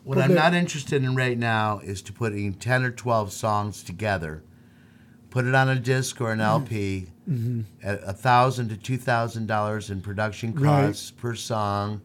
What 0.04 0.18
Well, 0.18 0.24
I'm 0.24 0.34
not 0.36 0.54
interested 0.54 1.02
in 1.02 1.16
right 1.16 1.36
now 1.36 1.80
is 1.80 2.00
to 2.02 2.12
putting 2.12 2.54
10 2.54 2.84
or 2.84 2.92
12 2.92 3.32
songs 3.32 3.82
together, 3.82 4.44
put 5.30 5.46
it 5.46 5.54
on 5.56 5.68
a 5.68 5.80
disc 5.80 6.20
or 6.20 6.30
an 6.30 6.38
mm. 6.38 6.44
LP 6.44 7.08
Mm-hmm. 7.28 7.60
at 7.84 8.00
a 8.04 8.12
thousand 8.12 8.70
to 8.70 8.76
two 8.76 8.96
thousand 8.96 9.46
dollars 9.46 9.90
in 9.90 10.00
production 10.00 10.52
Right. 10.54 10.86
costs 10.86 11.10
per 11.12 11.34
song. 11.36 12.00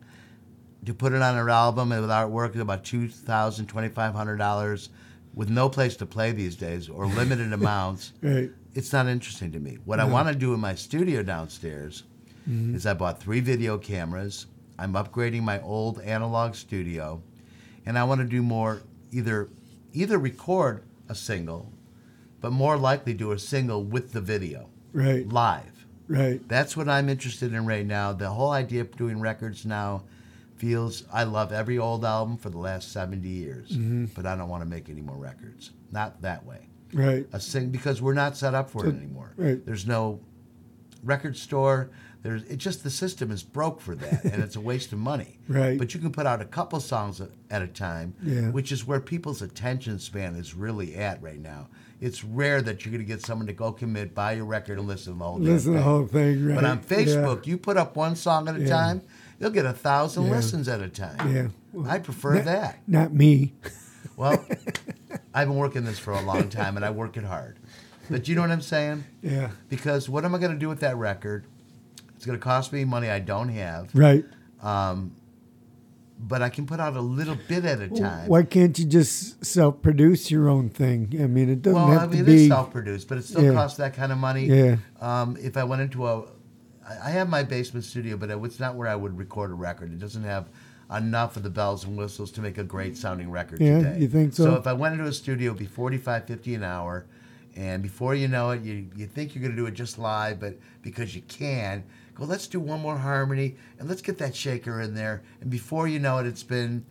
To 0.85 0.93
put 0.93 1.11
it 1.11 1.21
on 1.23 1.35
an 1.35 1.49
album 1.49 1.91
and 1.91 2.01
with 2.01 2.11
artwork 2.11 2.53
is 2.53 2.61
about 2.61 2.83
two 2.85 3.07
thousand, 3.07 3.65
twenty 3.65 3.89
five 3.89 4.13
hundred 4.13 4.37
dollars, 4.37 4.89
with 5.33 5.49
no 5.49 5.69
place 5.69 5.95
to 5.97 6.05
play 6.05 6.31
these 6.33 6.55
days 6.55 6.87
or 6.87 7.05
limited 7.21 7.51
amounts 7.51 8.13
Right. 8.21 8.51
it's 8.75 8.93
not 8.93 9.07
interesting 9.07 9.51
to 9.53 9.59
me. 9.59 9.79
What 9.85 9.99
I 9.99 10.05
want 10.05 10.27
to 10.27 10.35
do 10.35 10.53
in 10.53 10.59
my 10.59 10.75
studio 10.75 11.23
downstairs 11.23 12.03
mm-hmm. 12.47 12.75
is 12.75 12.85
I 12.85 12.93
bought 12.93 13.19
three 13.19 13.39
video 13.39 13.77
cameras. 13.79 14.45
I'm 14.77 14.93
upgrading 14.93 15.41
my 15.41 15.59
old 15.61 15.99
analog 16.01 16.53
studio, 16.53 17.23
and 17.87 17.97
I 17.97 18.03
want 18.03 18.21
to 18.21 18.27
do 18.27 18.43
more 18.43 18.83
either 19.11 19.49
either 19.93 20.19
record 20.19 20.83
a 21.09 21.15
single, 21.15 21.73
but 22.39 22.51
more 22.51 22.77
likely 22.77 23.15
do 23.15 23.31
a 23.31 23.39
single 23.39 23.83
with 23.83 24.13
the 24.13 24.21
video 24.21 24.69
Right. 24.97 25.27
live. 25.29 25.85
Right. 26.07 26.41
That's 26.47 26.75
what 26.75 26.89
I'm 26.89 27.07
interested 27.09 27.53
in 27.53 27.65
right 27.65 27.85
now. 27.85 28.13
The 28.13 28.29
whole 28.29 28.51
idea 28.51 28.81
of 28.81 28.95
doing 28.97 29.19
records 29.19 29.65
now 29.65 30.03
feels 30.55 31.03
I 31.13 31.23
love 31.23 31.51
every 31.51 31.77
old 31.77 32.03
album 32.03 32.37
for 32.37 32.49
the 32.49 32.57
last 32.57 32.91
70 32.91 33.27
years, 33.27 33.69
mm-hmm. 33.71 34.05
but 34.15 34.25
I 34.25 34.35
don't 34.35 34.49
want 34.49 34.63
to 34.63 34.69
make 34.69 34.89
any 34.89 35.01
more 35.01 35.15
records. 35.17 35.71
Not 35.91 36.21
that 36.23 36.45
way 36.45 36.67
Right. 36.93 37.27
a 37.33 37.39
sing 37.39 37.69
because 37.69 38.01
we're 38.01 38.13
not 38.13 38.35
set 38.37 38.53
up 38.55 38.69
for 38.69 38.85
it 38.87 38.95
anymore. 38.95 39.33
right. 39.37 39.63
There's 39.65 39.85
no 39.85 40.19
record 41.03 41.37
store. 41.37 41.89
There's 42.23 42.43
it 42.43 42.57
just 42.57 42.83
the 42.83 42.89
system 42.89 43.29
is 43.31 43.43
broke 43.43 43.79
for 43.79 43.93
that, 43.95 44.23
and 44.25 44.41
it's 44.43 44.55
a 44.55 44.61
waste 44.61 44.91
of 44.93 44.99
money. 44.99 45.39
Right. 45.47 45.77
But 45.77 45.93
you 45.93 45.99
can 45.99 46.11
put 46.11 46.25
out 46.25 46.41
a 46.41 46.45
couple 46.45 46.79
songs 46.79 47.21
at, 47.21 47.29
at 47.49 47.61
a 47.61 47.67
time, 47.67 48.15
Yeah. 48.23 48.49
which 48.49 48.71
is 48.71 48.85
where 48.87 48.99
people's 48.99 49.41
attention 49.41 49.99
span 49.99 50.35
is 50.35 50.55
really 50.55 50.95
at 50.95 51.21
right 51.21 51.39
now. 51.39 51.67
It's 51.99 52.23
rare 52.23 52.61
that 52.61 52.85
you're 52.85 52.91
going 52.91 53.03
to 53.03 53.07
get 53.07 53.25
someone 53.25 53.47
to 53.47 53.53
go 53.53 53.71
commit, 53.71 54.13
buy 54.13 54.33
your 54.33 54.45
record, 54.45 54.77
and 54.77 54.87
listen 54.87 55.13
to 55.13 55.19
the 55.19 55.25
whole 55.25 55.39
Listen 55.39 55.71
to 55.73 55.77
the 55.79 55.83
whole 55.83 56.05
thing. 56.05 56.45
Right. 56.45 56.55
But 56.55 56.63
on 56.65 56.77
Yeah. 56.77 56.95
Facebook, 56.97 57.47
you 57.47 57.57
put 57.57 57.75
up 57.77 57.95
one 57.95 58.15
song 58.15 58.47
at 58.47 58.55
a 58.55 58.59
Yeah. 58.61 58.67
time, 58.69 59.01
you'll 59.39 59.49
get 59.49 59.65
a 59.65 59.73
thousand 59.73 60.25
Yeah. 60.25 60.31
listens 60.31 60.67
at 60.67 60.79
a 60.81 60.89
time. 60.89 61.33
Yeah. 61.35 61.47
Well, 61.73 61.89
I 61.89 61.97
prefer 61.99 62.35
not- 62.35 62.45
that. 62.45 62.79
Not 62.87 63.13
me. 63.13 63.53
Well, 64.15 64.45
I've 65.33 65.47
been 65.47 65.57
working 65.57 65.85
this 65.85 65.97
for 65.99 66.11
a 66.13 66.21
long 66.21 66.49
time, 66.49 66.75
and 66.75 66.85
I 66.85 66.91
work 66.91 67.17
it 67.17 67.23
hard. 67.23 67.57
But 68.09 68.27
you 68.27 68.35
know 68.35 68.41
what 68.41 68.51
I'm 68.51 68.61
saying? 68.61 69.03
Yeah. 69.21 69.49
because 69.69 70.07
what 70.07 70.23
am 70.23 70.33
I 70.33 70.37
going 70.37 70.53
to 70.53 70.57
do 70.57 70.69
with 70.69 70.79
that 70.81 70.95
record? 70.97 71.45
It's 72.15 72.25
going 72.25 72.37
to 72.37 72.43
cost 72.43 72.71
me 72.73 72.83
money 72.85 73.09
I 73.09 73.19
don't 73.19 73.49
have, 73.49 73.89
Right. 73.93 74.23
Um, 74.61 75.11
but 76.19 76.41
I 76.41 76.49
can 76.49 76.65
put 76.65 76.79
out 76.79 76.95
a 76.95 77.01
little 77.01 77.37
bit 77.47 77.63
at 77.65 77.79
a 77.79 77.87
time. 77.89 78.27
Why 78.27 78.43
can't 78.43 78.77
you 78.77 78.85
just 78.85 79.45
self-produce 79.45 80.31
your 80.31 80.49
own 80.49 80.69
thing? 80.69 81.15
I 81.21 81.27
mean, 81.27 81.49
it 81.49 81.61
doesn't 81.61 81.75
well, 81.79 81.91
have 81.91 82.09
I 82.09 82.13
mean, 82.13 82.25
to 82.25 82.31
it 82.31 82.35
is 82.35 82.41
be. 82.43 82.47
self-produced, 82.49 83.07
but 83.07 83.17
it 83.19 83.23
still 83.25 83.43
Yeah. 83.43 83.53
costs 83.53 83.77
that 83.77 83.93
kind 83.93 84.11
of 84.11 84.17
money. 84.17 84.45
Yeah. 84.45 84.77
Um, 84.99 85.37
if 85.39 85.57
I 85.57 85.63
went 85.63 85.81
into 85.83 86.07
a, 86.07 86.23
I 87.03 87.09
have 87.11 87.29
my 87.29 87.43
basement 87.43 87.85
studio, 87.85 88.17
but 88.17 88.29
it's 88.29 88.59
not 88.59 88.75
where 88.75 88.87
I 88.87 88.95
would 88.95 89.17
record 89.17 89.51
a 89.51 89.55
record. 89.55 89.91
It 89.91 89.99
doesn't 89.99 90.23
have 90.23 90.49
enough 90.95 91.35
of 91.35 91.43
the 91.43 91.49
bells 91.49 91.83
and 91.83 91.97
whistles 91.97 92.31
to 92.31 92.41
make 92.41 92.57
a 92.57 92.63
great 92.63 92.95
sounding 92.95 93.29
record 93.29 93.59
Yeah, 93.59 93.79
today. 93.79 93.99
you 93.99 94.07
think 94.07 94.33
so? 94.33 94.43
So 94.45 94.55
if 94.55 94.65
I 94.67 94.73
went 94.73 94.93
into 94.93 95.05
a 95.05 95.11
studio, 95.13 95.47
it'd 95.51 95.59
be 95.59 95.65
45, 95.65 96.25
50 96.25 96.55
an 96.55 96.63
hour. 96.63 97.05
And 97.57 97.83
before 97.83 98.15
you 98.15 98.27
know 98.27 98.51
it, 98.51 98.61
you, 98.61 98.85
you 98.95 99.05
think 99.07 99.35
you're 99.35 99.41
going 99.41 99.55
to 99.55 99.57
do 99.61 99.65
it 99.65 99.73
just 99.73 99.97
live, 99.99 100.39
but 100.39 100.57
because 100.83 101.15
you 101.15 101.23
can, 101.23 101.83
go, 102.17 102.25
let's 102.25 102.47
do 102.47 102.59
one 102.59 102.79
more 102.81 102.97
harmony 102.97 103.55
and 103.79 103.87
let's 103.87 104.01
get 104.01 104.17
that 104.17 104.35
shaker 104.35 104.81
in 104.81 104.93
there. 104.95 105.23
And 105.41 105.49
before 105.49 105.87
you 105.87 105.99
know 105.99 106.17
it, 106.17 106.25
it's 106.25 106.43
been, 106.43 106.85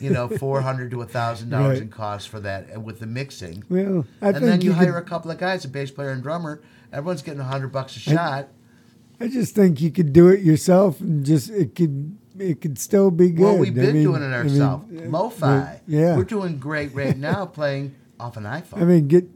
you 0.00 0.10
know, 0.10 0.28
400 0.38 0.90
to 0.92 1.02
a 1.02 1.06
$1,000 1.06 1.80
in 1.80 1.88
cost 1.88 2.28
for 2.28 2.40
that 2.40 2.68
and 2.70 2.84
with 2.84 3.00
the 3.00 3.06
mixing. 3.06 3.64
Well, 3.68 4.06
I 4.22 4.28
and 4.30 4.36
then 4.44 4.60
you, 4.60 4.70
you 4.70 4.74
hire 4.74 4.92
could- 4.92 4.98
a 4.98 5.08
couple 5.08 5.30
of 5.30 5.38
guys, 5.38 5.64
a 5.64 5.68
bass 5.68 5.90
player 5.90 6.10
and 6.10 6.22
drummer. 6.22 6.62
Everyone's 6.92 7.22
getting 7.22 7.40
100 7.40 7.68
bucks 7.68 7.96
a 7.96 8.00
shot. 8.00 8.48
I 9.20 9.26
just 9.28 9.54
think 9.54 9.80
you 9.80 9.90
could 9.90 10.12
do 10.12 10.28
it 10.28 10.40
yourself, 10.42 11.00
and 11.00 11.26
just 11.26 11.50
it 11.50 11.74
could 11.74 12.16
it 12.38 12.60
could 12.60 12.78
still 12.78 13.10
be 13.10 13.30
good. 13.30 13.42
Well, 13.42 13.58
we've 13.58 13.72
I 13.72 13.80
been 13.86 13.94
mean- 13.94 14.02
doing 14.04 14.22
it 14.22 14.26
I 14.26 14.42
mean, 14.44 14.50
ourselves. 14.62 14.96
uh, 14.96 15.08
Lo-fi. 15.08 15.80
Yeah. 15.88 16.16
We're 16.16 16.22
doing 16.22 16.58
great 16.58 16.94
right 16.94 17.16
now 17.18 17.44
playing 17.44 17.96
off 18.20 18.36
an 18.36 18.44
iPhone. 18.44 18.80
I 18.80 18.84
mean, 18.84 19.08
get 19.08 19.26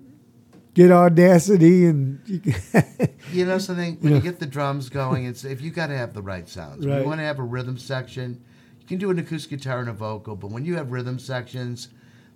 get 0.75 0.91
Audacity 0.91 1.87
and 1.87 2.21
you 2.27 2.41
you 3.33 3.45
know 3.47 3.59
something? 3.59 3.97
When 4.01 4.15
you 4.15 4.21
get 4.21 4.39
the 4.41 4.47
drums 4.47 4.89
going, 4.89 5.25
it's 5.27 5.45
if 5.45 5.61
you 5.61 5.71
got 5.71 5.89
to 5.89 5.97
have 5.97 6.15
the 6.15 6.23
right 6.23 6.49
sounds. 6.49 6.87
Right. 6.87 7.01
you 7.01 7.07
want 7.07 7.21
to 7.21 7.25
have 7.25 7.39
a 7.39 7.43
rhythm 7.45 7.79
section, 7.79 8.43
you 8.81 8.87
can 8.87 8.99
do 8.99 9.11
an 9.11 9.19
acoustic 9.19 9.59
guitar 9.61 9.81
and 9.81 9.89
a 9.89 9.93
vocal. 9.93 10.37
But 10.37 10.51
when 10.51 10.65
you 10.65 10.77
have 10.77 10.91
rhythm 10.93 11.19
sections, 11.19 11.89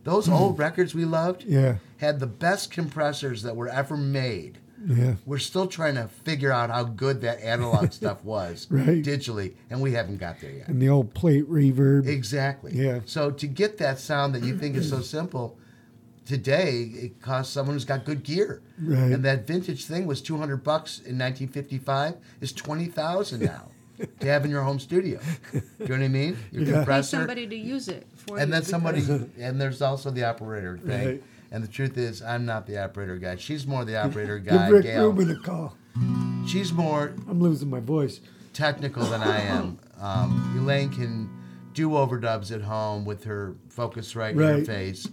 those 0.04 0.28
old 0.28 0.58
records 0.66 0.94
we 0.94 1.04
loved 1.04 1.44
yeah, 1.44 1.76
had 1.98 2.20
the 2.20 2.26
best 2.26 2.70
compressors 2.70 3.42
that 3.42 3.56
were 3.56 3.68
ever 3.68 3.96
made. 3.96 4.58
yeah, 4.86 5.14
We're 5.24 5.38
still 5.38 5.66
trying 5.66 5.94
to 5.96 6.06
figure 6.08 6.52
out 6.52 6.70
how 6.70 6.84
good 6.84 7.22
that 7.22 7.40
analog 7.40 7.90
stuff 8.00 8.22
was 8.24 8.66
Right. 8.70 9.02
digitally, 9.02 9.54
and 9.70 9.80
we 9.80 9.92
haven't 9.92 10.18
got 10.18 10.40
there 10.40 10.50
yet. 10.52 10.68
and 10.68 10.80
the 10.80 10.88
old 10.88 11.12
plate 11.14 11.48
reverb. 11.50 12.06
Exactly. 12.06 12.72
Yeah. 12.74 13.00
So 13.06 13.30
to 13.32 13.46
get 13.46 13.78
that 13.78 13.98
sound 13.98 14.34
that 14.34 14.44
you 14.44 14.56
think 14.56 14.76
is 14.76 14.88
so 14.88 15.00
simple, 15.00 15.58
today 16.26 16.82
it 16.94 17.22
costs 17.22 17.52
someone 17.52 17.74
who's 17.74 17.84
got 17.84 18.04
good 18.04 18.22
gear. 18.22 18.60
Right. 18.82 19.12
And 19.12 19.24
that 19.24 19.46
vintage 19.46 19.86
thing 19.86 20.06
was 20.06 20.20
two 20.20 20.36
hundred 20.36 20.58
bucks 20.64 21.00
in 21.00 21.16
nineteen 21.16 21.48
fifty 21.48 21.78
five. 21.78 22.14
Is 22.40 22.52
twenty 22.52 22.86
thousand 22.86 23.42
now 23.42 23.68
to 24.20 24.26
have 24.26 24.44
in 24.44 24.50
your 24.50 24.62
home 24.62 24.78
studio. 24.78 25.18
Do 25.52 25.60
you 25.80 25.88
know 25.88 25.94
what 25.96 26.02
I 26.02 26.08
mean? 26.08 26.36
Your 26.52 26.62
Yeah. 26.62 26.66
Pay 26.68 26.72
compressor. 26.74 27.16
somebody 27.18 27.46
to 27.46 27.56
use 27.56 27.88
it 27.88 28.06
for 28.14 28.38
and 28.38 28.48
you 28.48 28.52
then 28.52 28.62
somebody, 28.64 29.00
and 29.40 29.60
there's 29.60 29.80
also 29.80 30.10
the 30.10 30.24
operator 30.24 30.76
thing. 30.78 31.06
Right. 31.08 31.22
And 31.52 31.62
the 31.62 31.68
truth 31.68 31.96
is, 31.96 32.22
I'm 32.22 32.44
not 32.44 32.66
the 32.66 32.82
operator 32.82 33.16
guy. 33.18 33.36
She's 33.36 33.66
more 33.66 33.84
the 33.84 33.96
operator 33.96 34.38
guy. 34.40 34.50
Give 34.52 34.58
guy. 34.60 34.68
Rick 34.68 34.82
Gail. 34.82 35.06
Rubin 35.12 35.30
a 35.30 35.38
call. 35.40 35.76
She's 36.46 36.72
more 36.72 37.14
I'm 37.28 37.40
losing 37.40 37.70
my 37.70 37.80
voice. 37.80 38.20
technical 38.52 39.04
than 39.06 39.22
I 39.22 39.40
am. 39.42 39.78
Um, 40.00 40.54
Elaine 40.58 40.90
can 40.90 41.30
do 41.72 41.90
overdubs 41.90 42.50
at 42.54 42.62
home 42.62 43.04
with 43.04 43.24
her 43.24 43.54
Focusrite 43.74 44.34
Right. 44.36 44.62
interface, 44.64 45.10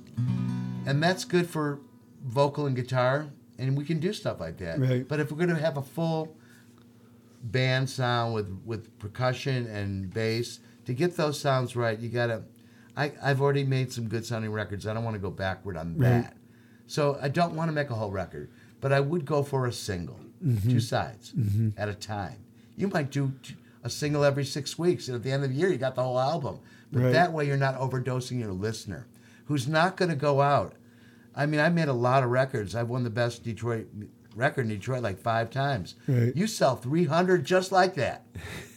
and 0.85 1.01
that's 1.01 1.25
good 1.25 1.49
for 1.49 1.79
vocal 2.25 2.65
and 2.65 2.75
guitar, 2.75 3.27
and 3.57 3.77
we 3.77 3.83
can 3.85 3.99
do 3.99 4.13
stuff 4.13 4.39
like 4.39 4.57
that. 4.57 4.79
Right. 4.79 5.07
But 5.07 5.19
if 5.19 5.31
we're 5.31 5.37
going 5.37 5.55
to 5.55 5.61
have 5.61 5.77
a 5.77 5.81
full 5.81 6.35
band 7.43 7.89
sound 7.89 8.33
with 8.33 8.61
with 8.65 8.97
percussion 8.99 9.67
and 9.67 10.13
bass, 10.13 10.59
to 10.85 10.93
get 10.93 11.15
those 11.17 11.39
sounds 11.39 11.75
right, 11.75 11.99
you 11.99 12.09
got 12.09 12.27
to. 12.27 12.43
I, 12.95 13.11
I've 13.23 13.41
already 13.41 13.63
made 13.63 13.91
some 13.91 14.07
good 14.07 14.23
sounding 14.25 14.51
records. 14.51 14.85
I 14.85 14.93
don't 14.93 15.03
want 15.03 15.15
to 15.15 15.19
go 15.19 15.31
backward 15.31 15.77
on 15.77 15.97
Right. 15.97 16.09
that. 16.21 16.37
So 16.85 17.17
I 17.21 17.27
don't 17.27 17.55
want 17.55 17.69
to 17.69 17.73
make 17.73 17.89
a 17.89 17.95
whole 17.95 18.11
record, 18.11 18.51
but 18.81 18.93
I 18.93 18.99
would 18.99 19.25
go 19.25 19.41
for 19.43 19.65
a 19.65 19.73
single, 19.73 20.19
Mm-hmm. 20.45 20.69
two 20.71 20.79
sides 20.81 21.33
at 21.77 21.87
a 21.89 21.95
time. 21.95 22.35
You 22.75 22.89
might 22.89 23.09
do 23.11 23.31
t- 23.41 23.55
a 23.83 23.89
single 23.89 24.23
every 24.23 24.43
six 24.45 24.77
weeks, 24.77 25.07
and 25.07 25.15
at 25.15 25.23
the 25.23 25.31
end 25.31 25.43
of 25.43 25.49
the 25.51 25.55
year, 25.55 25.69
you 25.69 25.77
got 25.77 25.95
the 25.95 26.03
whole 26.03 26.19
album. 26.19 26.59
But 26.91 27.01
Right. 27.03 27.11
that 27.13 27.31
way, 27.33 27.47
you're 27.47 27.57
not 27.57 27.79
overdosing 27.79 28.39
your 28.39 28.51
listener, 28.51 29.07
who's 29.45 29.67
not 29.67 29.97
going 29.97 30.09
to 30.09 30.15
go 30.15 30.41
out. 30.41 30.73
I 31.35 31.45
mean, 31.45 31.59
I 31.59 31.69
made 31.69 31.87
a 31.87 31.93
lot 31.93 32.23
of 32.23 32.29
records. 32.29 32.75
I've 32.75 32.89
won 32.89 33.03
the 33.03 33.09
best 33.09 33.43
Detroit 33.43 33.87
record 34.35 34.61
in 34.61 34.69
Detroit 34.69 35.03
like 35.03 35.19
five 35.19 35.49
times. 35.49 35.95
Right. 36.07 36.35
You 36.35 36.47
sell 36.47 36.75
300 36.75 37.43
just 37.45 37.71
like 37.71 37.95
that. 37.95 38.25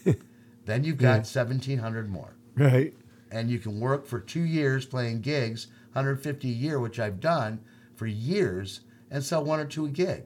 then 0.64 0.84
you've 0.84 0.98
got 0.98 1.18
1,700 1.20 2.08
more 2.08 2.34
Right. 2.56 2.94
and 3.30 3.50
you 3.50 3.58
can 3.58 3.78
work 3.80 4.06
for 4.06 4.20
two 4.20 4.42
years 4.42 4.86
playing 4.86 5.20
gigs, 5.20 5.66
150 5.92 6.48
a 6.48 6.52
year, 6.52 6.80
which 6.80 6.98
I've 6.98 7.20
done 7.20 7.60
for 7.94 8.06
years, 8.06 8.80
and 9.10 9.22
sell 9.22 9.44
one 9.44 9.60
or 9.60 9.64
two 9.66 9.86
a 9.86 9.88
gig. 9.88 10.24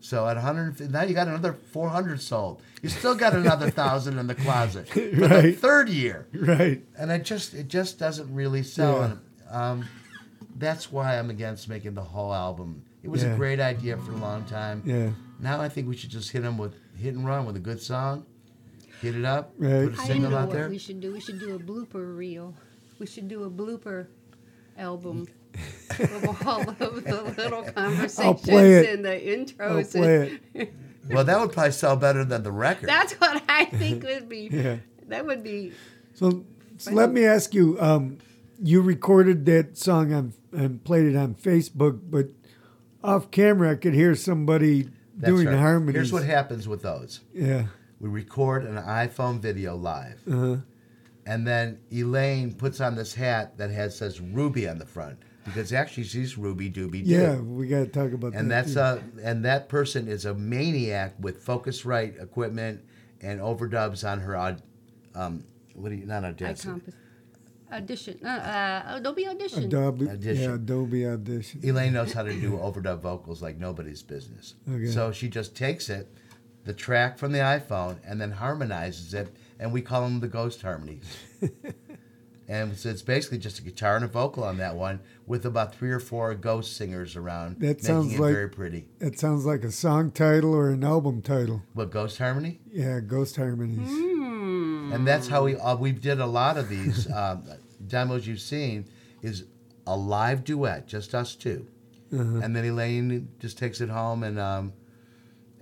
So 0.00 0.26
at 0.28 0.36
100, 0.36 0.90
now 0.90 1.02
you 1.02 1.14
got 1.14 1.26
another 1.28 1.52
400 1.54 2.20
sold. 2.20 2.62
You 2.82 2.88
still 2.88 3.14
got 3.14 3.34
another 3.34 3.70
thousand 3.82 4.18
in 4.18 4.26
the 4.26 4.34
closet 4.34 4.88
for 4.88 4.98
the 5.00 5.52
third 5.58 5.88
year, 5.88 6.26
Right. 6.34 6.84
and 6.98 7.10
it 7.10 7.24
just 7.24 7.54
it 7.54 7.68
just 7.68 7.98
doesn't 7.98 8.32
really 8.34 8.62
sell. 8.62 8.98
Yeah. 9.00 9.14
And, 9.50 9.54
um, 9.82 9.88
that's 10.58 10.90
why 10.90 11.18
I'm 11.18 11.30
against 11.30 11.68
making 11.68 11.94
the 11.94 12.02
whole 12.02 12.32
album. 12.32 12.82
It 13.02 13.08
was 13.10 13.22
Yeah. 13.22 13.34
a 13.34 13.36
great 13.36 13.60
idea 13.60 13.96
for 13.98 14.12
a 14.12 14.16
long 14.16 14.44
time. 14.44 14.82
Yeah. 14.84 15.10
Now 15.38 15.60
I 15.60 15.68
think 15.68 15.88
we 15.88 15.96
should 15.96 16.10
just 16.10 16.30
hit 16.30 16.42
them 16.42 16.56
with 16.58 16.74
hit 16.96 17.14
and 17.14 17.26
run 17.26 17.44
with 17.44 17.56
a 17.56 17.60
good 17.60 17.80
song, 17.80 18.24
hit 19.02 19.14
it 19.14 19.24
up, 19.24 19.52
Right. 19.58 19.90
put 19.90 19.98
a 19.98 20.06
single 20.06 20.30
know 20.30 20.38
out 20.38 20.48
what 20.48 20.56
there. 20.56 20.68
we 20.70 20.78
should 20.78 21.00
do. 21.00 21.12
We 21.12 21.20
should 21.20 21.38
do 21.38 21.54
a 21.54 21.58
blooper 21.58 22.16
reel. 22.16 22.54
We 22.98 23.06
should 23.06 23.28
do 23.28 23.44
a 23.44 23.50
blooper 23.50 24.06
album 24.78 25.28
of 26.00 26.46
all 26.46 26.66
of 26.68 26.78
the 26.78 26.90
little 27.36 27.62
conversations 27.74 28.40
play 28.40 28.74
it. 28.76 28.94
and 28.94 29.04
the 29.04 29.10
intros. 29.10 29.60
I'll 29.60 29.76
and- 29.78 29.90
play 29.90 30.40
it. 30.54 30.72
Well, 31.10 31.22
that 31.24 31.38
would 31.38 31.52
probably 31.52 31.70
sell 31.72 31.96
better 31.96 32.24
than 32.24 32.42
the 32.42 32.50
record. 32.50 32.88
That's 32.88 33.12
what 33.14 33.40
I 33.48 33.66
think 33.66 34.02
would 34.08 34.28
be. 34.28 34.48
Yeah. 34.50 34.78
That 35.08 35.24
would 35.26 35.44
be. 35.44 35.72
So, 36.14 36.44
so 36.78 36.90
let 36.92 37.12
me 37.12 37.24
ask 37.24 37.54
you. 37.54 37.76
Um, 37.80 38.18
you 38.62 38.80
recorded 38.82 39.46
that 39.46 39.76
song 39.76 40.12
on 40.12 40.32
and 40.52 40.82
played 40.84 41.06
it 41.06 41.16
on 41.16 41.34
Facebook, 41.34 42.00
but 42.08 42.28
off 43.02 43.30
camera, 43.30 43.72
I 43.72 43.74
could 43.76 43.94
hear 43.94 44.14
somebody 44.14 44.88
That's 45.16 45.30
doing 45.32 45.46
right. 45.48 45.58
harmonies. 45.58 45.94
Here's 45.94 46.12
what 46.12 46.24
happens 46.24 46.66
with 46.66 46.82
those. 46.82 47.20
Yeah. 47.32 47.66
We 48.00 48.08
record 48.08 48.64
an 48.64 48.76
iPhone 48.76 49.40
video 49.40 49.76
live. 49.76 50.20
Uh-huh. 50.30 50.56
And 51.26 51.46
then 51.46 51.80
Elaine 51.90 52.54
puts 52.54 52.80
on 52.80 52.94
this 52.94 53.14
hat 53.14 53.58
that 53.58 53.70
has 53.70 53.96
says 53.96 54.20
Ruby 54.20 54.68
on 54.68 54.78
the 54.78 54.86
front 54.86 55.18
because 55.44 55.72
actually 55.72 56.04
she's 56.04 56.38
Ruby 56.38 56.70
Dooby 56.70 57.04
Doo. 57.04 57.10
Yeah, 57.10 57.36
we 57.40 57.66
got 57.66 57.78
to 57.80 57.86
talk 57.86 58.12
about 58.12 58.34
And 58.34 58.34
that. 58.34 58.40
And 58.40 58.50
that's 58.50 58.74
too. 58.74 58.80
a 58.80 59.28
and 59.28 59.44
that 59.44 59.68
person 59.68 60.08
is 60.08 60.24
a 60.24 60.34
maniac 60.34 61.14
with 61.18 61.44
Focusrite 61.44 62.22
equipment 62.22 62.84
and 63.20 63.40
overdubs 63.40 64.08
on 64.08 64.20
her 64.20 64.36
odd 64.36 64.62
um 65.14 65.44
what 65.74 65.88
do 65.88 65.96
you 65.96 66.06
not 66.06 66.24
audition. 66.24 66.82
Icon. 66.86 66.94
Audition. 67.72 68.18
Uh, 68.24 68.28
uh, 68.28 68.96
Adobe 68.98 69.26
Audition. 69.28 69.64
Adobe, 69.64 70.08
Audition. 70.08 70.42
yeah, 70.50 70.54
Adobe 70.54 71.06
Audition. 71.06 71.60
Elaine 71.64 71.92
knows 71.92 72.12
how 72.12 72.22
to 72.22 72.32
do 72.32 72.52
overdub 72.52 73.00
vocals 73.00 73.42
like 73.42 73.58
nobody's 73.58 74.02
business. 74.02 74.54
Okay. 74.70 74.86
So 74.86 75.10
she 75.12 75.28
just 75.28 75.56
takes 75.56 75.88
it, 75.90 76.08
the 76.64 76.72
track 76.72 77.18
from 77.18 77.32
the 77.32 77.38
iPhone, 77.40 77.98
and 78.06 78.20
then 78.20 78.30
harmonizes 78.32 79.14
it, 79.14 79.34
and 79.58 79.72
we 79.72 79.82
call 79.82 80.02
them 80.02 80.20
the 80.20 80.28
ghost 80.28 80.62
harmonies. 80.62 81.04
and 82.48 82.76
so 82.76 82.88
it's 82.88 83.02
basically 83.02 83.38
just 83.38 83.58
a 83.58 83.62
guitar 83.62 83.96
and 83.96 84.04
a 84.04 84.08
vocal 84.08 84.44
on 84.44 84.58
that 84.58 84.76
one, 84.76 85.00
with 85.26 85.44
about 85.44 85.74
three 85.74 85.90
or 85.90 85.98
four 85.98 86.32
ghost 86.36 86.76
singers 86.76 87.16
around, 87.16 87.56
That 87.58 87.66
making 87.66 87.84
sounds 87.84 88.14
it 88.14 88.20
like- 88.20 88.32
very 88.32 88.48
pretty. 88.48 88.86
That 89.00 89.18
sounds 89.18 89.44
like 89.44 89.64
a 89.64 89.72
song 89.72 90.12
title 90.12 90.54
or 90.54 90.70
an 90.70 90.84
album 90.84 91.20
title. 91.22 91.62
What 91.74 91.90
ghost 91.90 92.18
harmony? 92.18 92.60
Yeah, 92.70 93.00
Ghost 93.00 93.36
Harmonies. 93.36 93.88
And 94.92 95.06
that's 95.06 95.26
how 95.28 95.44
we 95.44 95.56
uh, 95.56 95.76
we 95.76 95.92
did 95.92 96.20
a 96.20 96.26
lot 96.26 96.56
of 96.56 96.68
these 96.68 97.10
um, 97.12 97.44
demos 97.86 98.26
you've 98.26 98.40
seen 98.40 98.86
is 99.22 99.44
a 99.86 99.96
live 99.96 100.44
duet, 100.44 100.86
just 100.86 101.14
us 101.14 101.34
2 101.36 101.66
Uh-huh. 102.12 102.22
and 102.42 102.54
then 102.54 102.64
Elaine 102.64 103.28
just 103.40 103.58
takes 103.58 103.80
it 103.80 103.88
home 103.88 104.22
and 104.22 104.38
um, 104.38 104.72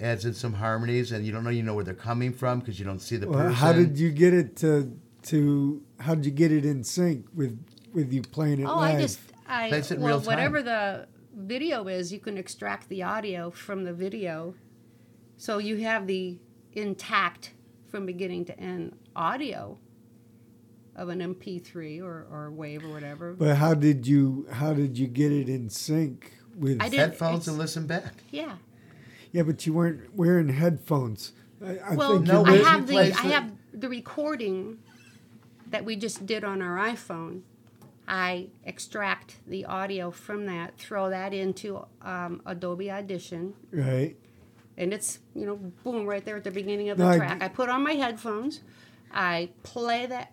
adds 0.00 0.24
in 0.24 0.34
some 0.34 0.52
harmonies, 0.54 1.12
and 1.12 1.24
you 1.26 1.32
don't 1.32 1.44
know 1.44 1.50
you 1.50 1.62
know 1.62 1.74
where 1.74 1.84
they're 1.84 1.94
coming 1.94 2.32
from 2.32 2.58
because 2.60 2.78
you 2.78 2.84
don't 2.84 3.00
see 3.00 3.16
the 3.16 3.28
Well, 3.28 3.38
person. 3.38 3.54
how 3.54 3.72
did 3.72 3.98
you 3.98 4.10
get 4.10 4.34
it 4.34 4.56
to 4.56 4.92
to? 5.24 5.82
How 6.00 6.14
did 6.14 6.26
you 6.26 6.32
get 6.32 6.52
it 6.52 6.64
in 6.64 6.84
sync 6.84 7.26
with 7.34 7.58
with 7.92 8.12
you 8.12 8.22
playing 8.22 8.60
it 8.60 8.64
Oh, 8.66 8.76
live? 8.76 8.96
I 8.96 9.00
just 9.00 9.20
I 9.46 9.68
Plays 9.68 9.90
it 9.90 9.94
in 9.96 10.00
well 10.02 10.16
real 10.18 10.20
time. 10.20 10.26
whatever 10.36 10.62
the 10.62 11.06
video 11.34 11.88
is, 11.88 12.12
you 12.12 12.18
can 12.20 12.36
extract 12.36 12.88
the 12.88 13.02
audio 13.02 13.50
from 13.50 13.84
the 13.84 13.92
video, 13.94 14.54
so 15.36 15.58
you 15.58 15.76
have 15.78 16.06
the 16.06 16.38
intact 16.72 17.52
from 17.90 18.04
beginning 18.06 18.44
to 18.46 18.58
end 18.60 18.96
audio 19.16 19.78
of 20.96 21.08
an 21.08 21.18
MP3 21.20 22.00
or, 22.02 22.26
or 22.30 22.50
wave 22.50 22.84
or 22.84 22.88
whatever. 22.88 23.32
But 23.34 23.56
how 23.56 23.74
did 23.74 24.06
you 24.06 24.46
how 24.50 24.72
did 24.74 24.96
you 24.98 25.06
get 25.06 25.32
it 25.32 25.48
in 25.48 25.68
sync 25.70 26.32
with? 26.56 26.80
I 26.80 26.88
headphones 26.88 27.48
and 27.48 27.58
listen 27.58 27.86
back? 27.86 28.14
yeah. 28.30 28.56
Yeah, 29.32 29.42
but 29.42 29.66
you 29.66 29.72
weren't 29.72 30.14
wearing 30.14 30.48
headphones. 30.48 31.32
I, 31.64 31.78
I 31.78 31.94
Well, 31.96 32.12
think 32.14 32.26
No, 32.28 32.44
I 32.44 32.56
have 32.58 32.86
the 32.86 32.92
plays 32.92 33.16
I 33.18 33.22
the- 33.28 33.34
have 33.34 33.52
the 33.72 33.88
recording 33.88 34.78
that 35.70 35.84
we 35.84 35.96
just 35.96 36.24
did 36.24 36.44
on 36.44 36.62
our 36.62 36.76
iPhone. 36.76 37.40
I 38.06 38.48
extract 38.64 39.38
the 39.46 39.64
audio 39.64 40.10
from 40.10 40.44
that, 40.46 40.76
throw 40.78 41.08
that 41.10 41.32
into 41.32 41.84
um, 42.02 42.42
Adobe 42.44 42.90
Audition, 42.90 43.54
right. 43.72 44.14
and 44.76 44.92
it's 44.92 45.20
you 45.34 45.46
know 45.46 45.56
boom 45.82 46.04
right 46.06 46.22
there 46.24 46.36
at 46.36 46.44
the 46.44 46.50
beginning 46.50 46.90
of 46.90 46.98
No, 46.98 47.06
the 47.06 47.12
I 47.12 47.16
track. 47.16 47.38
g- 47.40 47.44
I 47.46 47.48
put 47.48 47.68
on 47.70 47.82
my 47.82 47.94
headphones, 47.94 48.60
I 49.14 49.50
play 49.62 50.06
that. 50.06 50.32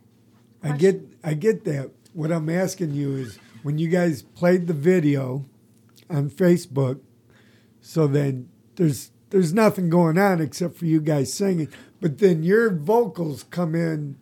I 0.64 0.76
get 0.76 1.02
I 1.24 1.34
get 1.36 1.64
that. 1.66 1.92
What 2.14 2.32
I'm 2.32 2.50
asking 2.50 2.94
you 2.94 3.16
is 3.16 3.40
when 3.64 3.78
you 3.78 3.88
guys 3.88 4.22
played 4.22 4.68
the 4.68 4.74
video 4.74 5.46
on 6.10 6.30
Facebook, 6.30 7.00
so 7.80 8.08
then 8.08 8.50
there's 8.76 9.12
there's 9.30 9.54
nothing 9.54 9.90
going 9.90 10.18
on 10.18 10.42
except 10.42 10.76
for 10.76 10.86
you 10.86 11.00
guys 11.00 11.34
singing, 11.34 11.70
but 12.02 12.18
then 12.20 12.44
your 12.44 12.70
vocals 12.70 13.44
come 13.44 13.76
in. 13.76 14.18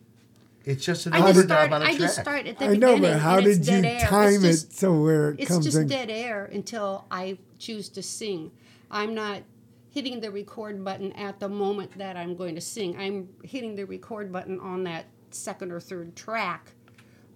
It's 0.66 0.86
just 0.86 1.08
an 1.08 1.14
I 1.14 1.20
just 1.32 1.40
overdub 1.40 1.46
start. 1.46 1.74
on 1.74 1.82
a 1.82 1.86
I 1.86 1.88
track. 1.90 1.98
just 2.00 2.20
start 2.22 2.46
at 2.46 2.60
the 2.60 2.66
I 2.66 2.68
know, 2.76 2.96
beginning. 2.96 3.02
but 3.02 3.20
how 3.20 3.40
did 3.42 3.66
you 3.66 3.82
air. 3.84 4.00
Time 4.02 4.42
just- 4.42 4.72
it 4.72 4.74
so 4.78 5.02
where 5.02 5.32
it 5.32 5.40
It's 5.40 5.48
comes 5.50 5.66
just 5.66 5.78
in? 5.78 5.88
dead 5.88 6.10
air 6.12 6.46
until 6.46 7.06
I 7.10 7.40
choose 7.58 7.90
to 7.90 8.04
sing. 8.04 8.52
I'm 8.92 9.16
not 9.16 9.42
hitting 9.90 10.20
the 10.20 10.32
record 10.32 10.84
button 10.84 11.12
at 11.14 11.40
the 11.40 11.50
moment 11.50 11.98
that 11.98 12.16
I'm 12.16 12.36
going 12.36 12.56
to 12.56 12.62
sing. 12.62 12.98
I'm 12.98 13.30
hitting 13.44 13.76
the 13.76 13.86
record 13.86 14.32
button 14.32 14.60
on 14.60 14.84
that 14.84 15.06
second 15.32 15.72
or 15.72 15.80
third 15.80 16.16
track 16.16 16.72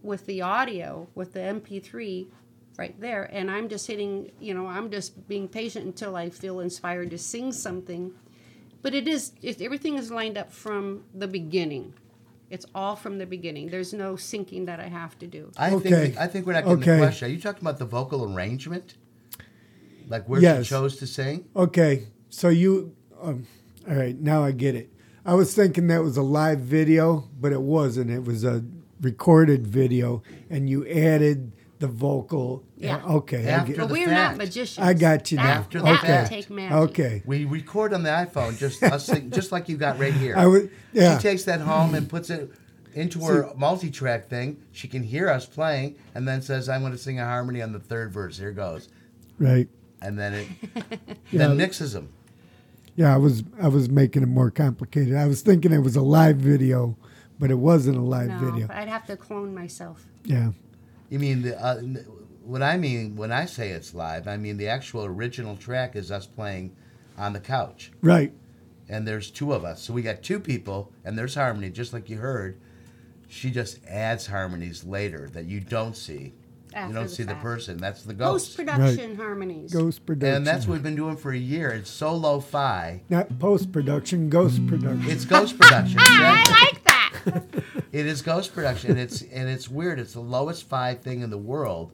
with 0.02 0.26
the 0.26 0.42
audio, 0.42 1.08
with 1.16 1.34
the 1.34 1.40
MP3 1.40 2.28
right 2.78 3.00
there. 3.00 3.24
And 3.32 3.50
I'm 3.50 3.70
just 3.70 3.88
hitting, 3.88 4.32
you 4.40 4.54
know, 4.54 4.68
I'm 4.68 4.92
just 4.92 5.28
being 5.28 5.48
patient 5.48 5.86
until 5.86 6.16
I 6.16 6.30
feel 6.30 6.60
inspired 6.60 7.10
to 7.12 7.18
sing 7.18 7.52
something. 7.52 8.12
But 8.82 8.94
it 8.94 9.08
is, 9.08 9.32
it, 9.42 9.62
everything 9.62 9.98
is 9.98 10.12
lined 10.12 10.38
up 10.38 10.52
from 10.52 11.06
the 11.14 11.28
beginning. 11.28 11.94
It's 12.50 12.66
all 12.76 12.96
from 12.96 13.18
the 13.18 13.26
beginning. 13.26 13.70
There's 13.70 13.94
no 13.94 14.14
syncing 14.14 14.66
that 14.68 14.80
I 14.80 14.88
have 14.88 15.18
to 15.20 15.28
do. 15.28 15.52
I 15.58 15.72
Okay. 15.72 15.90
think 15.90 16.18
I 16.20 16.28
think 16.28 16.46
we're 16.46 16.54
not 16.54 16.66
getting 16.66 16.80
Okay. 16.84 16.92
the 16.92 16.98
question. 16.98 17.28
Are 17.30 17.32
you 17.34 17.40
talking 17.42 17.62
about 17.62 17.80
the 17.80 17.86
vocal 17.86 18.32
arrangement? 18.36 18.96
Like 20.08 20.28
where 20.30 20.40
Yes. 20.42 20.66
she 20.66 20.70
chose 20.70 20.98
to 20.98 21.08
sing? 21.08 21.46
Okay, 21.56 22.08
so 22.34 22.50
you, 22.50 22.96
um, 23.22 23.46
all 23.88 23.96
right, 23.96 24.20
now 24.20 24.44
I 24.44 24.52
get 24.52 24.76
it. 24.76 24.90
I 25.26 25.36
was 25.36 25.54
thinking 25.54 25.88
that 25.88 26.02
was 26.04 26.18
a 26.18 26.24
live 26.24 26.60
video, 26.62 27.30
but 27.40 27.52
it 27.54 27.62
wasn't. 27.62 28.10
It 28.10 28.26
was 28.26 28.44
a 28.44 28.64
recorded 29.02 29.68
video, 29.68 30.24
and 30.50 30.68
you 30.70 30.86
added 30.88 31.52
the 31.80 31.88
vocal. 31.88 32.64
Yeah. 32.76 33.02
Okay. 33.06 33.48
After 33.48 33.74
get, 33.74 33.78
But 33.82 33.88
the 33.88 33.94
we're 33.94 34.08
fact. 34.08 34.38
not 34.38 34.46
magicians. 34.46 34.86
I 34.86 34.94
got 34.94 35.32
you 35.32 35.38
now. 35.38 35.44
After 35.44 35.78
the 35.80 35.86
that 35.86 36.02
fact. 36.02 36.30
take 36.30 36.50
magic. 36.50 36.76
okay. 36.90 37.22
We 37.26 37.46
record 37.46 37.94
on 37.94 38.04
the 38.04 38.10
iPhone 38.10 38.58
just 38.58 38.82
us 38.84 39.06
sing, 39.06 39.30
just 39.32 39.52
like 39.52 39.70
you 39.70 39.78
got 39.78 40.00
right 40.00 40.14
here. 40.14 40.36
I 40.36 40.48
would. 40.48 40.72
Yeah. 40.92 41.18
She 41.18 41.22
takes 41.22 41.44
that 41.44 41.62
home 41.62 41.94
and 41.96 42.10
puts 42.10 42.30
it 42.30 42.52
into 42.94 43.20
her 43.26 43.52
multi-track 43.56 44.28
thing. 44.30 44.58
She 44.72 44.88
can 44.88 45.04
hear 45.04 45.30
us 45.30 45.46
playing, 45.46 45.96
and 46.16 46.28
then 46.28 46.42
says, 46.42 46.68
"I'm 46.68 46.82
going 46.82 46.92
to 46.94 46.98
sing 46.98 47.20
a 47.20 47.26
harmony 47.26 47.62
on 47.62 47.72
the 47.72 47.80
third 47.80 48.12
verse." 48.12 48.38
Here 48.38 48.52
goes, 48.52 48.90
right. 49.40 49.68
and 50.02 50.18
then 50.20 50.34
it 50.34 50.48
Yeah. 51.32 51.48
then 51.48 51.58
mixes 51.58 51.94
them. 51.94 52.10
Yeah. 52.96 53.14
I 53.14 53.18
was. 53.18 53.44
I 53.62 53.68
was 53.68 53.90
making 53.90 54.24
it 54.24 54.28
more 54.28 54.52
complicated. 54.52 55.16
I 55.16 55.26
was 55.28 55.42
thinking 55.42 55.72
it 55.72 55.80
was 55.80 55.96
a 55.96 56.02
live 56.02 56.38
video, 56.38 56.98
but 57.40 57.52
it 57.52 57.56
wasn't 57.60 57.98
a 57.98 58.02
live 58.02 58.30
No, 58.30 58.52
video. 58.52 58.68
I'd 58.70 58.88
have 58.88 59.06
to 59.08 59.18
clone 59.18 59.54
myself. 59.54 60.06
Yeah. 60.24 60.52
You 61.10 61.20
mean 61.20 61.42
the? 61.44 61.62
Uh, 61.64 61.82
what 62.44 62.62
I 62.62 62.78
mean 62.78 63.16
when 63.16 63.32
I 63.32 63.46
say 63.46 63.70
it's 63.70 63.94
live, 63.94 64.28
I 64.28 64.36
mean 64.38 64.58
the 64.58 64.68
actual 64.68 65.06
original 65.06 65.56
track 65.56 65.96
is 65.96 66.12
us 66.12 66.26
playing 66.28 66.76
on 67.18 67.32
the 67.34 67.40
couch, 67.40 67.92
Right. 68.02 68.34
and 68.90 69.08
there's 69.08 69.32
two 69.32 69.54
of 69.54 69.64
us, 69.64 69.82
so 69.82 69.94
we 69.94 70.02
got 70.02 70.24
two 70.24 70.40
people, 70.40 70.92
and 71.06 71.18
there's 71.18 71.36
harmony, 71.36 71.70
just 71.70 71.94
like 71.94 72.10
you 72.10 72.18
heard. 72.18 72.58
She 73.30 73.50
just 73.50 73.80
adds 73.88 74.28
harmonies 74.28 74.84
later 74.84 75.30
that 75.34 75.46
you 75.46 75.60
don't 75.62 75.96
see. 75.96 76.34
After 76.74 76.88
you 76.90 76.94
don't 76.94 77.04
the 77.08 77.16
see 77.16 77.24
the 77.24 77.36
person. 77.36 77.78
That's 77.78 78.04
the 78.04 78.14
ghost. 78.14 78.58
Post 78.58 78.58
ghost. 78.58 78.58
production 78.58 79.16
harmonies. 79.16 79.74
Ghost 79.74 80.06
production. 80.06 80.36
And 80.38 80.48
that's 80.48 80.68
what 80.68 80.74
we've 80.74 80.84
been 80.84 80.96
doing 80.96 81.18
for 81.18 81.32
a 81.32 81.38
year. 81.38 81.70
It's 81.70 81.90
so 81.90 82.16
lo-fi. 82.16 83.04
Not 83.10 83.40
post 83.40 83.72
production. 83.72 84.30
Ghost 84.30 84.66
production. 84.68 85.10
It's 85.10 85.26
ghost 85.26 85.60
production. 85.60 86.00
exactly. 86.00 86.56
I 86.56 86.62
like 86.66 86.84
that. 86.84 87.44
It 87.94 88.08
is 88.08 88.24
ghost 88.24 88.56
production. 88.56 88.92
And 88.92 89.00
it's 89.00 89.22
and 89.22 89.48
it's 89.48 89.70
weird. 89.70 90.00
It's 90.00 90.14
the 90.14 90.20
lowest 90.20 90.68
fi 90.68 90.96
thing 90.96 91.22
in 91.22 91.30
the 91.30 91.38
world. 91.38 91.92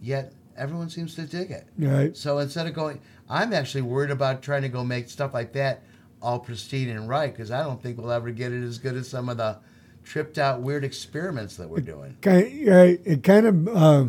Yet 0.00 0.32
everyone 0.56 0.88
seems 0.88 1.14
to 1.16 1.22
dig 1.22 1.50
it. 1.50 1.66
Right. 1.78 2.16
So 2.16 2.38
instead 2.38 2.66
of 2.66 2.74
going, 2.74 3.00
I'm 3.28 3.52
actually 3.52 3.82
worried 3.82 4.10
about 4.10 4.42
trying 4.42 4.62
to 4.62 4.68
go 4.68 4.82
make 4.82 5.08
stuff 5.08 5.34
like 5.34 5.52
that 5.52 5.82
all 6.22 6.38
pristine 6.38 6.88
and 6.88 7.08
right 7.08 7.32
because 7.32 7.50
I 7.50 7.62
don't 7.62 7.82
think 7.82 7.98
we'll 7.98 8.10
ever 8.10 8.30
get 8.30 8.50
it 8.50 8.64
as 8.64 8.78
good 8.78 8.96
as 8.96 9.08
some 9.08 9.28
of 9.28 9.36
the 9.36 9.58
tripped 10.04 10.38
out 10.38 10.60
weird 10.60 10.84
experiments 10.84 11.56
that 11.56 11.68
we're 11.68 11.80
doing. 11.80 12.16
Kind. 12.22 12.46
It 12.48 13.22
kind 13.22 13.46
of 13.46 13.68
uh, 13.68 14.04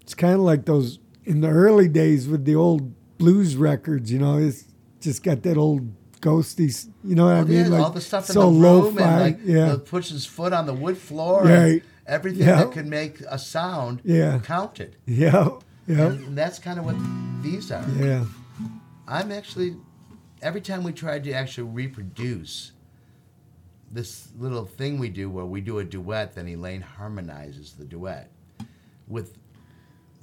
it's 0.00 0.14
kind 0.14 0.34
of 0.34 0.40
like 0.40 0.64
those 0.64 0.98
in 1.24 1.40
the 1.42 1.48
early 1.48 1.88
days 1.88 2.26
with 2.28 2.44
the 2.44 2.54
old 2.56 2.92
blues 3.18 3.54
records. 3.56 4.10
You 4.10 4.18
know, 4.18 4.38
it's 4.38 4.64
just 5.00 5.22
got 5.22 5.42
that 5.42 5.56
old 5.56 5.92
ghosty. 6.20 6.86
You 7.04 7.14
know 7.14 7.26
what 7.26 7.34
I 7.36 7.40
Oh, 7.40 7.44
mean? 7.44 7.56
yeah, 7.58 7.68
like 7.68 7.82
all 7.82 7.90
the 7.90 8.00
stuff 8.00 8.28
in 8.28 8.34
so 8.34 8.40
the 8.42 8.46
room 8.60 8.60
lo-fi. 8.62 9.02
and 9.02 9.20
like 9.20 9.38
yeah, 9.44 9.72
the- 9.72 9.78
puts 9.78 10.08
his 10.10 10.26
foot 10.26 10.52
on 10.52 10.66
the 10.66 10.74
wood 10.74 10.98
floor. 10.98 11.44
Right. 11.44 11.52
And 11.52 11.82
everything 12.06 12.46
Yeah. 12.46 12.56
that 12.64 12.72
could 12.72 12.86
make 12.86 13.20
a 13.28 13.38
sound 13.38 14.00
Yeah. 14.04 14.40
counted. 14.40 14.96
yeah, 15.06 15.50
yeah, 15.86 16.06
And 16.08 16.36
that's 16.36 16.58
kind 16.58 16.78
of 16.78 16.84
what 16.84 16.96
these 17.42 17.70
are. 17.70 17.86
yeah. 17.98 18.24
I'm 19.06 19.30
actually 19.32 19.76
every 20.42 20.60
time 20.60 20.82
we 20.82 20.92
tried 20.92 21.24
to 21.24 21.32
actually 21.32 21.68
reproduce 21.70 22.72
this 23.90 24.28
little 24.38 24.66
thing 24.66 24.98
we 24.98 25.08
do 25.08 25.28
where 25.28 25.44
we 25.44 25.60
do 25.60 25.78
a 25.78 25.84
duet, 25.84 26.34
then 26.34 26.46
Elaine 26.48 26.80
harmonizes 26.80 27.72
the 27.72 27.84
duet 27.84 28.30
with 29.08 29.36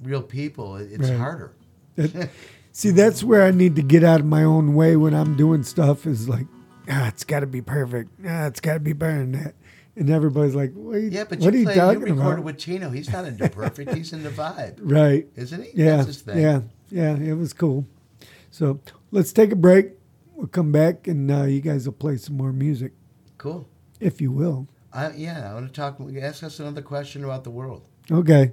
real 0.02 0.22
people. 0.22 0.76
It's 0.76 1.08
Right. 1.10 1.18
harder. 1.18 1.52
That- 1.96 2.30
see, 2.72 2.90
that's 2.90 3.22
where 3.22 3.42
I 3.44 3.50
need 3.50 3.76
to 3.76 3.82
get 3.82 4.04
out 4.04 4.20
of 4.20 4.26
my 4.26 4.42
own 4.44 4.74
way 4.74 4.96
when 4.96 5.14
I'm 5.14 5.36
doing 5.36 5.62
stuff. 5.64 6.06
Is 6.06 6.28
like, 6.28 6.46
ah, 6.88 7.08
it's 7.08 7.24
got 7.24 7.40
to 7.40 7.46
be 7.46 7.60
perfect. 7.60 8.10
Ah, 8.26 8.46
it's 8.46 8.60
got 8.60 8.74
to 8.74 8.80
be 8.80 8.92
better 8.94 9.18
than 9.18 9.32
that. 9.32 9.54
And 9.96 10.10
everybody's 10.10 10.54
like, 10.54 10.70
Wait, 10.76 11.10
Yeah, 11.12 11.24
but 11.28 11.40
what 11.40 11.52
are 11.52 11.56
you 11.56 11.60
you 11.62 11.66
play, 11.66 11.74
you 11.74 11.80
talking 11.80 12.00
recorded 12.02 12.20
about? 12.34 12.44
with 12.44 12.58
Tino. 12.58 12.88
He's 12.90 13.10
not 13.12 13.24
into 13.24 13.48
perfect. 13.48 13.92
He's 13.94 14.12
into 14.12 14.30
vibe, 14.30 14.76
right. 14.80 15.26
isn't 15.34 15.60
he? 15.64 15.70
Yeah, 15.74 15.96
That's 15.96 16.06
his 16.06 16.20
thing. 16.22 16.38
yeah, 16.38 16.60
yeah. 16.90 17.16
It 17.16 17.34
was 17.34 17.52
cool. 17.52 17.84
So 18.52 18.78
let's 19.10 19.32
take 19.32 19.50
a 19.50 19.56
break. 19.56 19.90
We'll 20.36 20.46
come 20.46 20.70
back 20.70 21.08
and 21.08 21.28
uh, 21.30 21.42
you 21.44 21.60
guys 21.60 21.84
will 21.84 21.94
play 21.94 22.16
some 22.16 22.36
more 22.36 22.52
music, 22.52 22.92
Cool. 23.38 23.68
if 24.00 24.20
you 24.20 24.30
will. 24.32 24.66
I, 24.92 25.12
yeah, 25.12 25.50
I 25.50 25.54
want 25.54 25.68
to 25.68 25.72
talk. 25.72 26.00
Ask 26.20 26.42
us 26.42 26.58
another 26.60 26.82
question 26.82 27.24
about 27.24 27.44
the 27.44 27.50
world. 27.50 27.82
Okay. 28.10 28.52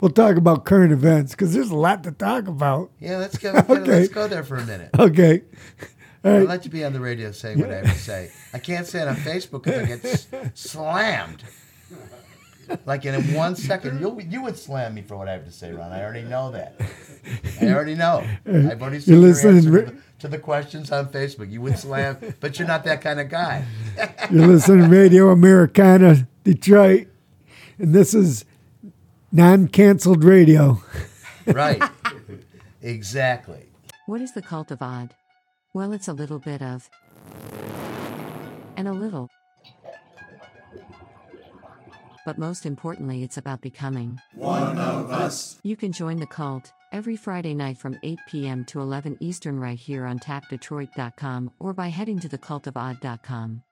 We'll 0.00 0.10
talk 0.10 0.36
about 0.36 0.64
current 0.64 0.92
events 0.92 1.32
because 1.32 1.54
there's 1.54 1.70
a 1.70 1.76
lot 1.76 2.04
to 2.04 2.12
talk 2.12 2.46
about. 2.48 2.90
Yeah, 3.00 3.16
let's 3.18 3.38
go. 3.38 3.52
Okay. 3.52 4.00
Let's 4.00 4.08
go 4.12 4.28
there 4.28 4.44
for 4.44 4.56
a 4.56 4.64
minute. 4.66 4.90
Okay. 4.98 5.42
All 6.24 6.32
right. 6.32 6.48
like 6.48 6.62
to 6.62 6.70
be 6.70 6.84
on 6.84 6.94
the 6.94 7.00
radio 7.00 7.32
saying 7.32 7.60
what 7.60 7.70
I 7.70 7.76
have 7.76 7.84
to 7.92 7.98
say. 7.98 8.30
I 8.54 8.58
can't 8.58 8.86
say 8.86 9.02
it 9.02 9.08
on 9.08 9.16
Facebook 9.16 9.64
because 9.64 9.82
I 9.82 9.86
get 9.86 10.04
s- 10.04 10.26
slammed. 10.54 11.42
Like 12.86 13.04
in 13.04 13.34
one 13.34 13.56
second, 13.56 14.00
you 14.00 14.18
you 14.20 14.42
would 14.42 14.56
slam 14.56 14.94
me 14.94 15.02
for 15.02 15.16
what 15.18 15.28
I 15.28 15.32
have 15.32 15.44
to 15.44 15.52
say, 15.52 15.70
Ron. 15.72 15.92
I 15.92 16.02
already 16.02 16.22
know 16.22 16.50
that. 16.52 16.80
I 17.60 17.66
already 17.68 17.94
know. 17.94 18.26
I've 18.46 18.80
already 18.80 19.00
seen 19.00 19.14
your 19.14 19.22
listening? 19.22 20.00
To 20.20 20.28
the, 20.28 20.38
questions 20.38 20.90
on 20.90 21.08
Facebook. 21.08 21.50
You 21.50 21.60
would 21.62 21.78
slam, 21.78 22.18
but 22.40 22.58
you're 22.58 22.68
not 22.68 22.84
that 22.84 23.00
kind 23.00 23.20
of 23.20 23.28
guy. 23.28 23.64
You're 24.30 24.46
listening 24.46 24.84
to 24.84 24.96
Radio 24.96 25.30
Americana, 25.30 26.26
Detroit, 26.44 27.08
and 27.78 27.94
this 27.94 28.14
is 28.14 28.44
non 29.32 29.68
canceled 29.68 30.24
radio. 30.24 30.80
Right. 31.46 31.82
Exactly. 32.80 33.66
What 34.06 34.22
is 34.22 34.32
the 34.32 34.40
cult 34.40 34.70
of 34.70 34.80
odd? 34.80 35.14
Well, 35.74 35.92
it's 35.92 36.08
a 36.08 36.14
little 36.14 36.38
bit 36.38 36.62
of. 36.62 36.88
And 38.78 38.88
a 38.88 38.94
little. 38.94 39.28
But 42.24 42.38
most 42.38 42.64
importantly, 42.64 43.22
it's 43.22 43.36
about 43.36 43.60
becoming 43.60 44.20
one 44.34 44.78
of 44.78 45.10
us. 45.10 45.58
You 45.62 45.76
can 45.76 45.92
join 45.92 46.16
the 46.16 46.26
cult 46.26 46.72
every 46.94 47.16
Friday 47.16 47.54
night 47.54 47.76
from 47.76 47.98
8 48.04 48.20
p.m. 48.28 48.64
to 48.66 48.80
11 48.80 49.16
Eastern 49.18 49.58
right 49.58 49.78
here 49.78 50.06
on 50.06 50.20
tapdetroit.com 50.20 51.50
or 51.58 51.72
by 51.72 51.88
heading 51.88 52.20
to 52.20 52.28
thecultofodd.com. 52.28 53.64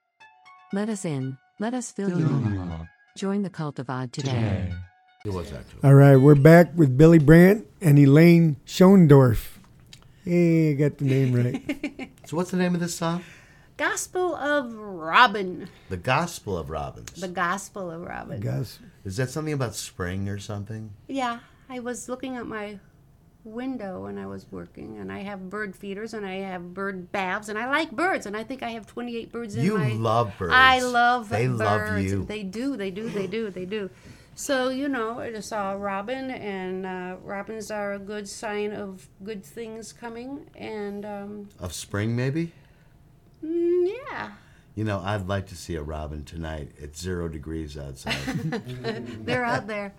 Let 0.73 0.89
us 0.89 1.05
in, 1.05 1.39
let 1.61 1.73
us 1.73 1.93
fill 1.93 2.19
you 2.19 2.27
in. 2.27 2.89
Join 3.17 3.43
the 3.43 3.51
cult 3.51 3.79
of 3.79 3.89
odd 3.89 4.13
today. 4.13 4.73
It. 5.25 5.55
All 5.85 5.95
right, 5.95 6.17
we're 6.17 6.35
back 6.35 6.73
with 6.75 6.99
Billy 6.99 7.21
Brandt 7.21 7.65
and 7.81 7.97
Elaine 7.97 8.57
Schoendorf. 8.67 9.59
Hey, 10.25 10.73
I 10.73 10.75
got 10.75 10.99
the 10.99 11.05
name 11.05 11.33
right. 11.33 12.09
So 12.25 12.37
what's 12.37 12.53
the 12.53 12.57
name 12.57 12.75
of 12.75 12.81
this 12.81 12.95
song? 12.95 13.25
Gospel 13.77 14.37
of 14.37 14.73
Robin. 14.75 15.69
The 15.89 15.97
Gospel 15.97 16.57
of 16.57 16.71
Robins. 16.71 17.21
The 17.21 17.29
Gospel 17.29 17.91
of 17.91 18.01
Robin. 18.03 18.41
Guys, 18.41 18.79
Is 19.05 19.17
that 19.17 19.29
something 19.29 19.53
about 19.53 19.75
spring 19.75 20.29
or 20.29 20.39
something? 20.39 20.93
Yeah, 21.09 21.41
I 21.69 21.81
was 21.81 22.09
looking 22.09 22.37
at 22.37 22.47
my 22.47 22.79
window 23.45 24.05
when 24.05 24.19
I 24.19 24.27
was 24.27 24.47
working, 24.51 24.99
and 24.99 25.11
I 25.13 25.21
have 25.21 25.51
bird 25.51 25.75
feeders 25.77 26.15
and 26.15 26.25
I 26.25 26.37
have 26.37 26.75
bird 26.75 27.11
baths, 27.13 27.49
and 27.49 27.59
I 27.59 27.69
like 27.69 27.91
birds, 27.91 28.27
and 28.27 28.37
I 28.37 28.45
think 28.45 28.63
I 28.63 28.71
have 28.71 28.87
28 28.87 29.33
birds 29.33 29.57
in 29.57 29.65
You 29.65 29.79
my. 29.79 29.89
love 29.93 30.33
birds. 30.39 30.53
I 30.55 30.81
love 30.81 31.29
They 31.29 31.47
birds. 31.49 31.61
love 31.61 31.99
you. 32.01 32.25
They 32.25 32.43
do. 32.43 32.77
They 32.77 32.91
do. 32.91 33.09
They 33.09 33.27
do. 33.27 33.51
They 33.51 33.65
do. 33.65 33.91
So 34.35 34.71
you 34.71 34.89
know, 34.89 35.19
I 35.19 35.31
just 35.31 35.49
saw 35.49 35.73
a 35.73 35.77
robin, 35.77 36.31
and 36.31 36.87
uh, 36.87 37.17
robins 37.23 37.71
are 37.71 37.93
a 37.95 37.99
good 37.99 38.29
sign 38.29 38.73
of 38.73 39.09
good 39.23 39.45
things 39.45 39.93
coming, 39.93 40.47
and 40.57 41.05
um, 41.05 41.49
Of 41.59 41.75
spring, 41.75 42.17
maybe? 42.17 42.53
mm, 43.45 43.93
yeah, 44.11 44.31
You 44.75 44.85
know, 44.85 45.01
I'd 45.01 45.29
like 45.29 45.49
to 45.49 45.57
see 45.57 45.75
a 45.75 45.83
robin 45.83 46.25
tonight. 46.25 46.71
It's 46.79 46.99
zero 47.01 47.29
degrees 47.29 47.77
outside. 47.77 48.15
they're 49.27 49.45
out 49.45 49.67
there. 49.67 49.93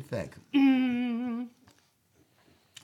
Me 0.00 0.06
think. 0.08 1.46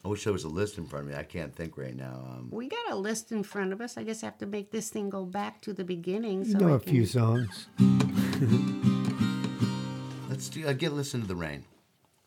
I 0.04 0.08
wish 0.08 0.24
there 0.24 0.32
was 0.32 0.44
a 0.44 0.48
list 0.48 0.78
in 0.78 0.86
front 0.86 1.06
of 1.06 1.12
me. 1.12 1.18
I 1.18 1.24
can't 1.24 1.54
think 1.54 1.76
right 1.76 1.96
now. 1.96 2.24
Um, 2.30 2.48
We 2.52 2.68
got 2.68 2.92
a 2.92 2.96
list 2.96 3.32
in 3.32 3.42
front 3.42 3.72
of 3.72 3.80
us. 3.80 3.96
I 3.96 4.04
just 4.04 4.22
have 4.22 4.38
to 4.38 4.46
make 4.46 4.70
this 4.70 4.88
thing 4.88 5.10
go 5.10 5.24
back 5.24 5.60
to 5.62 5.72
the 5.72 5.84
beginning. 5.84 6.44
So 6.44 6.58
You 6.58 6.66
know 6.66 6.72
I 6.74 6.76
a 6.76 6.78
few 6.78 7.06
songs. 7.06 7.66
let's 10.28 10.48
do. 10.48 10.66
Uh, 10.66 10.72
get 10.74 10.92
listen 10.92 11.22
to 11.22 11.26
the 11.26 11.34
rain, 11.34 11.64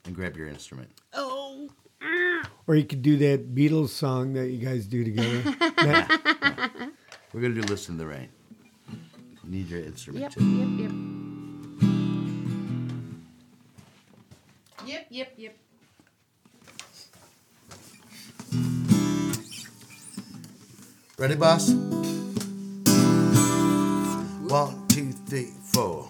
and 0.05 0.13
grab 0.13 0.35
your 0.35 0.47
instrument. 0.47 0.89
Oh, 1.13 1.69
Or 2.67 2.75
you 2.75 2.83
could 2.83 3.01
do 3.01 3.15
that 3.17 3.55
Beatles 3.55 3.89
song 3.89 4.33
that 4.33 4.49
you 4.49 4.65
guys 4.65 4.85
do 4.87 5.03
together. 5.03 5.55
That- 5.79 6.91
We're 7.31 7.41
gonna 7.41 7.53
do 7.53 7.61
listen 7.61 7.95
to 7.95 7.99
the 8.03 8.07
rain. 8.07 8.27
Need 9.45 9.69
your 9.69 9.81
instrument 9.81 10.23
yep, 10.23 10.31
too. 10.33 10.43
yep, 10.43 10.91
yep. 10.91 11.18
Yep, 15.09 15.33
yep. 15.37 15.57
Ready, 21.17 21.35
boss? 21.35 21.71
One, 24.47 24.87
two, 24.87 25.11
three, 25.25 25.49
four. 25.73 26.09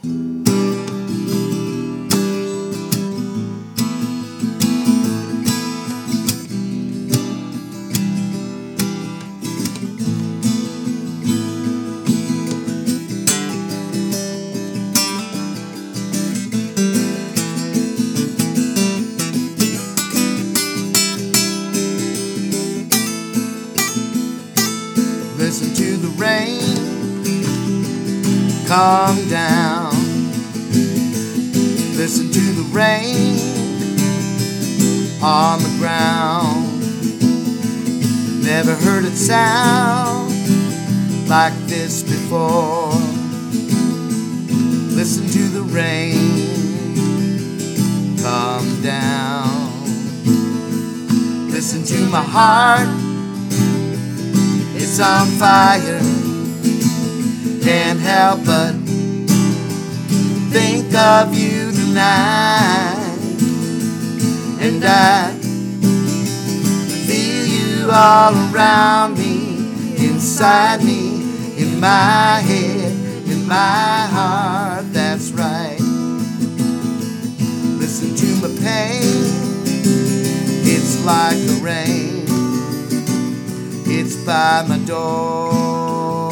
Door. 84.89 86.31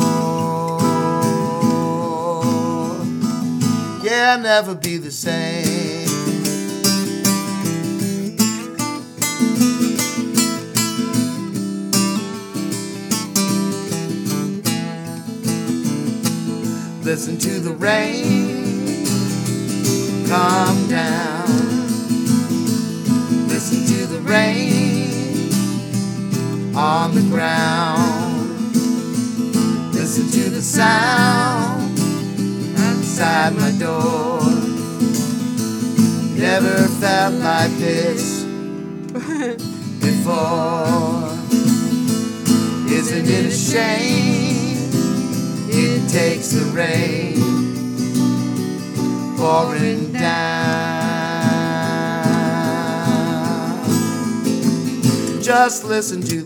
Yeah, 4.04 4.36
I'll 4.36 4.42
never 4.42 4.74
be 4.74 4.98
the 4.98 5.12
same. 5.12 6.08
Listen 17.04 17.38
to 17.38 17.60
the 17.60 17.74
rain 17.74 19.06
come 20.28 20.90
down. 20.90 21.48
Listen 23.48 23.86
to 23.86 24.08
the 24.08 24.20
rain 24.22 25.54
on 26.76 27.16
the 27.16 27.22
ground. 27.30 28.27
Sound 30.78 31.98
outside 32.78 33.56
my 33.56 33.72
door. 33.80 34.40
Never 36.38 36.78
felt 37.00 37.34
like 37.34 37.72
this 37.80 38.44
before. 40.00 41.34
Isn't 42.94 43.28
it 43.28 43.46
a 43.48 43.52
shame? 43.52 44.92
It 45.72 46.08
takes 46.12 46.50
the 46.50 46.66
rain 46.66 47.42
pouring 49.36 50.12
down. 50.14 51.08
Just 55.42 55.86
listen 55.86 56.22
to 56.22 56.44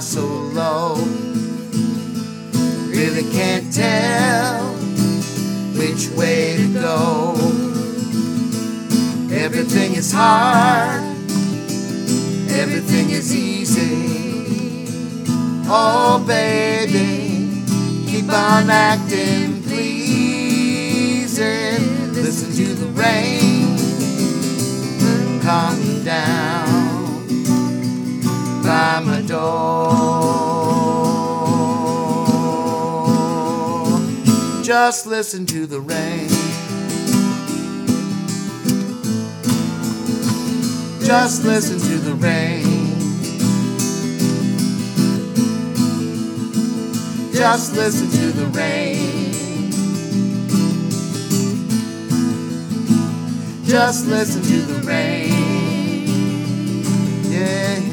so 0.00 0.24
low. 0.24 0.94
Really 2.88 3.22
can't 3.32 3.72
tell 3.72 4.62
which 5.76 6.08
way 6.16 6.56
to 6.56 6.72
go. 6.72 7.34
Everything 9.30 9.94
is 9.94 10.10
hard, 10.12 11.02
everything 12.50 13.10
is 13.10 13.34
easy. 13.34 14.86
Oh, 15.66 16.24
baby, 16.26 17.46
keep 18.10 18.28
on 18.32 18.70
acting 18.70 19.62
pleasing. 19.64 21.10
Listen 22.14 22.52
to 22.52 22.74
the 22.74 22.86
rain 23.00 23.29
my 28.70 29.22
door. 29.22 29.90
Just 34.62 35.06
listen 35.06 35.44
to 35.46 35.66
the 35.66 35.80
rain. 35.80 36.28
Just 41.04 41.44
listen 41.44 41.78
to 41.80 41.98
the 41.98 42.14
rain. 42.14 42.64
Just 47.32 47.74
listen 47.74 48.08
to 48.10 48.32
the 48.32 48.46
rain. 48.46 49.32
Just 53.64 54.06
listen 54.06 54.42
to 54.42 54.62
the 54.62 54.86
rain. 54.86 55.30
Yeah. 57.30 57.89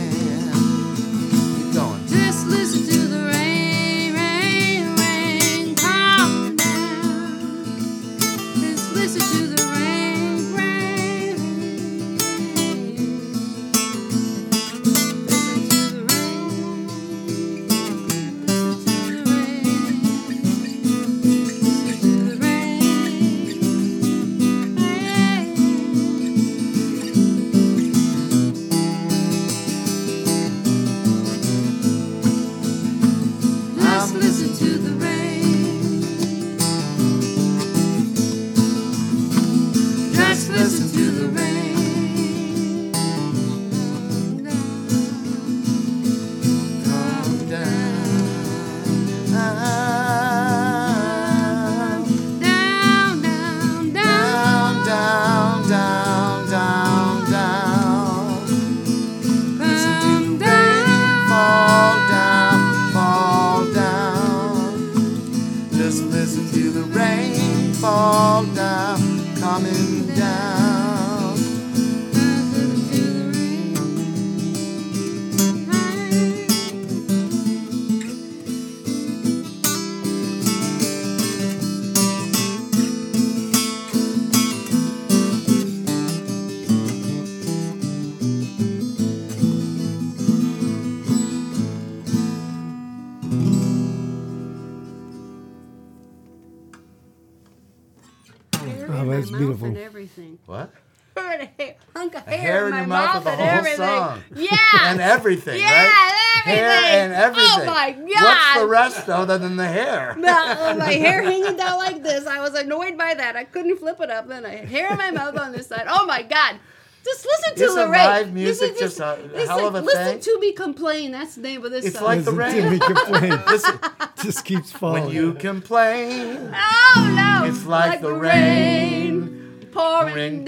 What's 108.97 109.05
the 109.07 109.11
rest 109.13 109.21
other 109.21 109.37
than 109.37 109.55
the 109.55 109.67
hair? 109.67 110.15
No, 110.19 110.31
uh, 110.33 110.75
my 110.77 110.91
hair 110.91 111.21
hanging 111.23 111.55
down 111.57 111.77
like 111.77 112.01
this. 112.03 112.25
I 112.27 112.39
was 112.41 112.53
annoyed 112.53 112.97
by 112.97 113.13
that. 113.13 113.35
I 113.35 113.43
couldn't 113.45 113.77
flip 113.77 113.99
it 114.01 114.09
up. 114.11 114.27
Then 114.27 114.45
I 114.45 114.55
had 114.57 114.67
hair 114.67 114.91
in 114.91 114.97
my 114.97 115.11
mouth 115.11 115.37
on 115.37 115.51
this 115.51 115.67
side. 115.67 115.85
Oh 115.87 116.05
my 116.05 116.23
god. 116.23 116.59
Just 117.05 117.25
listen 117.25 117.55
to 117.55 117.63
Isn't 117.63 117.77
Lorraine. 117.77 118.05
live 118.05 118.33
music 118.33 118.71
Listen- 118.73 118.79
just 118.85 118.99
a 118.99 119.17
listen, 119.31 119.47
hell 119.47 119.67
of 119.67 119.75
a 119.75 119.81
listen 119.81 120.03
thing? 120.03 120.19
to 120.19 120.39
me 120.41 120.51
complain. 120.51 121.11
That's 121.11 121.35
the 121.35 121.41
name 121.41 121.63
of 121.63 121.71
this 121.71 121.83
song. 121.85 121.87
It's 121.87 121.97
song. 121.99 122.05
like 122.05 122.23
the 122.25 122.31
Listen 122.31 122.63
rain. 122.63 122.63
to 122.63 122.69
me 122.71 122.79
complain. 122.79 123.41
Listen, 123.47 123.79
Just 124.21 124.43
keeps 124.43 124.71
falling. 124.73 125.05
when 125.05 125.13
you 125.13 125.33
complain, 125.35 126.51
oh 126.53 127.13
no! 127.15 127.45
it's 127.47 127.65
like, 127.65 128.01
the 128.01 128.11
rain 128.11 129.69
pouring 129.71 130.09
pouring 130.11 130.43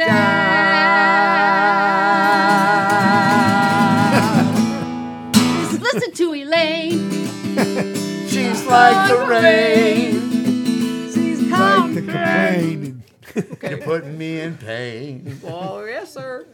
down. 4.49 5.33
Just 5.71 5.81
listen 5.81 6.11
to 6.13 6.33
Elaine. 6.33 7.18
She's 8.59 8.67
like 8.67 9.09
the 9.09 9.25
rain. 9.25 11.11
She's 11.13 11.41
like 11.43 11.59
come. 11.59 11.95
to 11.95 12.01
complain. 12.01 13.03
You're 13.69 13.77
putting 13.77 14.17
me 14.17 14.41
in 14.41 14.57
pain. 14.57 15.39
Oh 15.45 15.85
yes, 15.85 16.13
sir. 16.13 16.45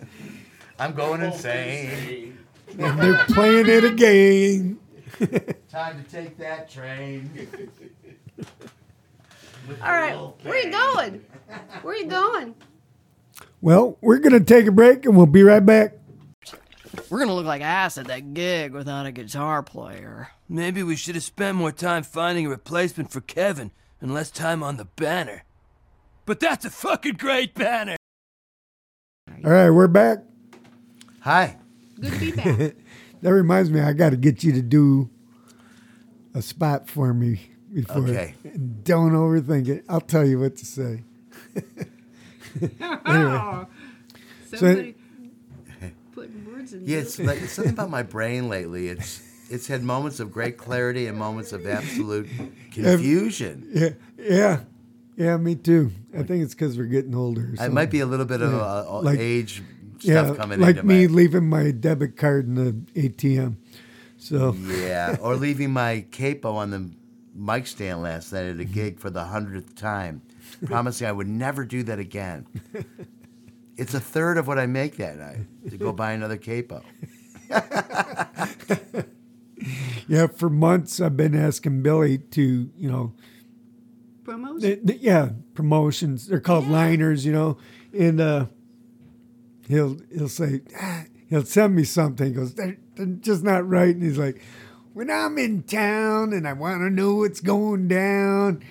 I'm 0.78 0.94
going 0.94 1.24
oh, 1.24 1.28
insane. 1.28 2.38
And, 2.70 2.82
and 2.82 3.00
they're 3.00 3.26
playing 3.26 3.68
it 3.68 3.84
again. 3.84 4.78
Time 5.70 6.04
to 6.04 6.12
take 6.12 6.38
that 6.38 6.70
train. 6.70 7.48
All 9.82 9.92
right, 9.92 10.16
where 10.44 10.64
you 10.64 10.72
going? 10.72 11.26
Where 11.82 11.98
you 11.98 12.06
going? 12.06 12.54
Well, 13.62 13.98
we're 14.00 14.20
going 14.20 14.34
to 14.34 14.44
take 14.44 14.68
a 14.68 14.72
break 14.72 15.06
and 15.06 15.18
we'll 15.18 15.26
be 15.26 15.42
right 15.42 15.66
back. 15.66 15.94
We're 17.10 17.20
gonna 17.20 17.34
look 17.34 17.46
like 17.46 17.62
ass 17.62 17.98
at 17.98 18.08
that 18.08 18.34
gig 18.34 18.74
without 18.74 19.06
a 19.06 19.12
guitar 19.12 19.64
player. 19.64 20.30
Maybe 20.50 20.84
we 20.84 20.96
should 20.96 21.16
have 21.16 21.24
spent 21.24 21.58
more 21.58 21.72
time 21.72 22.04
finding 22.04 22.46
a 22.46 22.50
replacement 22.50 23.12
for 23.12 23.22
Kevin 23.22 23.72
and 24.02 24.14
less 24.14 24.32
time 24.32 24.64
on 24.64 24.78
the 24.78 24.86
banner. 24.86 25.44
But 26.26 26.40
that's 26.40 26.66
a 26.66 26.70
fucking 26.70 27.16
great 27.16 27.54
banner! 27.54 27.96
All 29.44 29.52
right, 29.52 29.70
we're 29.70 29.88
back. 29.88 30.20
Hi. 31.22 31.58
Good 32.00 32.14
to 32.14 32.20
be 32.20 32.32
back. 32.58 32.76
That 33.22 33.34
reminds 33.34 33.70
me, 33.70 33.80
I 33.82 33.94
got 33.94 34.12
to 34.12 34.18
get 34.18 34.44
you 34.44 34.52
to 34.54 34.62
do 34.62 35.10
a 36.34 36.42
spot 36.42 36.88
for 36.90 37.14
me 37.14 37.42
before. 37.74 37.98
Okay. 38.08 38.36
And 38.44 38.84
don't 38.84 39.14
overthink 39.14 39.68
it. 39.68 39.86
I'll 39.90 40.02
tell 40.02 40.26
you 40.26 40.40
what 40.40 40.58
to 40.58 40.66
say. 40.66 41.04
Oh, 43.06 43.68
somebody 44.48 44.94
putting 44.94 45.05
words 46.76 46.88
in 46.88 46.90
Yeah, 46.94 46.98
it's 47.00 47.20
like 47.20 47.42
it's 47.42 47.54
something 47.54 47.74
about 47.74 47.90
my 47.90 48.04
brain 48.04 48.50
lately. 48.50 48.88
It's 48.90 49.22
it's 49.50 49.68
had 49.68 49.84
moments 49.84 50.20
of 50.20 50.32
great 50.32 50.58
clarity 50.58 51.08
and 51.08 51.18
moments 51.18 51.54
of 51.54 51.66
absolute 51.68 52.28
confusion. 52.72 53.68
Yeah, 53.74 53.90
yeah, 54.18 54.60
yeah. 55.16 55.38
Me 55.38 55.56
too. 55.56 55.92
I 56.18 56.24
think 56.24 56.44
it's 56.44 56.54
because 56.54 56.78
we're 56.78 56.86
getting 56.86 57.16
older. 57.16 57.54
or 57.60 57.66
It 57.66 57.72
might 57.74 57.92
be 57.92 58.00
a 58.00 58.06
little 58.06 58.26
bit 58.26 58.42
of 58.42 58.52
Yeah, 58.52 58.58
uh, 58.60 59.02
like- 59.04 59.20
age 59.20 59.62
yeah, 60.02 60.24
stuff 60.26 60.38
coming 60.38 60.60
like 60.60 60.78
into 60.78 60.84
me 60.88 61.08
my 61.08 61.14
leaving 61.14 61.50
my 61.50 61.72
debit 61.72 62.18
card 62.18 62.48
in 62.48 62.56
the 62.56 62.72
ATM. 63.02 63.56
So 64.18 64.54
yeah, 64.54 65.18
or 65.22 65.36
leaving 65.46 65.72
my 65.72 66.06
capo 66.12 66.56
on 66.56 66.72
the 66.72 66.90
mic 67.36 67.68
stand 67.68 68.02
last 68.02 68.32
night 68.34 68.44
Mm-hmm. 68.46 68.60
at 68.62 68.66
a 68.68 68.70
gig 68.70 69.00
for 69.00 69.10
the 69.10 69.26
hundredth 69.26 69.76
time, 69.76 70.22
promising 70.66 71.08
I 71.08 71.12
would 71.12 71.28
never 71.28 71.66
do 71.66 71.84
that 71.84 72.00
again. 72.00 72.46
It's 73.78 73.94
a 73.94 74.00
third 74.00 74.38
of 74.38 74.48
what 74.48 74.58
I 74.58 74.66
make 74.68 74.98
that 74.98 75.18
night 75.18 75.70
to 75.70 75.78
go 75.78 75.92
buy 75.92 76.14
another 76.14 76.38
capo. 76.38 76.82
yeah, 80.08 80.28
for 80.28 80.50
months 80.50 81.02
I've 81.02 81.18
been 81.18 81.36
asking 81.36 81.82
Billy 81.82 82.18
to, 82.18 82.72
you 82.76 82.90
know, 82.90 83.14
Promos? 84.24 84.62
th- 84.62 84.86
th- 84.86 85.02
yeah, 85.02 85.30
promotions. 85.54 86.28
They're 86.28 86.40
called 86.40 86.68
liners, 86.68 87.26
you 87.26 87.34
know, 87.34 87.58
and 87.94 88.20
uh, 88.20 88.46
he'll 89.68 89.98
he'll 90.12 90.30
say 90.30 90.62
ah, 90.80 91.04
he'll 91.30 91.46
send 91.46 91.76
me 91.76 91.84
something. 91.84 92.28
He 92.28 92.34
goes, 92.34 92.56
they're, 92.56 92.78
they're 92.96 93.06
just 93.06 93.44
not 93.44 93.68
right, 93.68 93.94
and 93.94 94.04
he's 94.04 94.18
like, 94.18 94.42
when 94.94 95.12
I'm 95.12 95.38
in 95.38 95.64
town 95.64 96.34
and 96.34 96.48
I 96.48 96.54
want 96.54 96.82
to 96.82 96.90
know 96.90 97.16
what's 97.16 97.42
going 97.42 97.88
down, 97.88 98.64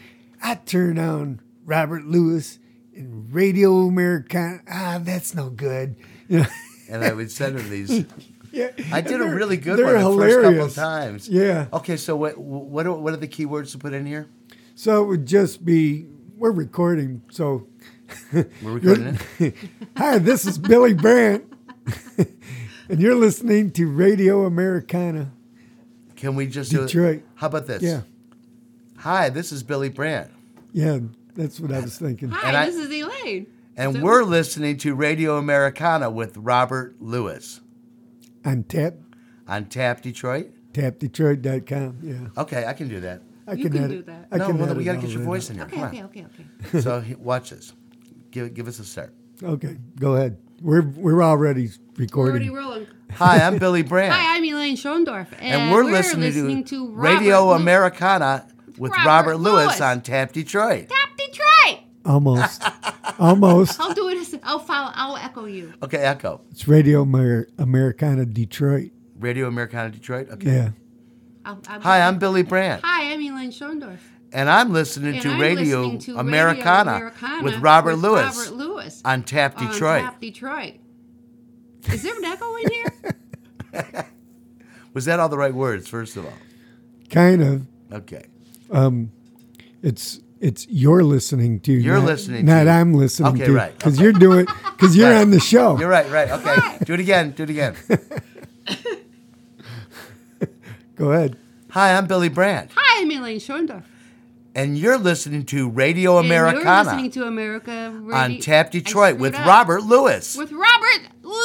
I 0.43 0.57
turn 0.57 0.99
on 0.99 1.41
Robert 1.65 2.05
Lewis 2.05 2.57
and 2.57 2.64
Radio 2.97 3.87
Americana. 3.87 4.61
Ah, 4.71 5.01
that's 5.03 5.35
no 5.35 5.51
good. 5.51 5.97
You 6.29 6.41
know, 6.41 6.47
And 6.89 7.05
I 7.05 7.13
would 7.13 7.31
send 7.31 7.59
him 7.59 7.69
these. 7.71 8.05
yeah, 8.53 8.71
I 8.93 9.01
did 9.01 9.21
a 9.21 9.25
really 9.25 9.57
good 9.57 9.83
one 9.83 9.95
the 9.95 10.23
first 10.23 10.43
couple 10.43 10.65
of 10.67 10.75
times. 10.75 11.29
Yeah. 11.29 11.67
Okay, 11.73 11.97
so 11.97 12.17
what 12.17 12.39
what 12.39 12.87
are, 12.87 12.93
what 12.93 13.13
are 13.13 13.19
the 13.19 13.29
key 13.29 13.47
words 13.47 13.73
to 13.73 13.79
put 13.79 13.93
in 13.93 14.07
here? 14.07 14.29
So 14.75 15.03
it 15.03 15.07
would 15.07 15.27
just 15.27 15.65
be 15.65 16.07
we're 16.37 16.51
recording. 16.51 17.23
So 17.31 17.67
We're 18.33 18.47
recording 18.63 19.19
it. 19.39 19.55
Hi, 19.97 20.19
this 20.19 20.47
is 20.47 20.59
Billy 20.59 20.95
Brandt, 20.95 21.45
and 22.89 23.01
you're 23.01 23.15
listening 23.15 23.71
to 23.73 23.87
Radio 23.87 24.45
Americana. 24.45 25.33
Can 26.17 26.37
we 26.37 26.47
just 26.47 26.71
do 26.71 27.05
it? 27.05 27.25
How 27.35 27.49
about 27.49 27.67
this? 27.67 27.83
Yeah. 27.83 28.03
Hi, 28.99 29.29
this 29.31 29.53
is 29.53 29.63
Billy 29.63 29.89
Brandt. 29.89 30.31
Yeah, 30.73 31.01
that's 31.35 31.61
what 31.61 31.73
I 31.73 31.81
was 31.81 31.99
thinking. 31.99 32.31
Hi, 32.31 32.49
And 32.49 32.57
I- 32.57 32.67
this 32.67 32.77
is 32.77 32.91
Elaine. 32.91 33.47
And 33.77 33.95
So- 33.97 34.03
we're 34.03 34.23
listening 34.23 34.77
to 34.79 34.95
Radio 34.95 35.37
Americana 35.37 36.09
with 36.11 36.37
Robert 36.37 36.97
Lewis 37.01 37.61
On 38.45 38.63
tap 38.63 38.95
on 39.49 39.65
Tap 39.67 40.01
Detroit. 40.03 40.51
tapdetroit.com. 40.73 41.99
Yeah, 42.03 42.43
Okay, 42.43 42.65
I 42.67 42.73
can 42.73 42.89
do 42.89 43.01
that. 43.01 43.23
I 43.47 43.53
You 43.55 43.69
can 43.69 43.77
edit- 43.85 43.91
do 43.91 44.03
that. 44.13 44.29
I 44.33 44.39
no, 44.39 44.47
can 44.47 44.59
well, 44.59 44.75
we 44.75 44.85
gotta 44.85 44.99
get 44.99 45.11
your 45.11 45.19
that 45.21 45.25
voice 45.27 45.51
in 45.51 45.57
here. 45.57 45.65
Okay, 45.65 45.77
Come 45.77 45.85
okay, 45.87 45.99
on. 46.01 46.05
okay, 46.07 46.27
okay. 46.67 46.81
so 46.81 47.03
watch 47.19 47.51
this. 47.51 47.73
Give 48.31 48.53
give 48.55 48.69
us 48.69 48.79
a 48.79 48.85
start. 48.85 49.13
Okay, 49.43 49.77
go 49.99 50.15
ahead. 50.15 50.39
We're 50.63 50.83
we're 50.83 51.23
already 51.23 51.67
We're 51.97 52.05
recording. 52.05 52.49
already 52.49 52.51
rolling. 52.51 52.87
Hi, 53.13 53.41
I'm 53.47 53.59
Billy 53.59 53.83
Brandt. 53.91 54.15
Hi, 54.15 54.37
I'm 54.37 54.45
Elaine 54.45 54.77
Schoendorf. 54.77 55.27
and, 55.41 55.63
and 55.63 55.73
we're, 55.73 55.85
listening, 55.85 56.65
to, 56.65 56.91
Radio 56.93 57.41
Robert 57.49 57.57
Lu- 57.57 57.63
Americana 57.63 58.47
with 58.79 58.93
Robert, 58.93 59.07
Robert 59.07 59.37
Lewis. 59.37 59.67
Lewis. 59.67 59.81
on 59.81 60.01
Tap 60.01 60.33
Detroit. 60.33 60.89
Tap 60.89 60.89
Detroit. 60.89 61.04
Almost, 62.05 62.63
almost. 63.19 63.81
I'll 63.81 63.95
do 63.95 64.09
it. 64.09 64.41
I'll 64.43 64.59
follow. 64.59 64.91
I'll 64.95 65.17
echo 65.17 65.47
you. 65.47 65.73
Okay, 65.83 65.99
Echo. 65.99 66.41
It's 66.51 66.67
Radio 66.69 67.03
Amer- 67.03 67.49
Americana 67.59 68.25
Detroit. 68.27 68.91
Radio 69.19 69.47
Americana 69.49 69.91
Detroit. 69.91 70.29
Okay. 70.31 70.51
Yeah, 70.53 70.71
I'll, 71.45 71.61
I'll 71.69 71.81
Hi, 71.81 72.01
I'm 72.03 72.19
Billy 72.19 72.43
Brandt. 72.43 72.83
Hi, 72.85 73.13
I'm 73.13 73.21
Elaine 73.21 73.51
Schoendorf. 73.51 73.99
And 74.33 74.51
I'm 74.51 74.73
listening 74.73 75.15
And 75.15 75.23
to 75.23 75.31
I'm 75.31 75.41
Radio 75.41 75.81
listening 75.83 75.99
to 76.17 76.19
Americana, 76.19 76.93
Radio 76.93 77.07
Americana 77.07 77.45
with 77.45 77.57
Robert 77.59 77.97
Lewis 77.97 78.37
Robert 78.37 78.57
Lewis 78.57 79.01
on 79.05 79.23
Tap 79.23 79.57
Detroit. 79.57 79.71
on 79.71 79.73
Detroit. 79.73 80.03
Tap 80.03 80.21
Detroit. 80.21 80.75
Is 81.95 82.03
there 82.03 82.17
an 82.17 82.25
echo 82.25 82.55
in 82.57 82.71
here? 82.73 84.07
Was 84.95 85.05
that 85.07 85.21
all 85.21 85.29
the 85.29 85.39
right 85.39 85.55
words, 85.55 85.89
first 85.89 86.17
of 86.17 86.25
all? 86.27 86.33
kind 87.11 87.43
of. 87.43 87.67
Okay. 87.93 88.25
Um, 88.73 89.13
It's 89.83 90.21
it's 90.45 90.67
you're 90.69 91.03
listening 91.03 91.59
to. 91.61 91.73
You're 91.73 91.97
not, 91.97 92.05
listening 92.05 92.45
Not 92.45 92.65
to. 92.65 92.71
I'm 92.71 92.93
listening 92.93 93.35
Okay, 93.35 93.47
to. 93.47 93.53
right, 93.53 93.77
Because 93.77 93.99
you're 93.99 94.13
doing. 94.13 94.47
Because 94.77 94.95
you're 94.97 95.11
Right. 95.11 95.21
on 95.23 95.31
the 95.31 95.41
show. 95.41 95.79
You're 95.79 95.89
right, 95.89 96.09
right. 96.11 96.31
Okay. 96.31 96.79
do 96.85 96.93
it 96.95 97.01
again. 97.01 97.31
Do 97.31 97.43
it 97.45 97.51
again. 97.51 97.75
Go 100.97 101.11
ahead. 101.13 101.37
Hi, 101.71 101.97
I'm 101.97 102.07
Billy 102.07 102.29
Brandt. 102.29 102.71
Hi, 102.77 103.03
I'm 103.03 103.11
Elaine 103.11 103.39
Schoendorf. 103.41 103.83
And 104.55 104.79
you're 104.79 104.99
listening 104.99 105.45
to 105.47 105.69
Radio 105.69 106.19
And 106.19 106.29
you're 106.29 106.63
listening 106.63 107.11
to 107.13 107.25
America 107.25 107.91
Radio. 107.93 108.15
on 108.15 108.39
Tap 108.39 108.71
Detroit 108.71 109.19
with 109.19 109.35
up. 109.35 109.45
Robert 109.45 109.83
Lewis. 109.83 110.37
With 110.37 110.53
Robert 110.53 111.09
Lewis. 111.23 111.41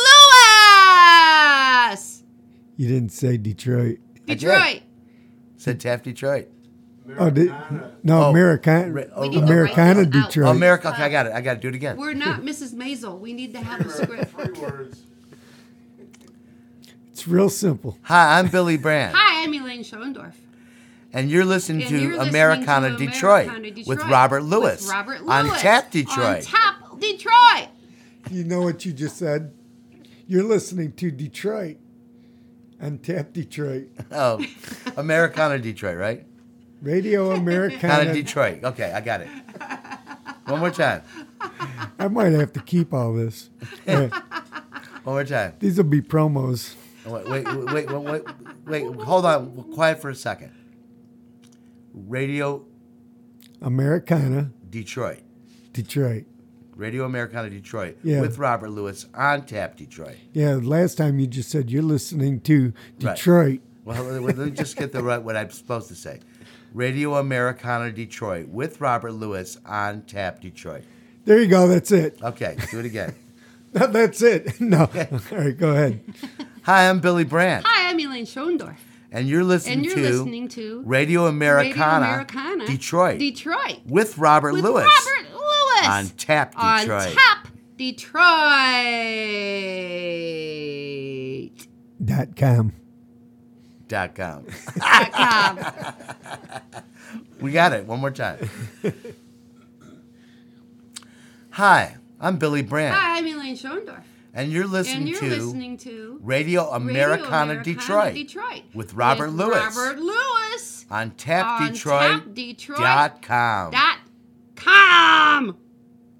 You 2.77 2.87
didn't 2.87 3.09
say 3.11 3.37
Detroit. 3.37 3.97
Detroit. 4.27 4.81
Said 5.57 5.79
Tap 5.79 6.03
Detroit. 6.03 6.49
Oh, 7.17 7.29
did, 7.29 7.53
no, 8.03 8.23
Oh, 8.25 8.29
Americana. 8.29 8.91
Ra- 8.91 9.03
oh, 9.15 9.21
We 9.23 9.29
need 9.29 9.35
to 9.37 9.43
Americana 9.43 9.99
write 10.01 10.15
out. 10.15 10.27
Detroit. 10.27 10.47
Oh, 10.47 10.51
America. 10.51 10.89
Okay, 10.89 11.03
I 11.03 11.09
got 11.09 11.25
it. 11.25 11.31
I 11.33 11.41
got 11.41 11.55
to 11.55 11.59
do 11.59 11.69
it 11.69 11.75
again. 11.75 11.97
We're 11.97 12.13
not 12.13 12.41
Mrs. 12.41 12.73
Maisel. 12.73 13.19
We 13.19 13.33
need 13.33 13.53
to 13.53 13.59
have 13.61 13.81
a 13.81 13.89
script. 13.89 14.33
It's 17.11 17.27
real 17.27 17.49
simple. 17.49 17.97
Hi, 18.03 18.39
I'm 18.39 18.47
Billy 18.47 18.77
Brandt. 18.77 19.13
Hi, 19.13 19.43
I'm 19.43 19.53
Elaine 19.53 19.81
Schoendorf. 19.83 20.31
And 21.11 21.29
you're 21.29 21.43
listening 21.43 21.81
And 21.81 21.89
to 21.89 21.99
you're 22.01 22.11
listening 22.13 22.29
Americana, 22.29 22.91
to 22.91 22.97
Detroit, 22.97 23.43
Americana 23.47 23.71
Detroit 23.71 23.87
with 23.87 24.03
Robert 24.05 24.41
with 24.43 24.51
Lewis 24.51 24.89
Robert 24.89 25.19
on 25.27 25.49
Tap 25.57 25.91
Detroit. 25.91 26.37
On 26.37 26.41
Tap 26.43 26.99
Detroit. 27.01 27.67
You 28.31 28.45
know 28.45 28.61
what 28.61 28.85
you 28.85 28.93
just 28.93 29.17
said? 29.17 29.51
You're 30.27 30.43
listening 30.45 30.93
to 30.93 31.11
Detroit 31.11 31.75
on 32.81 32.99
Tap 32.99 33.33
Detroit. 33.33 33.89
oh, 34.13 34.41
Americana 34.95 35.59
Detroit, 35.59 35.97
right? 35.97 36.25
Radio 36.81 37.29
Kind 37.29 37.41
Americana. 37.47 38.09
of 38.09 38.15
Detroit. 38.15 38.63
Okay, 38.63 38.91
I 38.91 39.01
got 39.01 39.21
it. 39.21 39.27
One 40.45 40.59
more 40.59 40.71
time. 40.71 41.01
I 41.99 42.07
might 42.07 42.31
have 42.33 42.53
to 42.53 42.61
keep 42.61 42.93
all 42.93 43.13
this. 43.13 43.49
One 43.85 44.11
more 45.05 45.23
time. 45.23 45.53
these 45.59 45.77
will 45.77 45.83
be 45.85 46.01
promos. 46.01 46.75
Wait, 47.05 47.27
wait, 47.27 47.45
wait, 47.71 47.89
wait, 47.89 48.03
wait, 48.03 48.23
wait, 48.65 48.95
hold 49.01 49.25
on. 49.25 49.63
Quiet 49.73 50.01
for 50.01 50.09
a 50.09 50.15
second. 50.15 50.51
Radio 51.93 52.65
Americana 53.61 54.51
Detroit. 54.69 55.19
Detroit. 55.73 56.25
Radio 56.75 57.05
Americana 57.05 57.49
Detroit 57.49 57.97
Yeah. 58.03 58.21
with 58.21 58.37
Robert 58.37 58.69
Lewis 58.69 59.05
on 59.13 59.45
Tap 59.45 59.75
Detroit. 59.75 60.15
Yeah, 60.33 60.59
last 60.61 60.97
time 60.97 61.19
you 61.19 61.27
just 61.27 61.49
said 61.49 61.69
you're 61.69 61.81
listening 61.83 62.39
to 62.41 62.73
Right. 63.01 63.15
Detroit. 63.15 63.59
Well, 63.85 64.03
let 64.03 64.37
me 64.37 64.51
just 64.51 64.77
get 64.77 64.91
the 64.91 65.01
right 65.03 65.21
what 65.21 65.35
I'm 65.35 65.49
supposed 65.49 65.87
to 65.89 65.95
say. 65.95 66.19
Radio 66.73 67.15
Americana 67.15 67.91
Detroit 67.91 68.47
with 68.49 68.79
Robert 68.81 69.13
Lewis 69.13 69.57
on 69.65 70.01
Tap 70.03 70.41
Detroit. 70.41 70.83
There 71.25 71.39
you 71.39 71.47
go. 71.47 71.67
That's 71.67 71.91
it. 71.91 72.19
Okay, 72.23 72.55
do 72.71 72.79
it 72.79 72.85
again. 72.85 73.15
That's 73.73 74.21
it. 74.21 74.59
No. 74.61 74.81
All 74.81 75.37
right, 75.37 75.57
go 75.57 75.71
ahead. 75.71 76.01
Hi, 76.63 76.89
I'm 76.89 76.99
Billy 76.99 77.23
Brandt, 77.23 77.65
Hi, 77.67 77.89
I'm 77.89 77.99
Elaine 77.99 78.25
Schoendorf. 78.25 78.75
and 79.11 79.27
you're 79.29 79.43
listening 79.43 79.73
And 79.79 79.85
you're 79.85 79.95
to 79.95 80.01
listening 80.01 80.47
to 80.49 80.81
Radio 80.85 81.25
Americana, 81.27 82.05
Radio 82.05 82.13
Americana 82.13 82.67
Detroit 82.67 83.19
Detroit. 83.19 83.79
with 83.87 84.17
Robert 84.17 84.53
With 84.53 84.63
Lewis 84.63 84.85
Robert 84.85 85.31
Lewis. 85.33 85.87
on 85.87 86.07
Tap 86.17 86.51
Detroit. 86.51 86.89
on 86.89 87.15
Tap 87.15 87.47
Detroit. 90.29 91.67
Dot 92.03 92.35
com. 92.35 92.73
Dot 93.89 94.15
com. 94.15 94.45
Dot 94.77 95.11
com. 95.11 95.59
We 97.41 97.51
got 97.51 97.73
it. 97.73 97.85
One 97.85 97.99
more 98.01 98.11
time. 98.11 98.49
Hi, 101.51 101.95
I'm 102.19 102.37
Billy 102.37 102.61
Brandt, 102.61 102.95
Hi, 102.95 103.17
I'm 103.17 103.25
Elaine 103.27 103.55
Schoendorf. 103.55 104.03
and 104.33 104.51
you're 104.51 104.67
listening 104.67 104.97
And 104.97 105.09
you're 105.09 105.19
to 105.19 105.25
listening 105.43 105.77
to 105.77 106.19
Radio 106.21 106.69
Americana, 106.69 107.13
Radio 107.13 107.27
Americana 107.27 107.63
Detroit, 107.63 108.13
Detroit 108.13 108.61
with 108.73 108.93
Robert 108.93 109.27
with 109.31 109.35
Lewis 109.35 109.75
Robert 109.75 109.99
Lewis 109.99 110.85
on 110.91 110.97
on 111.01 111.11
TapDetroit.com. 111.11 112.33
tapdetroit 112.33 112.77
dot 112.77 113.21
com. 114.55 115.57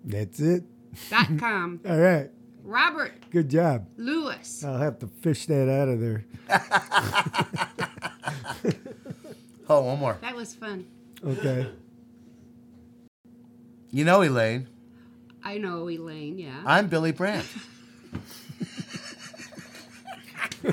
That's 0.06 0.40
it. 0.40 0.64
Dot 1.10 1.38
com. 1.38 1.80
All 1.88 1.98
right. 1.98 2.30
Robert 2.70 3.14
Good 3.32 3.50
job. 3.50 3.88
Lewis. 3.98 4.64
I'll 4.64 4.78
have 4.78 5.00
to 5.00 5.08
fish 5.08 5.48
that 5.48 5.68
out 5.70 5.90
of 5.90 6.00
there. 6.00 6.26
Oh, 9.72 9.82
one 9.82 10.00
more. 10.00 10.18
That 10.22 10.36
was 10.36 10.56
fun. 10.56 10.88
Okay. 11.24 11.68
You 13.92 14.04
know, 14.04 14.24
Elaine, 14.24 14.68
I 15.44 15.60
know 15.60 15.88
Elaine, 15.88 16.40
yeah. 16.40 16.64
I'm 16.66 16.88
Billy 16.88 17.12
Brandt. 17.12 17.46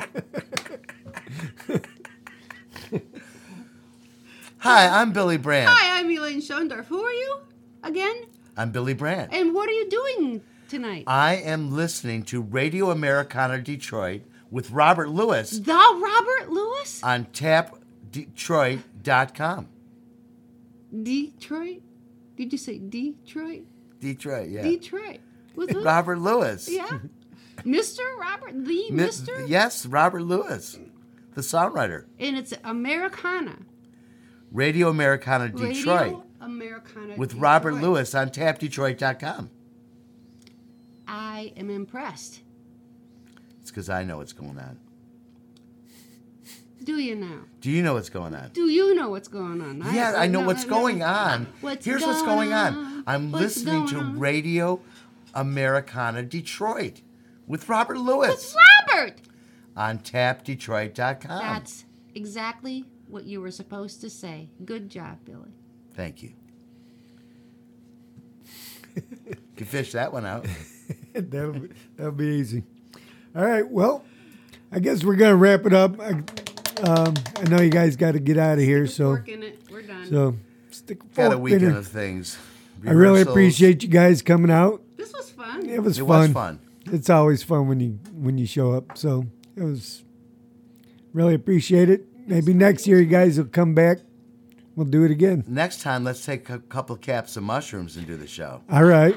Hi, 4.61 4.89
I'm 5.01 5.13
Billy 5.13 5.37
Brandt. 5.37 5.69
Hi, 5.71 6.01
I'm 6.01 6.11
Elaine 6.11 6.41
Schoendorf. 6.41 6.87
Who 6.87 7.05
are 7.05 7.13
you 7.13 7.41
again? 7.83 8.17
I'm 8.57 8.73
Billy 8.73 8.95
Brandt. 8.95 9.35
And 9.35 9.55
what 9.55 9.69
are 9.69 9.73
you 9.73 9.91
doing 9.91 10.41
tonight? 10.69 11.05
I 11.07 11.37
am 11.37 11.75
listening 11.75 12.23
to 12.25 12.43
Radio 12.43 12.91
Americana 12.91 13.59
Detroit 13.61 14.23
with 14.51 14.71
Robert 14.71 15.09
Lewis 15.11 15.51
the 15.59 15.73
Robert 15.73 16.51
Lewis? 16.51 17.03
on 17.03 17.25
tapdetroit.com. 17.27 19.69
Detroit? 21.03 21.83
Did 22.37 22.53
you 22.53 22.59
say 22.59 22.79
Detroit? 22.79 23.63
Detroit, 24.01 24.49
yeah. 24.51 24.63
Detroit. 24.63 25.21
With 25.55 25.71
who? 25.71 25.83
Robert 25.83 26.19
Lewis. 26.19 26.69
Yeah. 26.69 26.99
Mr. 27.65 28.01
Robert, 28.21 28.53
the 28.53 28.91
Mi- 28.91 29.01
Mr. 29.07 29.49
Yes, 29.49 29.87
Robert 29.87 30.23
Lewis, 30.23 30.79
the 31.35 31.41
songwriter. 31.41 32.05
And 32.21 32.37
it's 32.37 32.53
Americana. 32.63 33.57
Radio 34.53 34.89
Americana 34.91 35.49
Detroit 35.49 35.87
Radio 36.03 36.23
Americana. 36.41 37.15
with 37.17 37.31
Detroit. 37.31 37.43
Robert 37.43 37.75
Lewis 37.75 38.15
on 38.15 38.29
tapdetroit.com. 38.31 39.51
I 41.07 41.53
am 41.57 41.71
impressed. 41.71 42.41
It's 43.61 43.71
because 43.71 43.89
I 43.89 44.05
know 44.05 44.19
what's 44.19 44.33
going 44.33 44.59
on. 44.59 44.79
Do 46.83 46.99
you 46.99 47.17
now? 47.17 47.41
Do 47.61 47.71
you 47.71 47.83
know 47.83 47.95
what's 47.95 48.11
going 48.11 48.35
on? 48.35 48.51
Do 48.53 48.69
you 48.69 48.95
know 48.95 49.09
what's 49.11 49.27
going 49.29 49.61
on? 49.61 49.83
yeah, 49.93 50.15
I 50.17 50.29
know 50.29 50.43
what's 50.43 50.65
going 50.65 51.03
on. 51.03 51.49
What's 51.61 51.85
Here's 51.85 52.03
what's 52.03 52.23
going 52.23 52.53
on. 52.53 52.75
on? 52.77 53.05
I'm 53.07 53.33
What's 53.33 53.43
listening 53.57 53.89
to 53.89 53.99
on? 53.99 54.19
Radio 54.21 54.81
Americana 55.35 56.23
Detroit 56.23 57.01
with 57.47 57.69
Robert 57.69 57.99
Lewis 57.99 58.35
It's 58.35 58.57
Robert! 58.89 59.17
on 59.77 59.99
tapdetroit.com. 59.99 61.39
That's 61.41 61.85
exactly 62.15 62.85
what 63.09 63.25
you 63.25 63.41
were 63.41 63.51
supposed 63.51 64.01
to 64.03 64.11
say. 64.11 64.49
Good 64.65 64.89
job, 64.89 65.19
Billy. 65.25 65.55
Thank 65.95 66.23
you. 66.23 66.35
you. 68.95 69.03
Can 69.57 69.67
fish 69.67 69.93
that 69.93 70.13
one 70.13 70.25
out. 70.27 70.47
that'll, 71.15 71.53
be, 71.53 71.69
that'll 71.97 72.13
be 72.13 72.27
easy. 72.27 72.63
All 73.35 73.45
right. 73.45 73.69
Well, 73.69 74.05
I 74.73 74.79
guess 74.81 75.05
we're 75.05 75.17
going 75.17 75.31
to 75.33 75.37
wrap 75.37 75.67
it 75.67 75.73
up. 75.73 76.01
I, 76.01 76.11
um, 76.83 77.15
I 77.37 77.45
know 77.49 77.61
you 77.61 77.71
guys 77.71 77.97
got 77.97 78.13
to 78.13 78.19
get 78.21 78.37
out 78.39 78.59
of 78.59 78.65
here. 78.65 78.87
So, 78.87 79.11
Working 79.11 79.43
it. 79.43 79.61
We're 79.71 79.83
done. 79.83 80.07
so 80.09 80.37
stick 80.71 81.03
a 81.03 81.07
Got 81.17 81.27
a 81.27 81.31
fork 81.31 81.33
in 81.37 81.43
weekend 81.43 81.73
her. 81.73 81.79
of 81.79 81.87
things. 81.87 82.39
I 82.87 82.91
really 82.91 83.13
Rehearsals. 83.21 83.33
appreciate 83.35 83.83
you 83.83 83.89
guys 83.89 84.23
coming 84.23 84.51
out. 84.51 84.83
This 84.97 85.13
was 85.13 85.31
fun. 85.31 85.67
It 85.69 85.83
was 85.83 85.99
It 85.99 86.07
fun. 86.07 86.21
was 86.21 86.31
fun. 86.33 86.61
It's 86.93 87.11
always 87.11 87.43
fun 87.43 87.67
when 87.69 87.81
you 87.81 87.99
when 88.15 88.39
you 88.39 88.47
show 88.47 88.73
up. 88.73 88.97
So 88.99 89.27
it 89.57 89.63
was 89.63 90.05
really 91.13 91.35
appreciate 91.35 91.89
it. 91.91 92.07
Maybe 92.29 92.53
next 92.55 92.87
year 92.87 93.01
you 93.01 93.07
guys 93.07 93.39
will 93.39 93.47
come 93.47 93.75
back. 93.75 93.99
We'll 94.77 94.87
do 94.87 95.03
it 95.05 95.11
again. 95.11 95.43
Next 95.49 95.81
time, 95.81 96.05
let's 96.05 96.25
take 96.25 96.51
a 96.51 96.59
couple 96.59 96.95
caps 96.97 97.37
of 97.37 97.43
mushrooms 97.43 97.97
and 97.97 98.07
do 98.07 98.17
the 98.17 98.27
show. 98.27 98.61
All 98.71 98.85
right. 98.85 99.17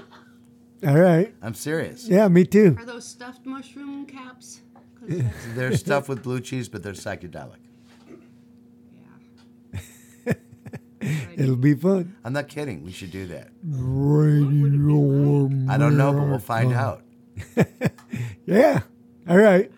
All 0.87 0.97
right. 0.97 1.33
I'm 1.41 1.53
serious. 1.53 2.07
Yeah, 2.07 2.27
me 2.29 2.45
too. 2.45 2.75
Are 2.79 2.85
those 2.85 3.05
stuffed 3.05 3.45
mushroom 3.45 4.05
caps? 4.05 4.61
that's- 5.01 5.33
They're 5.55 5.75
stuffed 5.75 6.07
with 6.09 6.23
blue 6.23 6.39
cheese, 6.39 6.69
but 6.69 6.83
they're 6.83 6.93
psychedelic. 6.93 7.57
yeah. 10.25 10.33
It'll 11.37 11.55
be 11.55 11.73
fun. 11.73 12.15
I'm 12.23 12.33
not 12.33 12.47
kidding. 12.47 12.83
We 12.83 12.91
should 12.91 13.11
do 13.11 13.27
that. 13.27 13.49
Radio. 13.63 15.49
I 15.69 15.77
don't 15.77 15.97
know, 15.97 16.13
but 16.13 16.27
we'll 16.27 16.39
find 16.39 16.73
out. 16.73 17.01
Yeah. 18.45 18.81
All 19.29 19.37
right. 19.37 19.71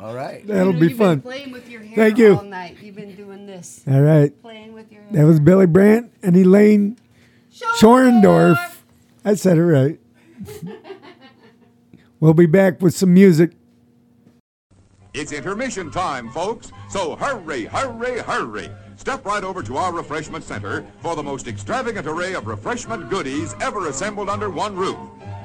All 0.00 0.12
right. 0.14 0.44
That'll 0.44 0.68
You 0.68 0.72
know, 0.72 0.80
be 0.80 0.88
you've 0.88 0.98
been 0.98 1.06
fun. 1.06 1.20
playing 1.20 1.52
with 1.52 1.68
your 1.70 1.80
hair 1.80 1.94
Thank 1.94 2.18
you. 2.18 2.36
all 2.36 2.42
night. 2.42 2.78
You've 2.82 2.96
been 2.96 3.14
doing 3.14 3.46
this. 3.46 3.84
All 3.86 4.00
right. 4.02 4.32
Playing 4.42 4.72
with 4.72 4.90
your 4.90 5.02
hair. 5.02 5.12
That 5.12 5.26
was 5.26 5.38
Billy 5.38 5.66
Brandt 5.66 6.12
and 6.20 6.36
Elaine 6.36 6.98
Schoendorf. 7.52 8.58
I 9.24 9.34
said 9.34 9.58
it 9.58 9.62
right. 9.64 10.00
we'll 12.20 12.34
be 12.34 12.46
back 12.46 12.80
with 12.80 12.94
some 12.94 13.12
music. 13.12 13.52
It's 15.12 15.32
intermission 15.32 15.90
time, 15.90 16.30
folks. 16.30 16.70
So 16.88 17.16
hurry, 17.16 17.64
hurry, 17.64 18.20
hurry. 18.20 18.70
Step 18.96 19.24
right 19.24 19.42
over 19.42 19.62
to 19.62 19.76
our 19.76 19.92
refreshment 19.92 20.44
center 20.44 20.84
for 21.00 21.16
the 21.16 21.22
most 21.22 21.48
extravagant 21.48 22.06
array 22.06 22.34
of 22.34 22.46
refreshment 22.46 23.08
goodies 23.10 23.54
ever 23.60 23.88
assembled 23.88 24.28
under 24.28 24.50
one 24.50 24.76
roof. 24.76 24.98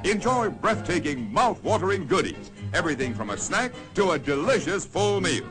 Enjoy 0.03 0.49
breathtaking, 0.49 1.33
mouth-watering 1.33 2.05
goodies. 2.05 2.51
Everything 2.73 3.13
from 3.13 3.31
a 3.31 3.37
snack 3.37 3.73
to 3.95 4.11
a 4.11 4.19
delicious 4.19 4.85
full 4.85 5.19
meal. 5.19 5.45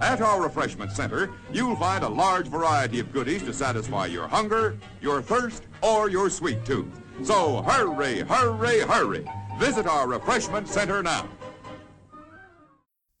At 0.00 0.20
our 0.20 0.40
refreshment 0.40 0.92
center, 0.92 1.32
you'll 1.52 1.74
find 1.74 2.04
a 2.04 2.08
large 2.08 2.46
variety 2.46 3.00
of 3.00 3.12
goodies 3.12 3.42
to 3.44 3.52
satisfy 3.52 4.06
your 4.06 4.28
hunger, 4.28 4.78
your 5.00 5.20
thirst, 5.20 5.64
or 5.82 6.08
your 6.08 6.30
sweet 6.30 6.64
tooth. 6.64 6.86
So 7.22 7.62
hurry, 7.62 8.20
hurry, 8.20 8.80
hurry. 8.80 9.24
Visit 9.58 9.86
our 9.86 10.06
refreshment 10.06 10.68
center 10.68 11.02
now. 11.02 11.28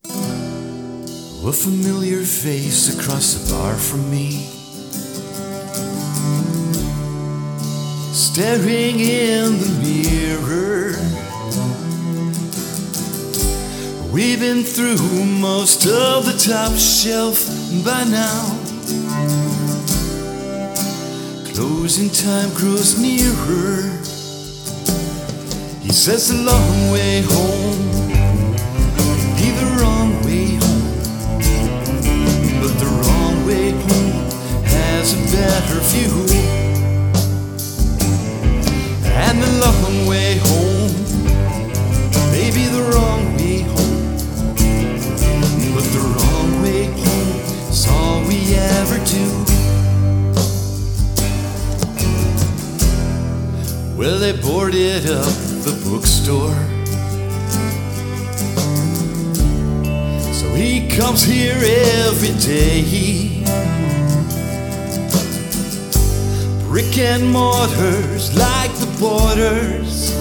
A 0.04 1.52
familiar 1.52 2.22
face 2.22 2.94
across 2.98 3.34
the 3.34 3.52
bar 3.54 3.74
from 3.74 4.10
me. 4.10 4.46
Staring 8.12 9.00
in 9.00 9.58
the 9.58 9.70
mirror. 9.82 10.92
We've 14.12 14.40
been 14.40 14.62
through 14.62 15.24
most 15.24 15.86
of 15.86 16.24
the 16.24 16.36
top 16.38 16.76
shelf 16.76 17.46
by 17.84 18.04
now. 18.04 18.67
Closing 21.58 22.08
time 22.10 22.54
grows 22.54 23.00
nearer. 23.00 23.82
He 25.82 25.90
says 25.90 26.28
the 26.28 26.36
long 26.44 26.92
way 26.92 27.20
home, 27.22 27.82
be 29.34 29.50
the 29.58 29.66
wrong 29.80 30.14
way 30.22 30.54
home. 30.54 30.86
But 32.62 32.78
the 32.78 32.86
wrong 32.86 33.44
way 33.44 33.72
home 33.72 34.30
has 34.66 35.14
a 35.14 35.20
better 35.34 35.80
view. 35.90 36.14
And 39.02 39.42
the 39.42 39.50
long 39.58 40.06
way 40.06 40.38
home 40.38 40.92
may 42.30 42.52
be 42.54 42.66
the 42.68 42.88
wrong 42.94 43.36
way 43.36 43.62
home. 43.62 43.77
Well, 53.98 54.20
they 54.20 54.30
boarded 54.30 55.10
up 55.10 55.26
the 55.66 55.72
bookstore. 55.84 56.54
So 60.32 60.54
he 60.54 60.88
comes 60.88 61.24
here 61.24 61.58
every 62.06 62.32
day. 62.38 63.42
Brick 66.68 66.96
and 66.96 67.28
mortars 67.32 68.32
like 68.38 68.72
the 68.74 68.86
borders. 69.00 70.12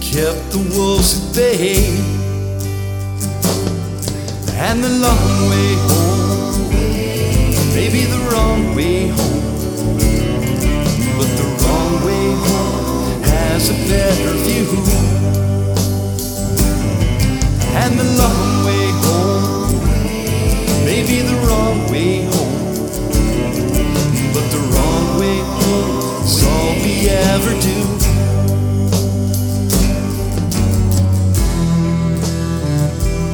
Kept 0.00 0.50
the 0.50 0.58
wolves 0.76 1.14
at 1.22 1.36
bay. 1.36 1.96
And 4.56 4.82
the 4.82 4.88
long 4.88 5.50
way 5.50 5.74
home, 5.86 6.68
maybe 7.76 8.06
the 8.06 8.18
wrong 8.32 8.74
way 8.74 9.06
home. 9.10 9.23
Home 13.66 13.70
a 13.70 13.88
better 13.88 14.32
view. 14.44 14.66
And 17.82 17.98
the 17.98 18.04
long 18.18 18.64
way 18.64 18.86
home 19.04 19.74
may 20.84 21.02
be 21.06 21.20
the 21.22 21.36
wrong 21.46 21.90
way 21.90 22.24
home. 22.24 22.60
But 24.34 24.46
the 24.50 24.62
wrong 24.72 25.18
way 25.18 25.38
home 25.38 26.24
is 26.24 26.44
all 26.44 26.74
we 26.82 27.08
ever 27.08 27.52
do. 27.60 27.78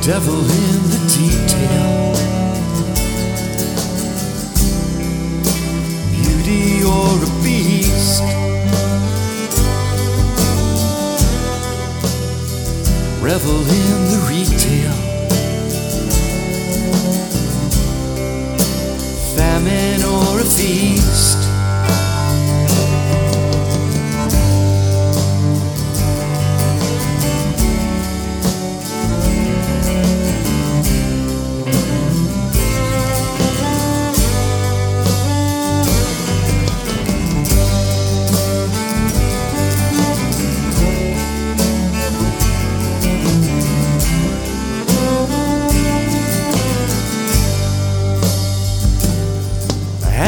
Devil 0.03 0.41
in 0.41 0.81
the 0.93 1.01
detail. 1.15 2.15
Beauty 6.13 6.83
or 6.85 7.25
a 7.25 7.40
Revel 13.21 13.61
in 13.61 14.07
the 14.11 14.19
retail. 14.27 14.95
Famine 19.37 20.03
or 20.05 20.41
a 20.41 20.45
feast. 20.45 21.40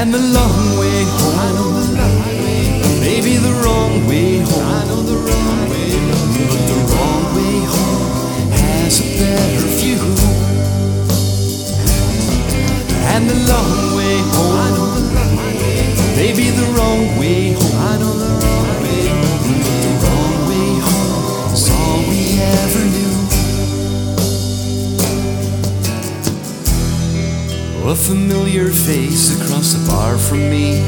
And 0.02 0.12
the 0.12 0.18
long 0.18 0.51
A 27.92 27.94
familiar 27.94 28.70
face 28.70 29.38
across 29.38 29.74
the 29.74 29.86
bar 29.86 30.16
from 30.16 30.48
me. 30.48 30.80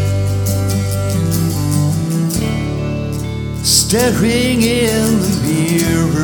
Staring 3.62 4.62
in 4.62 5.20
the 5.20 5.38
mirror. 5.44 6.23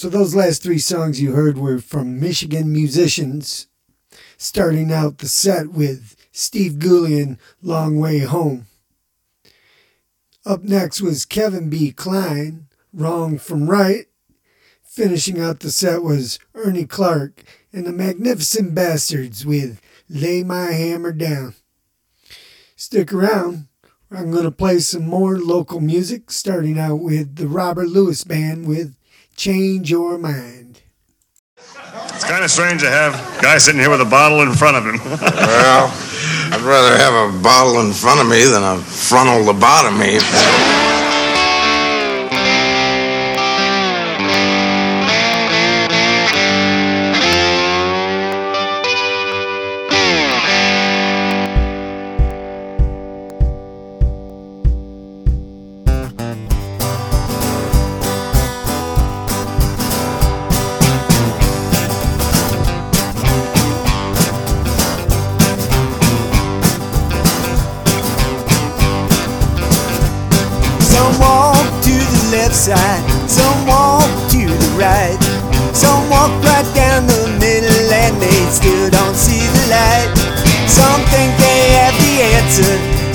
So 0.00 0.08
those 0.08 0.34
last 0.34 0.62
three 0.62 0.78
songs 0.78 1.20
you 1.20 1.32
heard 1.32 1.58
were 1.58 1.78
from 1.78 2.18
Michigan 2.18 2.72
musicians, 2.72 3.66
starting 4.38 4.90
out 4.90 5.18
the 5.18 5.28
set 5.28 5.72
with 5.72 6.16
Steve 6.32 6.78
Gullion, 6.78 7.38
Long 7.60 8.00
Way 8.00 8.20
Home. 8.20 8.64
Up 10.46 10.62
next 10.62 11.02
was 11.02 11.26
Kevin 11.26 11.68
B. 11.68 11.92
Klein, 11.92 12.68
Wrong 12.94 13.36
from 13.36 13.68
Right. 13.68 14.06
Finishing 14.82 15.38
out 15.38 15.60
the 15.60 15.70
set 15.70 16.02
was 16.02 16.38
Ernie 16.54 16.86
Clark 16.86 17.42
and 17.70 17.86
the 17.86 17.92
Magnificent 17.92 18.74
Bastards 18.74 19.44
with 19.44 19.82
Lay 20.08 20.42
My 20.42 20.72
Hammer 20.72 21.12
Down. 21.12 21.56
Stick 22.74 23.12
around. 23.12 23.68
I'm 24.10 24.30
going 24.30 24.44
to 24.44 24.50
play 24.50 24.78
some 24.78 25.06
more 25.06 25.38
local 25.38 25.78
music, 25.78 26.30
starting 26.30 26.78
out 26.78 27.00
with 27.00 27.36
the 27.36 27.46
Robert 27.46 27.88
Lewis 27.88 28.24
Band 28.24 28.66
with 28.66 28.96
Change 29.40 29.90
Your 29.90 30.18
Mind. 30.18 30.82
It's 31.56 32.24
kind 32.24 32.44
of 32.44 32.50
strange 32.50 32.82
to 32.82 32.90
have 32.90 33.14
a 33.14 33.40
guy 33.40 33.56
sitting 33.56 33.80
here 33.80 33.88
with 33.88 34.02
a 34.02 34.04
bottle 34.04 34.42
in 34.42 34.52
front 34.52 34.76
of 34.76 34.84
him. 34.84 35.00
Well, 35.00 35.86
I'd 36.52 36.60
rather 36.60 36.94
have 36.98 37.14
a 37.14 37.42
bottle 37.42 37.80
in 37.80 37.94
front 37.94 38.20
of 38.20 38.28
me 38.28 38.44
than 38.44 38.62
a 38.62 38.76
frontal 38.76 39.40
lobotomy. 39.50 40.20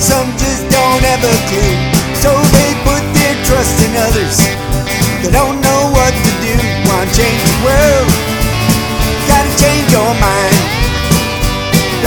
Some 0.06 0.30
just 0.38 0.62
don't 0.70 1.02
have 1.02 1.18
a 1.18 1.36
clue. 1.50 1.74
So 2.22 2.30
they 2.54 2.70
put 2.86 3.02
their 3.10 3.34
trust 3.42 3.74
in 3.82 3.90
others. 3.98 4.38
They 5.18 5.34
don't 5.34 5.58
know 5.58 5.90
what 5.90 6.14
to 6.14 6.32
do. 6.38 6.54
Want 6.86 7.10
to 7.10 7.18
change 7.18 7.42
the 7.42 7.58
world? 7.66 8.10
Gotta 9.26 9.50
change 9.58 9.90
your 9.90 10.12
mind. 10.22 10.54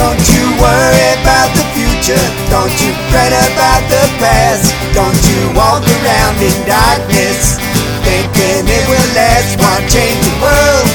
Don't 0.00 0.24
you 0.32 0.44
worry 0.56 1.08
about 1.20 1.52
the 1.52 1.66
future. 1.76 2.24
Don't 2.48 2.72
you 2.80 2.96
fret 3.12 3.36
about 3.36 3.84
the 3.92 4.04
past. 4.16 4.72
Don't 4.96 5.20
you 5.28 5.52
walk 5.52 5.84
around 5.84 6.40
in 6.40 6.56
darkness 6.64 7.60
thinking 8.00 8.64
it 8.64 8.84
will 8.88 9.10
last. 9.12 9.60
Want 9.60 9.84
to 9.84 9.92
change 9.92 10.20
the 10.24 10.34
world? 10.40 10.88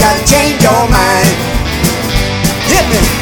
Gotta 0.00 0.24
change 0.24 0.56
your 0.64 0.84
mind. 0.88 1.36
Hit 2.72 2.86
me. 2.88 3.21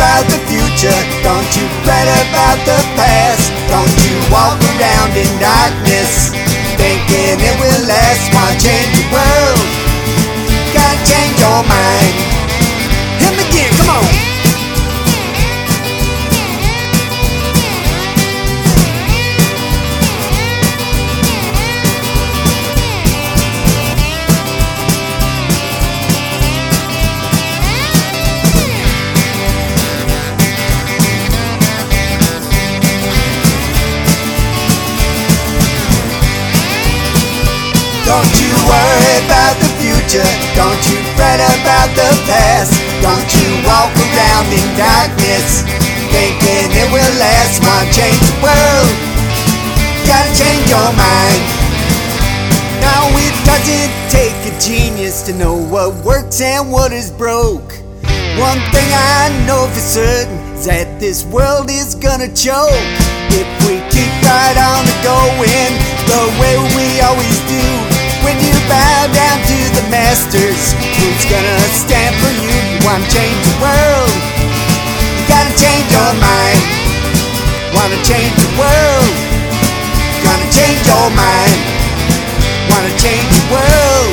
About 0.00 0.24
the 0.32 0.40
future. 0.48 1.00
Don't 1.20 1.50
you 1.52 1.68
fret 1.84 2.08
about 2.24 2.56
the 2.64 2.80
past. 2.96 3.52
Don't 3.68 3.98
you 4.08 4.16
walk 4.32 4.56
around 4.72 5.12
in 5.12 5.28
darkness 5.36 6.32
thinking 6.80 7.36
it 7.36 7.56
will 7.60 7.84
last. 7.84 8.32
To 8.32 8.40
change 8.56 8.90
the 8.96 9.04
world? 9.12 9.60
Gotta 10.72 10.96
change 11.04 11.36
your 11.36 11.60
mind. 11.68 12.16
Hit 13.20 13.36
me 13.36 13.44
again, 13.44 13.70
come 13.76 13.90
on. 13.90 14.29
Future. 40.10 40.26
Don't 40.58 40.82
you 40.90 40.98
fret 41.14 41.38
about 41.38 41.88
the 41.94 42.10
past. 42.26 42.74
Don't 43.02 43.30
you 43.38 43.46
walk 43.62 43.90
around 43.94 44.46
in 44.50 44.66
darkness 44.74 45.62
thinking 46.10 46.66
it 46.74 46.88
will 46.90 47.14
last. 47.18 47.62
To 47.62 47.86
change 47.94 48.18
the 48.18 48.34
world? 48.42 48.90
Gotta 50.06 50.32
change 50.34 50.66
your 50.68 50.90
mind. 50.98 51.40
Now 52.82 53.06
it 53.14 53.34
doesn't 53.46 53.92
take 54.10 54.36
a 54.50 54.54
genius 54.58 55.22
to 55.22 55.32
know 55.34 55.54
what 55.54 56.04
works 56.04 56.40
and 56.40 56.72
what 56.72 56.92
is 56.92 57.10
broke. 57.10 57.72
One 58.38 58.60
thing 58.72 58.90
I 58.90 59.30
know 59.46 59.68
for 59.72 59.80
certain 59.80 60.38
is 60.54 60.66
that 60.66 60.98
this 60.98 61.24
world 61.24 61.70
is 61.70 61.94
gonna 61.94 62.32
choke 62.34 62.72
if 63.30 63.46
we 63.64 63.78
keep 63.92 64.12
right 64.26 64.58
on 64.58 64.82
going 65.04 65.72
the 66.10 66.22
way 66.40 66.56
we 66.74 67.00
always 67.00 67.38
do. 67.46 67.64
When 68.24 68.36
you 68.36 68.52
bow 68.68 69.08
down 69.12 69.38
to 69.46 69.59
the 69.74 69.84
masters, 69.90 70.74
who's 70.98 71.24
gonna 71.26 71.58
stand 71.70 72.14
for 72.22 72.32
you? 72.42 72.50
You 72.50 72.78
wanna 72.86 73.06
change 73.08 73.38
the 73.46 73.56
world? 73.62 74.12
You 75.16 75.24
gotta 75.28 75.54
change 75.54 75.86
your 75.90 76.12
mind. 76.18 76.62
Wanna 77.74 78.00
change 78.02 78.34
the 78.34 78.50
world? 78.58 79.10
Gonna 80.26 80.50
change 80.50 80.82
your 80.86 81.08
mind. 81.14 81.58
Wanna 82.70 82.94
change 82.98 83.26
the 83.30 83.44
world? 83.54 84.12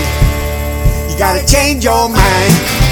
You 1.10 1.16
gotta 1.18 1.46
change 1.46 1.84
your 1.84 2.10
mind. 2.10 2.87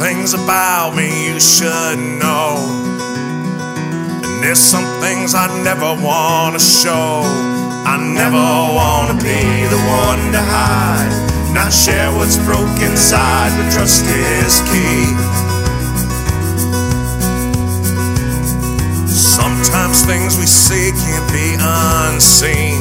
Things 0.00 0.32
about 0.32 0.96
me 0.96 1.28
you 1.28 1.38
should 1.38 1.98
know. 1.98 2.56
And 4.24 4.42
there's 4.42 4.58
some 4.58 4.88
things 5.04 5.34
I 5.34 5.46
never 5.62 5.92
wanna 5.92 6.58
show. 6.58 7.20
I 7.84 8.00
never 8.00 8.46
wanna 8.80 9.20
be 9.20 9.44
the 9.68 9.80
one 10.08 10.32
to 10.32 10.40
hide. 10.40 11.12
Not 11.52 11.70
share 11.70 12.10
what's 12.16 12.38
broke 12.48 12.80
inside, 12.80 13.52
but 13.58 13.68
trust 13.76 14.06
is 14.08 14.64
key. 14.72 15.04
Sometimes 19.04 20.00
things 20.06 20.38
we 20.40 20.46
see 20.46 20.92
can't 20.96 21.28
be 21.28 21.48
unseen. 21.60 22.80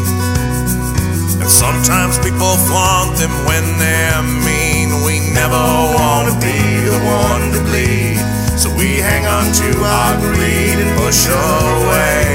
And 1.41 1.51
sometimes 1.51 2.17
people 2.19 2.55
flaunt 2.71 3.17
them 3.17 3.35
when 3.43 3.65
they're 3.77 4.23
mean. 4.47 5.03
We 5.03 5.19
never 5.35 5.59
wanna 5.99 6.39
be 6.39 6.68
the 6.89 7.01
one 7.05 7.53
to 7.53 7.61
bleed. 7.69 8.17
So 8.57 8.67
we 8.75 8.97
hang 8.97 9.25
on 9.25 9.45
to 9.61 9.69
our 9.83 10.13
greed 10.17 10.77
and 10.83 10.91
push 10.97 11.21
away. 11.29 12.25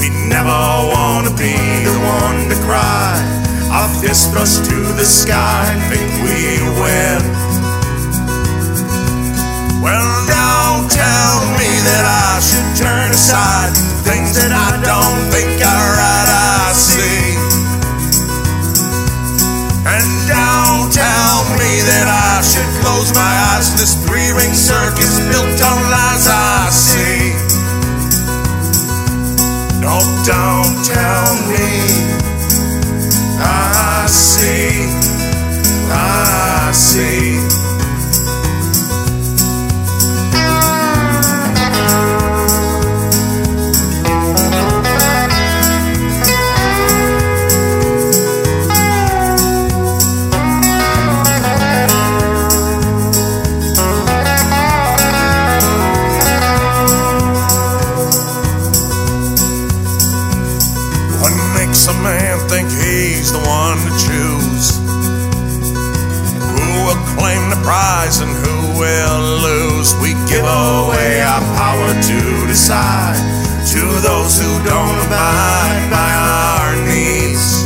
We 0.00 0.08
never 0.28 0.60
wanna 0.92 1.32
be 1.38 1.56
the 1.86 1.98
one 2.22 2.50
to 2.50 2.56
cry. 2.66 3.14
Our 3.70 3.88
fist 4.00 4.32
thrust 4.32 4.64
to 4.70 4.78
the 5.00 5.04
sky 5.04 5.62
and 5.72 5.82
think 5.90 6.10
we 6.26 6.38
win. 6.82 7.20
Well, 9.84 10.10
don't 10.34 10.86
tell 10.90 11.36
me 11.60 11.70
that 11.88 12.04
I 12.26 12.32
should 12.48 12.70
turn 12.84 13.08
aside. 13.12 13.72
Things 14.08 14.34
that 14.38 14.52
I 14.52 14.70
don't 14.82 15.20
think 15.32 15.62
are 15.62 15.85
close 22.96 23.12
my 23.14 23.34
eyes 23.52 23.72
to 23.72 23.76
this 23.76 23.94
three 24.06 24.30
ring 24.32 24.54
circus 24.54 25.20
built 25.28 25.60
on 25.60 25.80
lies 25.92 26.26
I 26.28 26.68
see. 26.70 27.32
No, 29.84 30.00
don't 30.24 30.76
tell 30.82 31.28
me. 31.52 31.68
I 33.38 34.06
see. 34.08 34.88
I 35.92 36.72
see. 36.72 37.45
To 72.66 73.14
to 73.70 73.80
those 74.02 74.42
who 74.42 74.50
don't 74.66 74.98
abide 75.06 75.86
by 75.86 76.10
our 76.18 76.74
needs. 76.90 77.62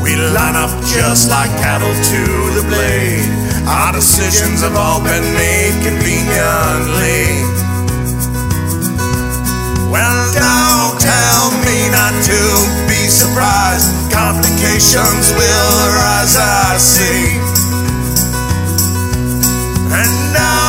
We 0.00 0.16
line 0.16 0.56
up 0.56 0.72
just 0.88 1.28
like 1.28 1.50
cattle 1.60 1.92
to 1.92 2.22
the 2.56 2.64
blade. 2.64 3.28
Our 3.68 3.92
decisions 3.92 4.62
have 4.62 4.74
all 4.74 5.04
been 5.04 5.26
made 5.36 5.84
conveniently. 5.84 7.44
Well, 9.92 10.20
don't 10.32 10.96
tell 10.96 11.44
me 11.68 11.92
not 11.92 12.14
to 12.24 12.40
be 12.88 13.04
surprised. 13.12 13.92
Complications 14.10 15.28
will 15.36 15.72
arise, 15.92 16.36
I 16.40 16.76
see. 16.80 17.36
And 19.92 20.32
don't 20.32 20.61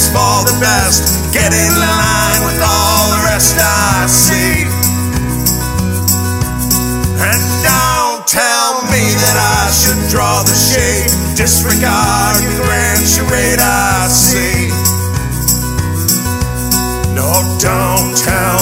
it's 0.00 0.08
for 0.08 0.40
the 0.48 0.56
best. 0.60 1.28
Get 1.32 1.52
in 1.52 1.72
line 1.76 2.40
with 2.48 2.60
all 2.64 3.04
the 3.12 3.20
rest 3.28 3.56
I 3.60 4.06
see. 4.08 4.64
And 7.20 7.42
don't 7.60 8.24
tell 8.24 8.80
me 8.88 9.04
that 9.20 9.36
I 9.36 9.68
should 9.68 10.00
draw 10.08 10.40
the 10.42 10.56
shade. 10.56 11.12
Disregard 11.36 12.40
the 12.40 12.64
grand 12.64 13.04
charade 13.04 13.60
I 13.60 14.08
see. 14.08 14.72
No, 17.12 17.28
don't 17.60 18.16
tell 18.16 18.59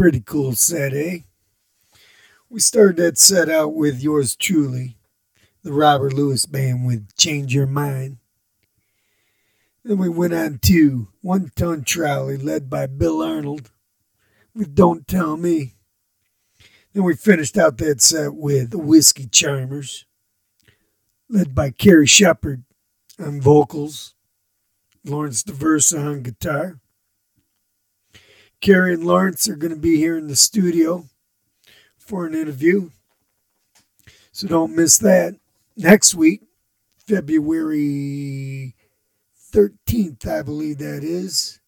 pretty 0.00 0.22
cool 0.24 0.54
set, 0.54 0.94
eh? 0.94 1.18
We 2.48 2.58
started 2.58 2.96
that 2.96 3.18
set 3.18 3.50
out 3.50 3.74
with 3.74 4.02
yours 4.02 4.34
truly, 4.34 4.96
the 5.62 5.74
Robert 5.74 6.14
Lewis 6.14 6.46
Band 6.46 6.86
with 6.86 7.14
Change 7.18 7.54
Your 7.54 7.66
Mind. 7.66 8.16
Then 9.84 9.98
we 9.98 10.08
went 10.08 10.32
on 10.32 10.58
to 10.62 11.08
One 11.20 11.52
Ton 11.54 11.84
Trolley, 11.84 12.38
led 12.38 12.70
by 12.70 12.86
Bill 12.86 13.20
Arnold, 13.20 13.72
with 14.54 14.74
Don't 14.74 15.06
Tell 15.06 15.36
Me. 15.36 15.74
Then 16.94 17.04
we 17.04 17.14
finished 17.14 17.58
out 17.58 17.76
that 17.76 18.00
set 18.00 18.32
with 18.32 18.70
the 18.70 18.78
Whiskey 18.78 19.26
Charmers, 19.26 20.06
led 21.28 21.54
by 21.54 21.72
Carrie 21.72 22.06
Shepard 22.06 22.64
on 23.18 23.42
vocals, 23.42 24.14
Lawrence 25.04 25.42
DeVersa 25.42 26.02
on 26.02 26.22
guitar. 26.22 26.79
Carrie 28.60 28.92
and 28.92 29.04
Lawrence 29.04 29.48
are 29.48 29.56
going 29.56 29.72
to 29.72 29.80
be 29.80 29.96
here 29.96 30.18
in 30.18 30.28
the 30.28 30.36
studio 30.36 31.06
for 31.96 32.26
an 32.26 32.34
interview. 32.34 32.90
So 34.32 34.46
don't 34.46 34.76
miss 34.76 34.98
that. 34.98 35.36
Next 35.76 36.14
week, 36.14 36.42
February 37.06 38.74
13th, 39.52 40.26
I 40.26 40.42
believe 40.42 40.78
that 40.78 41.02
is. 41.02 41.60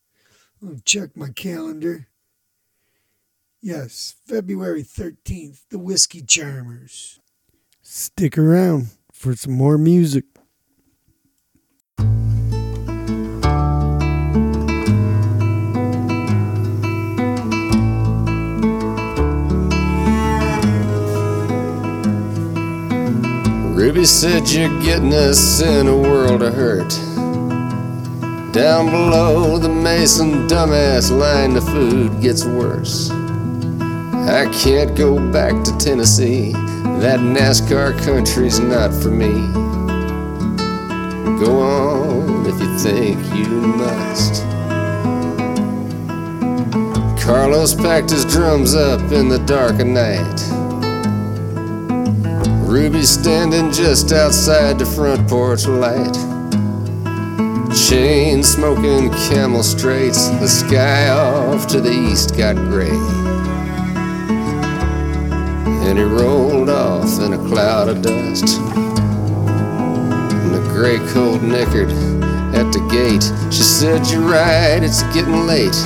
Let 0.60 0.72
me 0.72 0.80
check 0.84 1.16
my 1.16 1.30
calendar. 1.30 2.08
Yes, 3.60 4.14
February 4.26 4.82
13th, 4.82 5.62
the 5.70 5.78
Whiskey 5.78 6.20
Charmers. 6.20 7.20
Stick 7.80 8.36
around 8.36 8.88
for 9.12 9.34
some 9.34 9.52
more 9.52 9.78
music. 9.78 10.24
Ruby 23.92 24.06
said 24.06 24.48
you're 24.48 24.80
getting 24.80 25.12
us 25.12 25.60
in 25.60 25.86
a 25.86 25.94
world 25.94 26.42
of 26.42 26.54
hurt. 26.54 26.88
Down 28.54 28.86
below 28.86 29.58
the 29.58 29.68
Mason 29.68 30.48
dumbass 30.48 31.10
line, 31.10 31.52
the 31.52 31.60
food 31.60 32.22
gets 32.22 32.46
worse. 32.46 33.10
I 33.10 34.50
can't 34.50 34.96
go 34.96 35.18
back 35.30 35.62
to 35.64 35.76
Tennessee. 35.76 36.52
That 37.02 37.20
NASCAR 37.20 38.02
country's 38.02 38.60
not 38.60 38.94
for 38.94 39.10
me. 39.10 39.28
Go 41.44 41.60
on 41.60 42.46
if 42.46 42.58
you 42.62 42.78
think 42.78 43.18
you 43.36 43.60
must. 43.76 44.42
Carlos 47.22 47.74
packed 47.74 48.08
his 48.08 48.24
drums 48.24 48.74
up 48.74 49.12
in 49.12 49.28
the 49.28 49.40
dark 49.40 49.80
of 49.80 49.86
night. 49.86 50.61
Ruby 52.72 53.02
standing 53.02 53.70
just 53.70 54.12
outside 54.12 54.78
the 54.78 54.86
front 54.86 55.28
porch 55.28 55.66
light. 55.66 56.14
Chain 57.86 58.42
smoking 58.42 59.10
camel 59.28 59.62
straights, 59.62 60.30
the 60.40 60.48
sky 60.48 61.10
off 61.10 61.66
to 61.66 61.82
the 61.82 61.92
east 61.92 62.34
got 62.34 62.56
gray. 62.56 62.88
And 65.84 65.98
he 65.98 66.04
rolled 66.04 66.70
off 66.70 67.20
in 67.20 67.34
a 67.34 67.48
cloud 67.50 67.90
of 67.90 68.00
dust. 68.00 68.58
And 70.32 70.54
the 70.54 70.66
gray 70.72 70.96
colt 71.12 71.42
nickered 71.42 71.90
at 72.54 72.72
the 72.72 72.80
gate. 72.90 73.52
She 73.52 73.64
said, 73.64 74.06
You're 74.06 74.22
right, 74.22 74.82
it's 74.82 75.02
getting 75.12 75.46
late. 75.46 75.76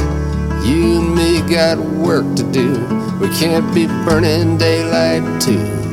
You 0.65 1.01
and 1.01 1.17
me 1.17 1.43
got 1.53 1.81
work 1.81 2.37
to 2.37 2.45
do. 2.53 2.75
We 3.19 3.29
can't 3.37 3.75
be 3.75 3.89
burning 3.89 4.57
daylight 4.57 5.43
too. 5.43 5.86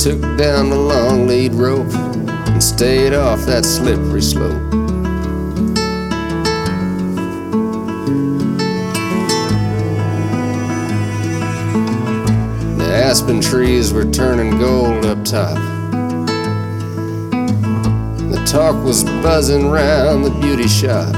Took 0.00 0.22
down 0.38 0.70
the 0.70 0.76
long 0.76 1.26
lead 1.26 1.52
rope 1.52 1.92
and 1.92 2.62
stayed 2.62 3.12
off 3.12 3.40
that 3.40 3.66
slippery 3.66 4.22
slope. 4.22 4.70
The 12.78 12.90
aspen 12.90 13.42
trees 13.42 13.92
were 13.92 14.06
turning 14.10 14.58
gold 14.58 15.04
up 15.04 15.22
top. 15.22 15.58
The 18.30 18.42
talk 18.50 18.82
was 18.82 19.04
buzzing 19.04 19.68
round 19.68 20.24
the 20.24 20.30
beauty 20.30 20.66
shop. 20.66 21.14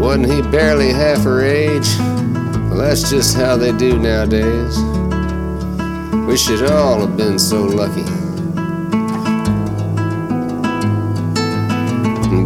Wasn't 0.00 0.32
he 0.32 0.40
barely 0.52 0.92
half 0.92 1.24
her 1.24 1.42
age? 1.42 1.88
Well, 1.98 2.76
that's 2.76 3.10
just 3.10 3.34
how 3.36 3.56
they 3.56 3.72
do 3.72 3.98
nowadays. 3.98 4.78
We 6.28 6.36
should 6.36 6.70
all 6.70 7.00
have 7.00 7.16
been 7.16 7.38
so 7.38 7.62
lucky. 7.62 8.04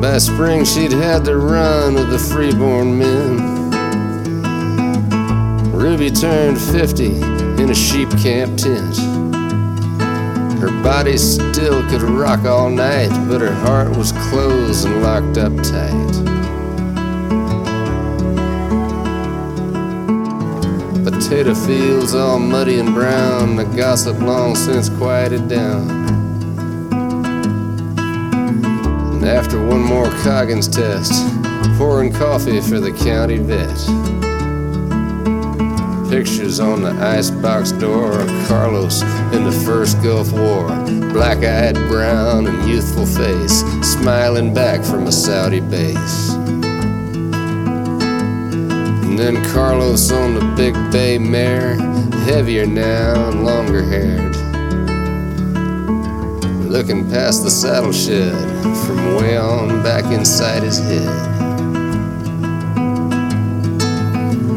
By 0.01 0.19
spring, 0.19 0.65
she'd 0.65 0.93
had 0.93 1.25
the 1.25 1.37
run 1.37 1.97
of 1.97 2.09
the 2.09 2.19
freeborn 2.19 2.97
men. 2.97 3.73
Ruby 5.73 6.13
turned 6.13 6.61
50 6.61 7.07
in 7.61 7.71
a 7.71 7.75
sheep 7.75 8.11
camp 8.11 8.57
tent. 8.57 8.99
Her 10.61 10.71
body 10.85 11.19
still 11.19 11.83
could 11.89 12.03
rock 12.03 12.45
all 12.45 12.71
night, 12.71 13.11
but 13.29 13.41
her 13.41 13.53
heart 13.53 13.97
was 13.97 14.13
closed 14.31 14.87
and 14.87 15.03
locked 15.03 15.39
up 15.39 15.53
tight. 15.57 16.32
Potato 21.33 21.55
fields 21.55 22.15
all 22.15 22.39
muddy 22.39 22.79
and 22.79 22.93
brown, 22.93 23.57
the 23.57 23.65
gossip 23.65 24.21
long 24.21 24.55
since 24.55 24.91
quieted 24.91 25.49
down. 25.49 25.91
And 29.15 29.25
after 29.25 29.67
one 29.67 29.81
more 29.81 30.11
Coggins 30.25 30.69
test, 30.69 31.15
pouring 31.79 32.13
coffee 32.13 32.61
for 32.61 32.81
the 32.81 32.93
county 32.93 33.39
vet. 33.39 33.71
Pictures 36.11 36.61
on 36.61 36.83
the 36.83 36.93
icebox 37.01 37.73
door 37.73 38.21
of 38.21 38.29
Carlos 38.47 39.01
in 39.33 39.45
the 39.45 39.63
first 39.65 40.03
Gulf 40.03 40.33
War. 40.33 40.69
Black 41.15 41.39
eyed, 41.39 41.77
brown, 41.89 42.47
and 42.47 42.69
youthful 42.69 43.07
face, 43.07 43.61
smiling 43.81 44.53
back 44.53 44.85
from 44.85 45.07
a 45.07 45.13
Saudi 45.13 45.61
base. 45.61 46.32
And 49.23 49.37
then 49.37 49.53
Carlos 49.53 50.11
on 50.11 50.35
the 50.35 50.41
big 50.57 50.75
bay 50.91 51.17
mare, 51.17 51.77
heavier 52.25 52.67
now 52.67 53.29
and 53.29 53.45
longer 53.45 53.85
haired. 53.85 54.35
Looking 56.69 57.09
past 57.09 57.45
the 57.45 57.51
saddle 57.51 57.93
shed 57.93 58.33
from 58.85 59.15
way 59.15 59.37
on 59.37 59.81
back 59.85 60.07
inside 60.13 60.65
his 60.65 60.81
head. 60.81 61.07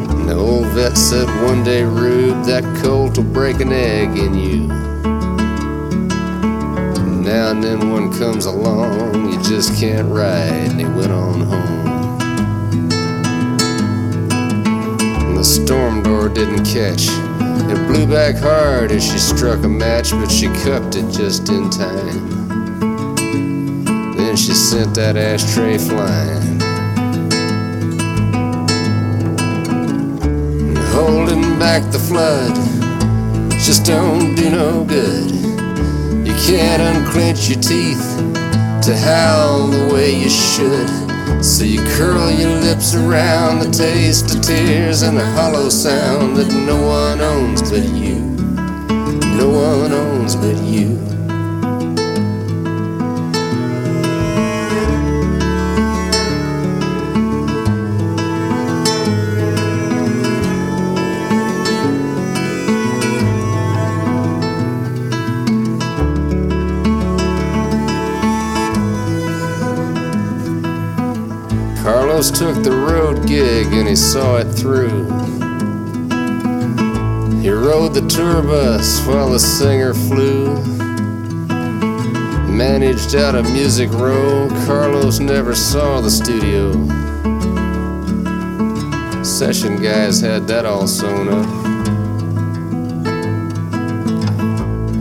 And 0.10 0.30
the 0.30 0.36
old 0.36 0.66
vet 0.70 0.98
said 0.98 1.28
one 1.46 1.64
day, 1.64 1.84
Rube, 1.84 2.44
that 2.46 2.64
colt 2.84 3.18
will 3.18 3.26
break 3.26 3.60
an 3.60 3.72
egg 3.72 4.18
in 4.18 4.34
you. 4.34 4.68
Now 7.22 7.52
and 7.52 7.64
then 7.64 7.92
one 7.92 8.12
comes 8.18 8.48
along, 8.48 9.32
you 9.32 9.40
just 9.44 9.80
can't 9.80 10.08
ride, 10.12 10.72
and 10.72 10.80
he 10.80 10.86
went 10.88 11.12
on 11.12 11.42
home. 11.42 11.85
Storm 15.66 16.04
door 16.04 16.30
didn't 16.30 16.64
catch 16.64 17.08
It 17.72 17.88
blew 17.88 18.06
back 18.06 18.36
hard 18.36 18.92
as 18.92 19.04
she 19.04 19.18
struck 19.18 19.64
a 19.64 19.68
match, 19.68 20.12
but 20.12 20.30
she 20.30 20.46
cupped 20.64 20.96
it 20.96 21.10
just 21.10 21.50
in 21.50 21.72
time. 21.72 22.46
Then 24.16 24.36
she 24.36 24.54
sent 24.54 24.94
that 24.94 25.18
ashtray 25.18 25.80
flying. 25.80 26.60
Holding 30.94 31.58
back 31.58 31.82
the 31.92 31.98
flood 31.98 32.54
just 33.58 33.86
don't 33.86 34.36
do 34.36 34.52
no 34.52 34.84
good. 34.84 35.32
You 36.28 36.36
can't 36.46 36.82
unclench 36.84 37.50
your 37.50 37.60
teeth 37.60 38.06
to 38.86 38.96
howl 38.96 39.68
the 39.70 39.90
way 39.92 40.14
you 40.14 40.30
should. 40.30 41.05
So 41.45 41.63
you 41.63 41.80
curl 41.95 42.31
your 42.31 42.59
lips 42.59 42.95
around 42.95 43.59
the 43.59 43.69
taste 43.69 44.35
of 44.35 44.41
tears 44.41 45.03
and 45.03 45.15
the 45.15 45.23
hollow 45.23 45.69
sound 45.69 46.35
that 46.38 46.51
no 46.51 46.81
one 46.81 47.22
owns 47.22 47.61
but 47.69 47.84
you. 47.84 48.15
No 49.38 49.49
one 49.49 49.91
owns 49.93 50.35
but 50.35 50.57
you. 50.63 51.15
Carlos 72.16 72.32
took 72.32 72.64
the 72.64 72.72
road 72.72 73.28
gig 73.28 73.68
and 73.74 73.90
he 73.90 73.96
saw 73.98 74.38
it 74.38 74.46
through. 74.46 75.04
He 77.42 77.50
rode 77.50 77.94
the 77.94 78.08
tour 78.08 78.42
bus 78.42 79.06
while 79.06 79.32
the 79.32 79.38
singer 79.38 79.94
flew. 79.94 80.56
Managed 82.48 83.16
out 83.16 83.36
of 83.36 83.44
Music 83.52 83.92
Row, 83.92 84.48
Carlos 84.66 85.20
never 85.20 85.54
saw 85.54 86.00
the 86.00 86.10
studio. 86.10 86.72
Session 89.22 89.76
guys 89.84 90.22
had 90.22 90.48
that 90.48 90.66
all 90.66 90.88
sewn 90.88 91.28
up. 91.28 91.46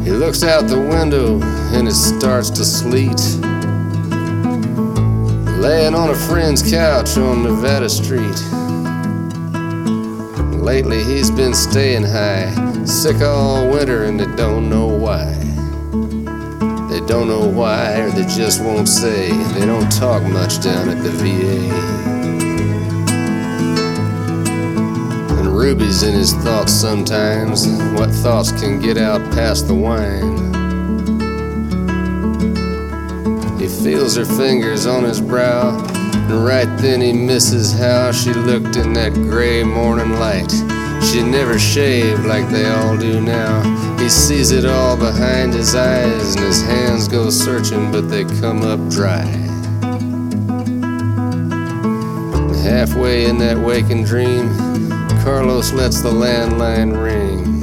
He 0.05 0.11
looks 0.11 0.43
out 0.43 0.67
the 0.67 0.81
window 0.81 1.41
and 1.77 1.87
it 1.87 1.95
starts 1.95 2.51
to 2.51 2.65
sleet. 2.65 3.44
Laying 5.65 5.95
on 5.95 6.11
a 6.11 6.15
friend's 6.15 6.63
couch 6.71 7.17
on 7.17 7.43
Nevada 7.43 7.89
Street. 7.89 8.39
Lately 10.63 11.03
he's 11.03 11.31
been 11.31 11.55
staying 11.55 12.03
high, 12.03 12.53
sick 12.85 13.23
all 13.23 13.67
winter, 13.71 14.05
and 14.05 14.21
they 14.21 14.27
don't 14.37 14.69
know 14.69 14.87
why. 14.87 15.33
They 16.91 17.01
don't 17.07 17.29
know 17.29 17.49
why, 17.49 17.99
or 18.01 18.11
they 18.11 18.27
just 18.27 18.63
won't 18.63 18.91
say. 18.91 19.31
They 19.55 19.65
don't 19.65 19.91
talk 19.91 20.23
much 20.25 20.63
down 20.63 20.91
at 20.91 21.03
the 21.03 21.09
VA. 21.09 21.75
And 25.39 25.49
Ruby's 25.49 26.03
in 26.03 26.13
his 26.13 26.35
thoughts 26.35 26.75
sometimes. 26.75 27.67
What 27.99 28.11
thoughts 28.11 28.53
can 28.53 28.81
get 28.81 28.99
out 28.99 29.23
past 29.33 29.67
the 29.67 29.75
wine? 29.75 30.54
Feels 33.83 34.17
her 34.17 34.25
fingers 34.25 34.87
on 34.87 35.05
his 35.05 35.21
brow, 35.21 35.77
and 36.15 36.45
right 36.45 36.69
then 36.79 37.01
he 37.01 37.13
misses 37.13 37.73
how 37.73 38.13
she 38.13 38.33
looked 38.33 38.77
in 38.77 38.93
that 38.93 39.13
gray 39.15 39.63
morning 39.63 40.13
light. 40.19 40.51
She 41.03 41.23
never 41.23 41.59
shaved 41.59 42.25
like 42.25 42.49
they 42.51 42.67
all 42.67 42.97
do 42.97 43.21
now. 43.21 43.63
He 43.99 44.09
sees 44.09 44.53
it 44.53 44.65
all 44.65 44.97
behind 44.97 45.53
his 45.53 45.75
eyes, 45.75 46.37
and 46.37 46.45
his 46.45 46.63
hands 46.63 47.09
go 47.09 47.31
searching, 47.31 47.91
but 47.93 48.09
they 48.09 48.25
come 48.41 48.63
up 48.63 48.81
dry. 48.91 49.25
Halfway 52.63 53.27
in 53.27 53.39
that 53.39 53.59
waking 53.59 54.05
dream, 54.05 54.49
Carlos 55.23 55.73
lets 55.73 56.01
the 56.01 56.11
landline 56.11 57.03
ring. 57.03 57.54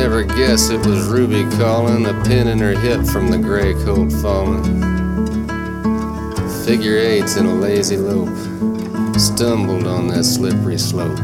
Never 0.00 0.24
guess 0.24 0.70
it 0.70 0.84
was 0.86 1.08
Ruby 1.08 1.44
calling, 1.58 2.06
a 2.06 2.14
pin 2.24 2.48
in 2.48 2.58
her 2.60 2.72
hip 2.72 3.04
from 3.04 3.30
the 3.30 3.36
gray 3.36 3.74
coat 3.84 4.10
falling. 4.10 4.80
Figure 6.64 6.96
eights 6.96 7.36
in 7.36 7.44
a 7.44 7.54
lazy 7.54 7.98
lope, 7.98 8.34
stumbled 9.18 9.86
on 9.86 10.08
that 10.08 10.24
slippery 10.24 10.78
slope. 10.78 11.18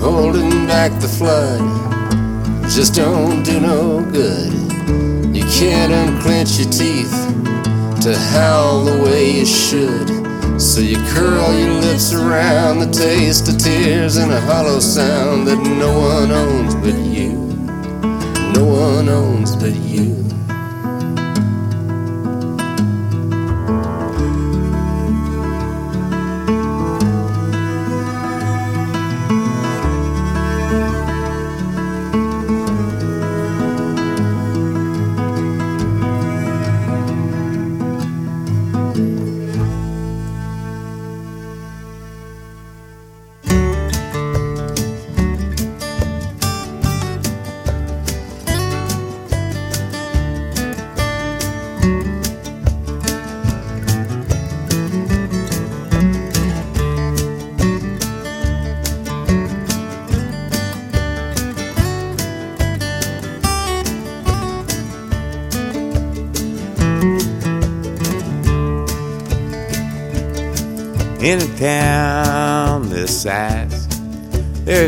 Holding 0.00 0.66
back 0.66 0.92
the 1.00 1.08
flood 1.08 1.60
just 2.70 2.94
don't 2.94 3.42
do 3.42 3.60
no 3.60 4.02
good. 4.12 4.52
You 5.34 5.44
can't 5.44 5.92
unclench 5.94 6.58
your 6.58 6.70
teeth 6.70 7.10
to 8.02 8.14
howl 8.32 8.84
the 8.84 9.02
way 9.02 9.30
you 9.30 9.46
should. 9.46 10.27
So 10.58 10.80
you 10.80 10.96
curl 11.14 11.56
your 11.56 11.70
lips 11.70 12.12
around 12.12 12.80
the 12.80 12.90
taste 12.90 13.48
of 13.48 13.58
tears 13.58 14.16
and 14.16 14.32
a 14.32 14.40
hollow 14.40 14.80
sound 14.80 15.46
that 15.46 15.56
no 15.56 16.00
one 16.00 16.32
owns 16.32 16.74
but 16.74 16.94
you. 16.94 17.30
No 18.54 18.64
one 18.64 19.08
owns 19.08 19.54
but 19.54 19.72
you. 19.76 20.17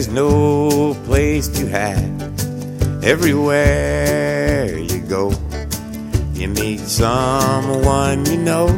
There's 0.01 0.14
no 0.14 0.94
place 1.05 1.47
to 1.47 1.68
hide. 1.68 2.22
Everywhere 3.05 4.78
you 4.78 5.02
go, 5.02 5.31
you 6.32 6.48
meet 6.48 6.81
someone 6.81 8.24
you 8.24 8.39
know. 8.39 8.68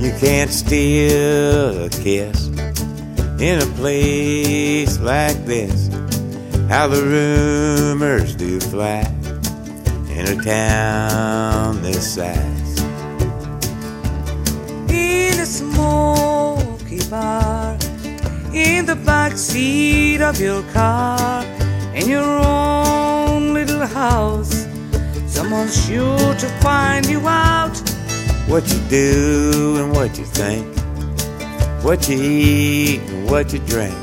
You 0.00 0.10
can't 0.18 0.50
steal 0.50 1.84
a 1.84 1.90
kiss 1.90 2.46
in 2.46 3.60
a 3.60 3.66
place 3.76 4.98
like 5.00 5.44
this. 5.44 5.88
How 6.70 6.88
the 6.88 7.02
rumors 7.02 8.34
do 8.34 8.58
fly 8.58 9.02
in 10.16 10.28
a 10.28 10.42
town 10.42 11.82
this 11.82 12.14
size. 12.14 12.51
Back 19.12 19.36
seat 19.36 20.22
of 20.22 20.40
your 20.40 20.62
car 20.72 21.44
in 21.94 22.08
your 22.08 22.32
own 22.46 23.52
little 23.52 23.86
house 23.86 24.66
someone's 25.26 25.76
sure 25.84 26.34
to 26.42 26.48
find 26.64 27.04
you 27.04 27.20
out 27.28 27.76
What 28.52 28.64
you 28.72 28.80
do 28.88 29.76
and 29.80 29.88
what 29.96 30.18
you 30.18 30.24
think, 30.24 30.66
what 31.84 32.08
you 32.08 32.18
eat 32.20 33.00
and 33.10 33.30
what 33.30 33.52
you 33.52 33.60
drink. 33.60 33.96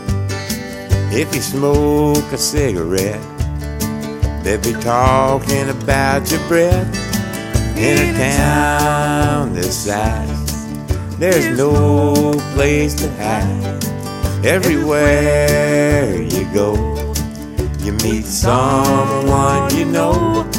If 1.22 1.28
you 1.36 1.42
smoke 1.42 2.28
a 2.32 2.38
cigarette, 2.38 3.26
they'll 4.44 4.66
be 4.72 4.76
talking 4.82 5.70
about 5.70 6.32
your 6.32 6.44
breath. 6.48 6.90
In 7.78 7.98
a 7.98 8.18
town 8.18 9.54
this 9.54 9.86
size, 9.86 10.50
there's 11.20 11.50
no 11.58 12.34
place 12.54 12.94
to 13.02 13.08
hide. 13.22 13.59
Everywhere 14.44 16.22
you 16.22 16.46
go, 16.54 16.74
you 17.80 17.92
meet 18.04 18.24
someone 18.24 19.76
you 19.76 19.84
know. 19.84 20.50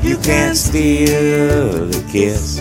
You 0.00 0.16
can't 0.18 0.56
steal 0.56 1.88
a 1.88 2.02
kiss 2.12 2.58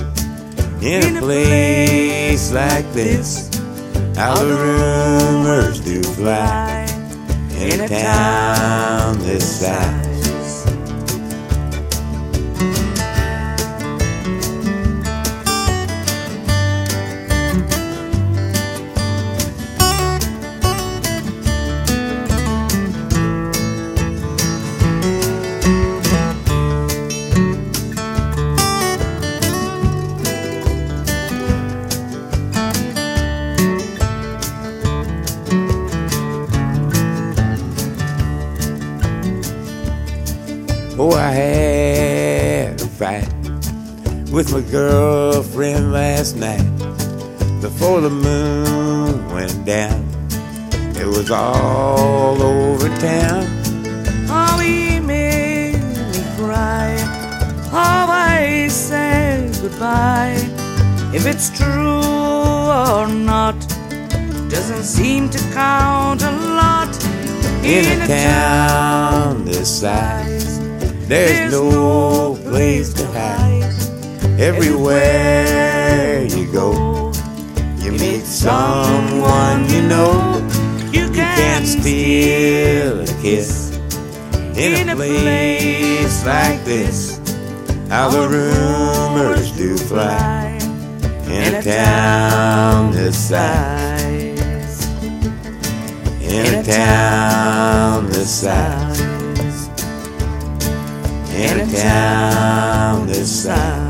in 0.81 1.17
a 1.17 1.19
place 1.19 2.51
like 2.51 2.91
this. 2.93 3.47
How 4.15 4.33
the 4.33 4.55
rumors 4.55 5.81
do 5.81 6.01
fly 6.01 6.87
in 7.59 7.81
a 7.81 7.87
town 7.87 9.19
this 9.19 9.59
size. 9.59 10.04
My 44.55 44.61
girlfriend 44.71 45.91
last 45.91 46.37
night 46.37 46.63
before 47.59 47.99
the 47.99 48.09
moon 48.09 49.29
went 49.33 49.65
down. 49.65 50.07
It 50.95 51.05
was 51.05 51.29
all 51.29 52.41
over 52.41 52.87
town. 52.99 53.43
Oh, 54.29 54.57
he 54.63 55.01
made 55.01 55.73
me 55.73 56.23
cry. 56.37 56.95
Oh, 57.73 58.07
I 58.09 58.69
said 58.69 59.53
goodbye. 59.61 60.37
If 61.13 61.25
it's 61.25 61.49
true 61.49 61.99
or 62.87 63.07
not, 63.09 63.59
doesn't 64.49 64.85
seem 64.85 65.29
to 65.31 65.39
count 65.51 66.21
a 66.23 66.31
lot 66.31 66.95
In 67.61 68.01
a 68.01 68.07
town 68.07 69.43
this 69.43 69.81
size, 69.81 70.61
there's 71.09 71.51
no 71.51 72.39
place 72.45 72.93
to 72.93 73.05
hide. 73.07 73.54
Everywhere 74.37 76.25
you 76.25 76.51
go, 76.51 77.13
you 77.77 77.93
meet 77.93 78.25
someone 78.25 79.69
you 79.69 79.81
know. 79.81 80.45
You 80.91 81.09
can't 81.09 81.65
steal 81.65 82.99
a 82.99 83.21
kiss 83.21 83.77
in 84.57 84.89
a 84.89 84.95
place 84.95 86.25
like 86.25 86.65
this. 86.65 87.17
How 87.87 88.09
the 88.09 88.27
rumors 88.27 89.53
do 89.55 89.77
fly 89.77 90.59
in 91.27 91.55
a 91.55 91.63
town 91.63 92.91
this 92.91 93.17
size. 93.29 94.85
In 96.21 96.55
a 96.55 96.61
town 96.61 98.07
this 98.07 98.41
size. 98.41 99.69
In 101.33 101.61
a 101.61 101.71
town 101.73 103.07
this 103.07 103.43
size. 103.43 103.84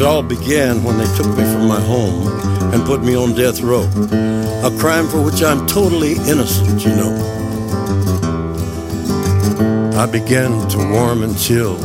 It 0.00 0.06
all 0.06 0.22
began 0.22 0.82
when 0.82 0.96
they 0.96 1.04
took 1.14 1.26
me 1.26 1.44
from 1.44 1.68
my 1.68 1.78
home 1.78 2.26
and 2.72 2.82
put 2.86 3.02
me 3.02 3.14
on 3.14 3.34
death 3.34 3.60
row. 3.60 3.82
A 4.64 4.74
crime 4.78 5.06
for 5.06 5.22
which 5.22 5.42
I'm 5.42 5.66
totally 5.66 6.12
innocent, 6.12 6.82
you 6.86 6.96
know. 6.96 7.12
I 9.98 10.06
began 10.06 10.66
to 10.70 10.78
warm 10.78 11.22
and 11.22 11.38
chill 11.38 11.76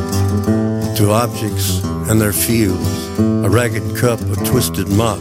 to 0.95 1.11
objects 1.11 1.83
and 2.09 2.21
their 2.21 2.31
feels. 2.31 2.87
A 3.19 3.49
ragged 3.49 3.97
cup, 3.97 4.21
a 4.21 4.35
twisted 4.45 4.87
mop, 4.87 5.19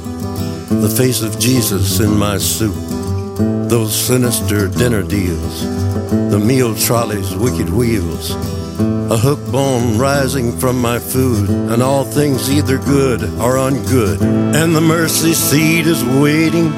the 0.68 0.94
face 0.96 1.20
of 1.20 1.36
Jesus 1.40 1.98
in 1.98 2.16
my 2.16 2.38
soup. 2.38 2.76
Those 3.68 3.92
sinister 3.92 4.68
dinner 4.68 5.02
deals, 5.02 5.62
the 6.30 6.38
meal 6.38 6.76
trolley's 6.76 7.34
wicked 7.34 7.70
wheels, 7.70 8.36
a 8.78 9.16
hook 9.16 9.40
bone 9.52 9.98
rising 9.98 10.59
from 10.59 10.80
my 10.80 10.98
food, 10.98 11.48
and 11.48 11.82
all 11.82 12.05
things 12.05 12.51
either 12.51 12.78
good 12.78 13.22
or 13.38 13.56
ungood. 13.56 14.20
And 14.55 14.74
the 14.74 14.80
mercy 14.80 15.34
seat 15.34 15.86
is 15.86 16.02
waiting, 16.05 16.72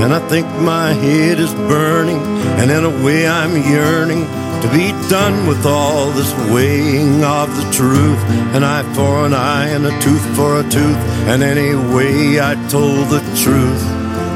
and 0.00 0.12
I 0.12 0.20
think 0.28 0.46
my 0.60 0.92
head 0.92 1.38
is 1.38 1.52
burning, 1.54 2.20
and 2.58 2.70
in 2.70 2.84
a 2.84 3.04
way 3.04 3.26
I'm 3.26 3.56
yearning 3.70 4.24
to 4.62 4.68
be 4.70 4.92
done 5.08 5.46
with 5.48 5.66
all 5.66 6.10
this 6.12 6.32
weighing 6.52 7.24
of 7.24 7.48
the 7.56 7.72
truth. 7.72 8.22
An 8.54 8.62
eye 8.62 8.84
for 8.94 9.26
an 9.26 9.34
eye, 9.34 9.68
and 9.68 9.86
a 9.86 10.00
tooth 10.00 10.36
for 10.36 10.60
a 10.60 10.62
tooth, 10.62 11.02
and 11.26 11.42
anyway 11.42 12.38
I 12.40 12.54
told 12.68 13.08
the 13.08 13.20
truth, 13.42 13.82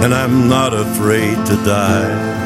and 0.03 0.13
I'm 0.15 0.49
not 0.49 0.73
afraid 0.75 1.37
to 1.47 1.57
die. 1.65 2.37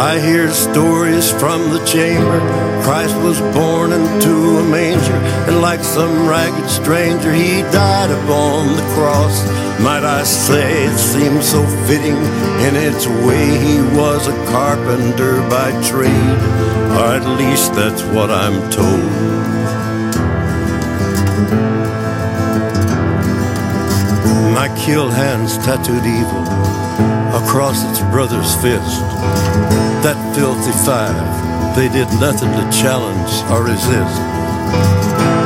I 0.00 0.18
hear 0.18 0.50
stories 0.50 1.30
from 1.30 1.68
the 1.74 1.84
chamber. 1.84 2.40
Christ 2.82 3.14
was 3.16 3.38
born 3.52 3.92
into 3.92 4.32
a 4.56 4.64
manger, 4.64 5.20
and 5.46 5.60
like 5.60 5.80
some 5.80 6.26
ragged 6.26 6.70
stranger, 6.70 7.30
he 7.30 7.60
died 7.70 8.10
upon 8.10 8.76
the 8.76 8.82
cross. 8.94 9.46
Might 9.78 10.02
I 10.02 10.22
say 10.22 10.86
it 10.86 10.96
seems 10.96 11.44
so 11.44 11.62
fitting 11.86 12.16
in 12.66 12.76
its 12.76 13.06
way 13.06 13.44
he 13.58 13.76
was 13.94 14.26
a 14.26 14.32
carpenter 14.46 15.36
by 15.50 15.70
trade, 15.86 16.40
or 16.96 17.06
at 17.20 17.36
least 17.36 17.74
that's 17.74 18.02
what 18.04 18.30
I'm 18.30 18.58
told. 18.70 19.04
My 24.54 24.74
kill 24.82 25.10
hands 25.10 25.58
tattooed 25.58 26.06
evil 26.06 26.44
across 27.36 27.84
its 27.84 28.00
brother's 28.10 28.54
fist. 28.62 29.89
That 30.00 30.16
filthy 30.34 30.72
five, 30.88 31.76
they 31.76 31.92
did 31.92 32.08
nothing 32.16 32.48
to 32.48 32.64
challenge 32.72 33.32
or 33.52 33.68
resist. 33.68 34.16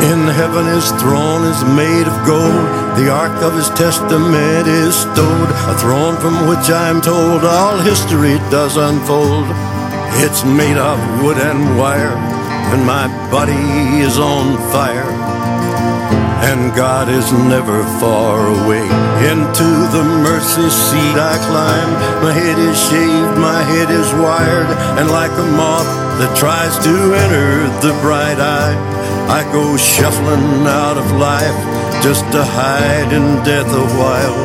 In 0.06 0.30
heaven 0.30 0.66
his 0.70 0.94
throne 1.02 1.42
is 1.42 1.58
made 1.74 2.06
of 2.06 2.14
gold, 2.22 2.62
the 2.94 3.10
ark 3.10 3.34
of 3.42 3.56
his 3.58 3.68
testament 3.70 4.68
is 4.68 4.94
stowed, 4.94 5.50
a 5.66 5.74
throne 5.82 6.14
from 6.22 6.46
which 6.46 6.70
I'm 6.70 7.00
told 7.02 7.42
all 7.42 7.78
history 7.78 8.38
does 8.54 8.76
unfold. 8.76 9.50
It's 10.22 10.44
made 10.44 10.78
of 10.78 11.02
wood 11.20 11.38
and 11.38 11.76
wire, 11.76 12.14
and 12.70 12.86
my 12.86 13.10
body 13.34 13.58
is 14.06 14.20
on 14.20 14.54
fire. 14.70 15.03
And 16.50 16.74
God 16.76 17.08
is 17.08 17.32
never 17.32 17.82
far 18.00 18.48
away. 18.48 18.84
Into 19.32 19.70
the 19.96 20.04
mercy 20.28 20.68
seat 20.68 21.16
I 21.16 21.36
climb. 21.48 21.90
My 22.22 22.32
head 22.32 22.58
is 22.58 22.76
shaved, 22.88 23.36
my 23.40 23.62
head 23.72 23.90
is 23.90 24.12
wired, 24.20 24.68
and 24.98 25.10
like 25.10 25.32
a 25.32 25.48
moth 25.56 25.88
that 26.20 26.36
tries 26.36 26.76
to 26.84 26.94
enter 27.24 27.66
the 27.80 27.96
bright 28.02 28.38
eye, 28.38 28.76
I 29.28 29.40
go 29.52 29.76
shuffling 29.76 30.66
out 30.68 30.96
of 30.98 31.10
life 31.12 31.58
just 32.04 32.24
to 32.32 32.44
hide 32.44 33.10
in 33.12 33.42
death 33.42 33.66
a 33.66 33.88
while. 33.96 34.40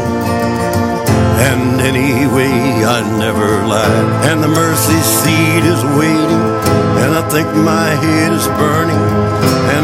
And 1.52 1.82
anyway, 1.82 2.56
I 2.96 3.00
never 3.20 3.50
lied. 3.68 4.08
And 4.32 4.42
the 4.42 4.48
mercy 4.48 5.00
seat 5.04 5.64
is 5.68 5.84
waiting, 6.00 6.44
and 7.04 7.12
I 7.20 7.28
think 7.30 7.48
my 7.56 7.90
head 8.04 8.32
is 8.32 8.48
burning. 8.56 9.29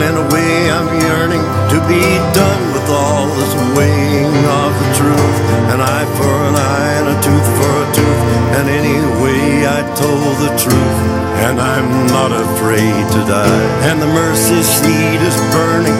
In 0.06 0.14
a 0.14 0.26
way, 0.30 0.70
I'm 0.70 1.02
yearning 1.02 1.42
to 1.74 1.78
be 1.90 2.04
done 2.38 2.64
with 2.74 2.88
all 2.90 3.26
this 3.26 3.54
weighing 3.76 4.38
of 4.62 4.72
the 4.82 4.90
truth. 4.94 5.38
An 5.74 5.82
eye 5.82 6.06
for 6.18 6.36
an 6.46 6.54
eye, 6.54 6.94
and 7.00 7.08
a 7.10 7.18
tooth 7.26 7.48
for 7.58 7.72
a 7.82 7.88
tooth. 7.98 8.22
And 8.58 8.70
anyway, 8.70 9.66
I 9.66 9.82
told 9.98 10.36
the 10.46 10.54
truth, 10.62 11.25
and 11.44 11.60
I'm 11.60 12.08
not 12.08 12.32
afraid 12.32 13.04
to 13.16 13.22
die. 13.28 13.66
And 13.90 14.02
the 14.02 14.08
mercy 14.08 14.62
seat 14.64 15.20
is 15.20 15.38
burning, 15.52 16.00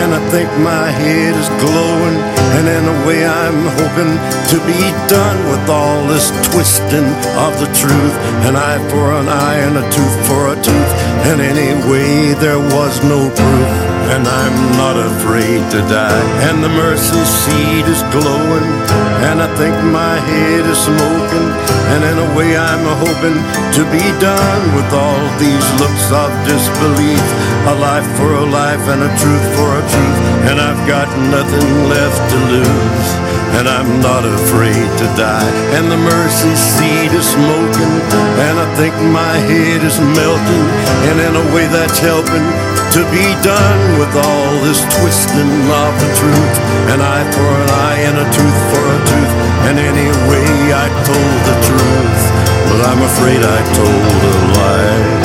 and 0.00 0.14
I 0.14 0.20
think 0.30 0.48
my 0.58 0.90
head 0.90 1.34
is 1.34 1.48
glowing. 1.62 2.18
And 2.56 2.64
in 2.68 2.84
a 2.86 2.98
way, 3.06 3.26
I'm 3.26 3.66
hoping 3.78 4.12
to 4.52 4.56
be 4.66 4.82
done 5.10 5.38
with 5.50 5.64
all 5.68 6.06
this 6.06 6.30
twisting 6.50 7.08
of 7.46 7.52
the 7.62 7.70
truth. 7.74 8.14
An 8.46 8.54
eye 8.56 8.82
for 8.90 9.12
an 9.12 9.28
eye, 9.28 9.58
and 9.66 9.76
a 9.78 9.84
tooth 9.90 10.16
for 10.28 10.54
a 10.54 10.56
tooth. 10.62 10.92
And 11.26 11.40
anyway, 11.40 12.34
there 12.38 12.62
was 12.76 13.02
no 13.02 13.30
proof. 13.30 13.70
And 14.14 14.28
I'm 14.28 14.58
not 14.76 14.96
afraid 15.00 15.64
to 15.72 15.80
die. 15.88 16.24
And 16.46 16.62
the 16.62 16.68
mercy 16.68 17.24
seat 17.24 17.86
is 17.88 18.02
glowing. 18.14 18.68
And 19.26 19.40
I 19.40 19.48
think 19.56 19.74
my 19.90 20.16
head 20.20 20.66
is 20.66 20.78
smoking. 20.78 21.33
And 21.94 22.02
in 22.02 22.16
a 22.18 22.28
way, 22.34 22.58
I'm 22.58 22.84
hoping 23.06 23.38
to 23.78 23.82
be 23.94 24.04
done 24.18 24.62
with 24.74 24.90
all 24.92 25.22
these 25.38 25.66
looks 25.78 26.06
of 26.10 26.30
disbelief. 26.42 27.26
A 27.70 27.74
life 27.78 28.08
for 28.18 28.34
a 28.34 28.46
life 28.46 28.84
and 28.90 29.00
a 29.06 29.10
truth 29.14 29.46
for 29.54 29.68
a 29.78 29.82
truth. 29.86 30.20
And 30.50 30.56
I've 30.58 30.82
got 30.90 31.06
nothing 31.30 31.70
left 31.88 32.20
to 32.32 32.38
lose. 32.50 33.34
and 33.58 33.68
I'm 33.68 34.00
not 34.00 34.24
afraid 34.24 34.88
to 34.98 35.06
die. 35.14 35.50
And 35.76 35.90
the 35.90 35.96
mercy 35.96 36.54
seat 36.54 37.12
is 37.14 37.26
smoking, 37.38 37.94
and 38.46 38.58
I 38.58 38.66
think 38.74 38.94
my 39.14 39.34
head 39.46 39.80
is 39.84 39.98
melting, 40.00 40.66
and 41.08 41.16
in 41.22 41.34
a 41.38 41.46
way 41.54 41.66
that's 41.70 41.98
helping 41.98 42.46
to 42.94 43.02
be 43.10 43.26
done 43.42 43.98
with 43.98 44.14
all 44.14 44.52
this 44.62 44.78
twisting 44.94 45.50
of 45.82 45.92
the 45.98 46.10
truth. 46.14 46.54
An 46.94 47.00
eye 47.02 47.26
for 47.34 47.42
an 47.42 47.70
eye 47.90 48.00
and 48.06 48.16
a 48.18 48.26
tooth 48.30 48.60
for 48.70 48.84
a 48.86 48.98
tooth, 49.10 49.34
and 49.66 49.78
anyway 49.82 50.46
I 50.70 50.86
told 51.02 51.38
the 51.50 51.56
truth, 51.66 52.22
but 52.70 52.78
I'm 52.86 53.02
afraid 53.02 53.42
I 53.42 53.60
told 53.74 54.22
a 54.30 54.34
lie. 54.54 55.23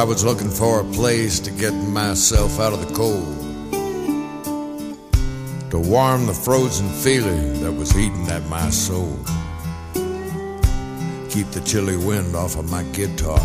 I 0.00 0.02
was 0.02 0.24
looking 0.24 0.48
for 0.48 0.80
a 0.80 0.84
place 0.94 1.38
to 1.40 1.50
get 1.50 1.72
myself 1.72 2.58
out 2.58 2.72
of 2.72 2.80
the 2.80 2.94
cold, 2.94 3.36
to 5.70 5.78
warm 5.78 6.24
the 6.24 6.32
frozen 6.32 6.88
feeling 6.88 7.62
that 7.62 7.70
was 7.70 7.94
eating 7.98 8.26
at 8.30 8.42
my 8.46 8.70
soul, 8.70 9.14
keep 11.28 11.50
the 11.50 11.62
chilly 11.66 11.98
wind 11.98 12.34
off 12.34 12.56
of 12.56 12.70
my 12.70 12.82
guitar. 12.94 13.38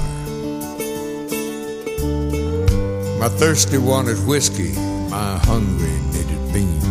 My 3.19 3.27
thirsty 3.27 3.77
wanted 3.77 4.25
whiskey, 4.25 4.71
my 5.09 5.37
hungry 5.39 5.99
needed 6.13 6.53
beans. 6.53 6.85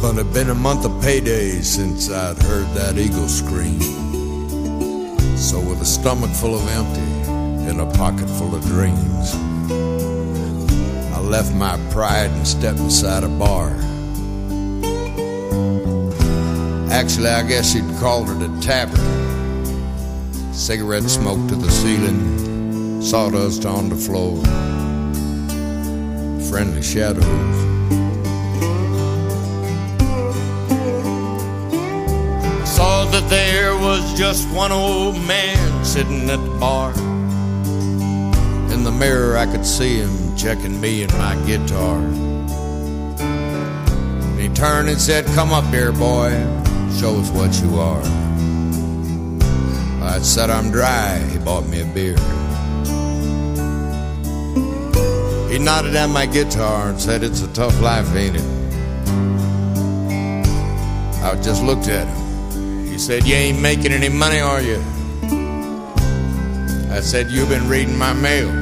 But 0.00 0.14
it'd 0.14 0.32
been 0.32 0.48
a 0.48 0.54
month 0.54 0.86
of 0.86 0.92
paydays 1.04 1.64
since 1.64 2.10
I'd 2.10 2.42
heard 2.44 2.66
that 2.68 2.96
eagle 2.96 3.28
scream. 3.28 3.78
So 5.36 5.60
with 5.60 5.82
a 5.82 5.84
stomach 5.84 6.30
full 6.30 6.54
of 6.54 6.66
empty 6.66 7.09
and 7.70 7.80
a 7.80 7.86
pocket 7.96 8.28
full 8.28 8.52
of 8.52 8.62
dreams, 8.64 9.34
I 11.14 11.20
left 11.20 11.54
my 11.54 11.78
pride 11.92 12.30
and 12.30 12.46
stepped 12.46 12.80
inside 12.80 13.22
a 13.22 13.28
bar. 13.28 13.70
Actually, 16.90 17.28
I 17.28 17.44
guess 17.46 17.72
you'd 17.72 17.88
call 18.00 18.28
it 18.28 18.42
a 18.42 18.60
tavern. 18.60 18.98
Cigarette 20.52 21.04
smoke 21.04 21.48
to 21.48 21.54
the 21.54 21.70
ceiling, 21.70 23.00
sawdust 23.00 23.64
on 23.64 23.88
the 23.88 23.94
floor, 23.94 24.42
friendly 26.50 26.82
shadows. 26.82 27.24
Saw 32.68 33.04
that 33.12 33.28
there 33.30 33.76
was 33.76 34.18
just 34.18 34.48
one 34.50 34.72
old 34.72 35.14
man 35.28 35.84
sitting 35.84 36.28
at 36.28 36.42
the 36.42 36.58
bar. 36.58 36.92
In 38.80 38.84
the 38.84 38.90
mirror, 38.92 39.36
I 39.36 39.44
could 39.44 39.66
see 39.66 39.98
him 39.98 40.34
checking 40.38 40.80
me 40.80 41.02
and 41.02 41.12
my 41.18 41.34
guitar. 41.44 41.98
And 43.18 44.40
he 44.40 44.48
turned 44.48 44.88
and 44.88 44.98
said, 44.98 45.26
Come 45.34 45.52
up 45.52 45.66
here, 45.66 45.92
boy, 45.92 46.30
show 46.98 47.14
us 47.20 47.28
what 47.28 47.60
you 47.60 47.78
are. 47.78 48.00
I 50.02 50.18
said, 50.20 50.48
I'm 50.48 50.70
dry. 50.70 51.18
He 51.30 51.36
bought 51.36 51.66
me 51.66 51.82
a 51.82 51.84
beer. 51.84 52.16
He 55.52 55.58
nodded 55.58 55.94
at 55.94 56.08
my 56.08 56.24
guitar 56.24 56.88
and 56.88 56.98
said, 56.98 57.22
It's 57.22 57.42
a 57.42 57.52
tough 57.52 57.78
life, 57.82 58.16
ain't 58.16 58.36
it? 58.36 58.46
I 61.22 61.38
just 61.42 61.62
looked 61.62 61.88
at 61.88 62.06
him. 62.08 62.86
He 62.86 62.96
said, 62.96 63.26
You 63.26 63.34
ain't 63.34 63.60
making 63.60 63.92
any 63.92 64.08
money, 64.08 64.40
are 64.40 64.62
you? 64.62 64.82
I 66.90 67.00
said, 67.02 67.30
You've 67.30 67.50
been 67.50 67.68
reading 67.68 67.98
my 67.98 68.14
mail. 68.14 68.59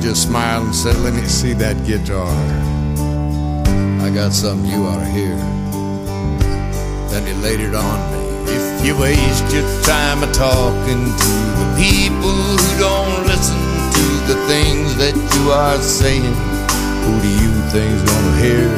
Just 0.00 0.28
smiled 0.28 0.66
and 0.66 0.74
said, 0.74 0.96
Let 0.98 1.12
me 1.12 1.26
see 1.26 1.52
that 1.54 1.76
guitar. 1.84 2.30
I 4.00 4.10
got 4.14 4.32
something 4.32 4.70
you 4.70 4.86
ought 4.86 5.00
to 5.00 5.10
hear. 5.10 5.36
Then 7.10 7.26
he 7.26 7.34
laid 7.42 7.60
it 7.60 7.74
on 7.74 7.98
me. 8.12 8.18
If 8.48 8.86
you 8.86 8.96
waste 8.96 9.52
your 9.52 9.66
time 9.82 10.20
talking 10.32 11.02
to 11.02 11.32
the 11.58 11.68
people 11.76 12.30
who 12.30 12.78
don't 12.78 13.26
listen 13.26 13.58
to 13.58 14.06
the 14.30 14.38
things 14.46 14.94
that 14.96 15.18
you 15.18 15.50
are 15.50 15.76
saying, 15.82 16.32
who 17.04 17.12
do 17.20 17.28
you 17.28 17.52
think's 17.74 18.02
gonna 18.08 18.36
hear? 18.38 18.70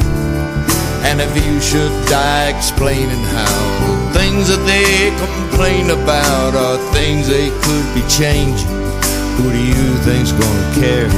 And 1.05 1.21
if 1.21 1.31
you 1.37 1.61
should 1.61 1.93
die 2.09 2.49
explaining 2.49 3.23
how 3.37 3.55
the 3.87 4.19
things 4.19 4.49
that 4.49 4.63
they 4.65 5.13
complain 5.21 5.91
about 5.91 6.55
are 6.55 6.77
things 6.91 7.27
they 7.27 7.49
could 7.61 7.87
be 7.93 8.01
changing, 8.09 8.80
who 9.41 9.51
do 9.51 9.57
you 9.57 9.89
think's 10.05 10.31
gonna 10.31 10.69
care? 10.77 11.09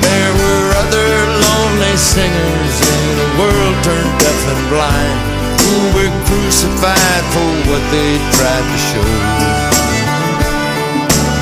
There 0.00 0.32
were 0.40 0.66
other 0.82 1.10
lonely 1.44 1.96
singers 2.00 2.76
in 2.80 3.12
a 3.20 3.30
world 3.40 3.76
turned 3.84 4.14
deaf 4.24 4.40
and 4.52 4.62
blind 4.72 5.20
who 5.60 5.76
were 5.96 6.12
crucified 6.24 7.24
for 7.34 7.50
what 7.68 7.84
they 7.92 8.12
tried 8.36 8.64
to 8.72 8.78
show. 8.88 9.10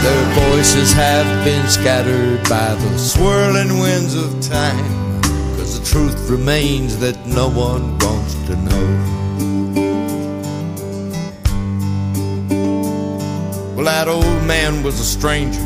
Their 0.03 0.25
voices 0.51 0.93
have 0.93 1.45
been 1.45 1.69
scattered 1.69 2.43
by 2.49 2.75
the 2.75 2.99
swirling 2.99 3.79
winds 3.79 4.17
of 4.17 4.41
time. 4.41 5.21
Cause 5.57 5.79
the 5.79 5.87
truth 5.87 6.29
remains 6.29 6.99
that 6.99 7.25
no 7.27 7.49
one 7.49 7.99
wants 7.99 8.35
to 8.47 8.57
know. 8.57 9.22
Well, 13.83 13.91
that 13.91 14.07
old 14.07 14.47
man 14.47 14.85
was 14.85 15.01
a 15.01 15.05
stranger, 15.05 15.61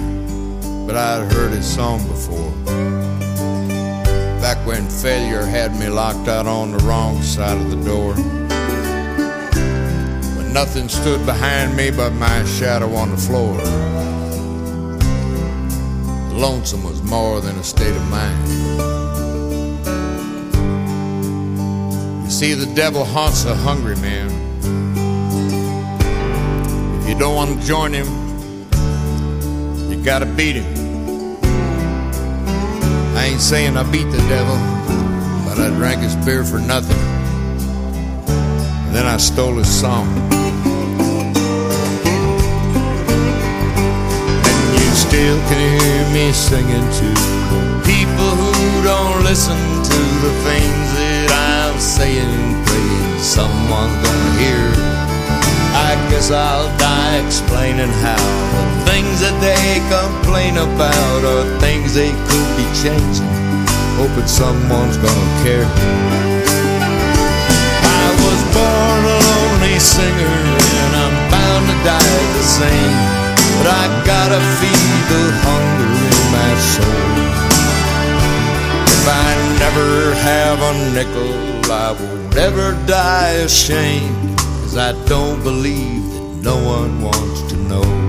but 0.86 0.96
I'd 0.96 1.30
heard 1.34 1.52
his 1.52 1.66
song 1.66 1.98
before. 2.08 2.50
Back 4.40 4.56
when 4.66 4.88
failure 4.88 5.44
had 5.44 5.78
me 5.78 5.90
locked 5.90 6.26
out 6.26 6.46
on 6.46 6.72
the 6.72 6.78
wrong 6.78 7.20
side 7.20 7.58
of 7.58 7.70
the 7.70 7.76
door. 7.84 8.14
When 10.38 10.50
nothing 10.54 10.88
stood 10.88 11.26
behind 11.26 11.76
me 11.76 11.90
but 11.90 12.14
my 12.14 12.42
shadow 12.46 12.90
on 12.94 13.10
the 13.10 13.18
floor. 13.18 13.58
Lonesome 16.32 16.84
was 16.84 17.02
more 17.02 17.42
than 17.42 17.58
a 17.58 17.64
state 17.64 17.94
of 17.94 18.10
mind. 18.10 18.48
You 22.24 22.30
see, 22.30 22.54
the 22.54 22.72
devil 22.74 23.04
haunts 23.04 23.44
a 23.44 23.54
hungry 23.54 23.96
man 23.96 24.30
you 27.16 27.20
don't 27.20 27.34
want 27.34 27.58
to 27.58 27.66
join 27.66 27.94
him, 27.94 28.06
you 29.90 29.96
gotta 30.04 30.26
beat 30.26 30.56
him. 30.56 30.66
I 33.16 33.28
ain't 33.30 33.40
saying 33.40 33.74
I 33.78 33.90
beat 33.90 34.04
the 34.10 34.18
devil, 34.28 34.54
but 35.46 35.58
I 35.58 35.70
drank 35.78 36.02
his 36.02 36.14
beer 36.26 36.44
for 36.44 36.58
nothing. 36.58 36.98
And 38.28 38.94
then 38.94 39.06
I 39.06 39.16
stole 39.16 39.54
his 39.54 39.66
song. 39.66 40.06
And 44.44 44.72
you 44.78 44.90
still 44.92 45.38
can 45.48 45.80
hear 45.80 46.04
me 46.12 46.32
singing 46.32 46.86
to 47.00 47.08
people 47.80 48.30
who 48.36 48.84
don't 48.84 49.24
listen 49.24 49.56
to 49.56 50.00
the 50.20 50.32
things 50.44 50.92
that 51.00 51.30
I'm 51.32 51.80
saying. 51.80 52.64
Praying 52.66 53.18
someone's 53.20 54.06
gonna 54.06 54.38
hear. 54.38 54.85
I 55.86 55.94
guess 56.10 56.32
I'll 56.32 56.66
die 56.82 57.22
explaining 57.22 57.92
how 58.02 58.18
the 58.18 58.90
things 58.90 59.22
that 59.22 59.38
they 59.38 59.78
complain 59.86 60.58
about 60.58 61.20
are 61.22 61.46
things 61.62 61.94
they 61.94 62.10
could 62.26 62.50
be 62.58 62.66
changing. 62.74 63.30
Hoping 63.94 64.26
someone's 64.26 64.98
gonna 64.98 65.30
care. 65.46 65.62
I 68.02 68.06
was 68.18 68.40
born 68.50 69.02
a 69.14 69.18
lonely 69.30 69.78
singer 69.78 70.34
and 70.74 70.92
I'm 71.06 71.16
bound 71.30 71.64
to 71.70 71.76
die 71.86 72.18
the 72.34 72.46
same. 72.58 72.96
But 73.62 73.70
I 73.70 73.84
gotta 74.02 74.42
feed 74.58 75.02
the 75.06 75.24
hunger 75.46 75.90
in 76.02 76.18
my 76.34 76.52
soul. 76.74 77.06
If 78.90 79.04
I 79.06 79.30
never 79.62 79.90
have 80.18 80.58
a 80.66 80.72
nickel, 80.98 81.30
I 81.70 81.94
won't 81.94 82.34
ever 82.34 82.74
die 82.90 83.46
ashamed. 83.46 84.45
I 84.78 84.92
don't 85.06 85.42
believe 85.42 86.04
that 86.12 86.22
no 86.42 86.56
one 86.56 87.00
wants 87.00 87.40
to 87.50 87.56
know. 87.56 88.05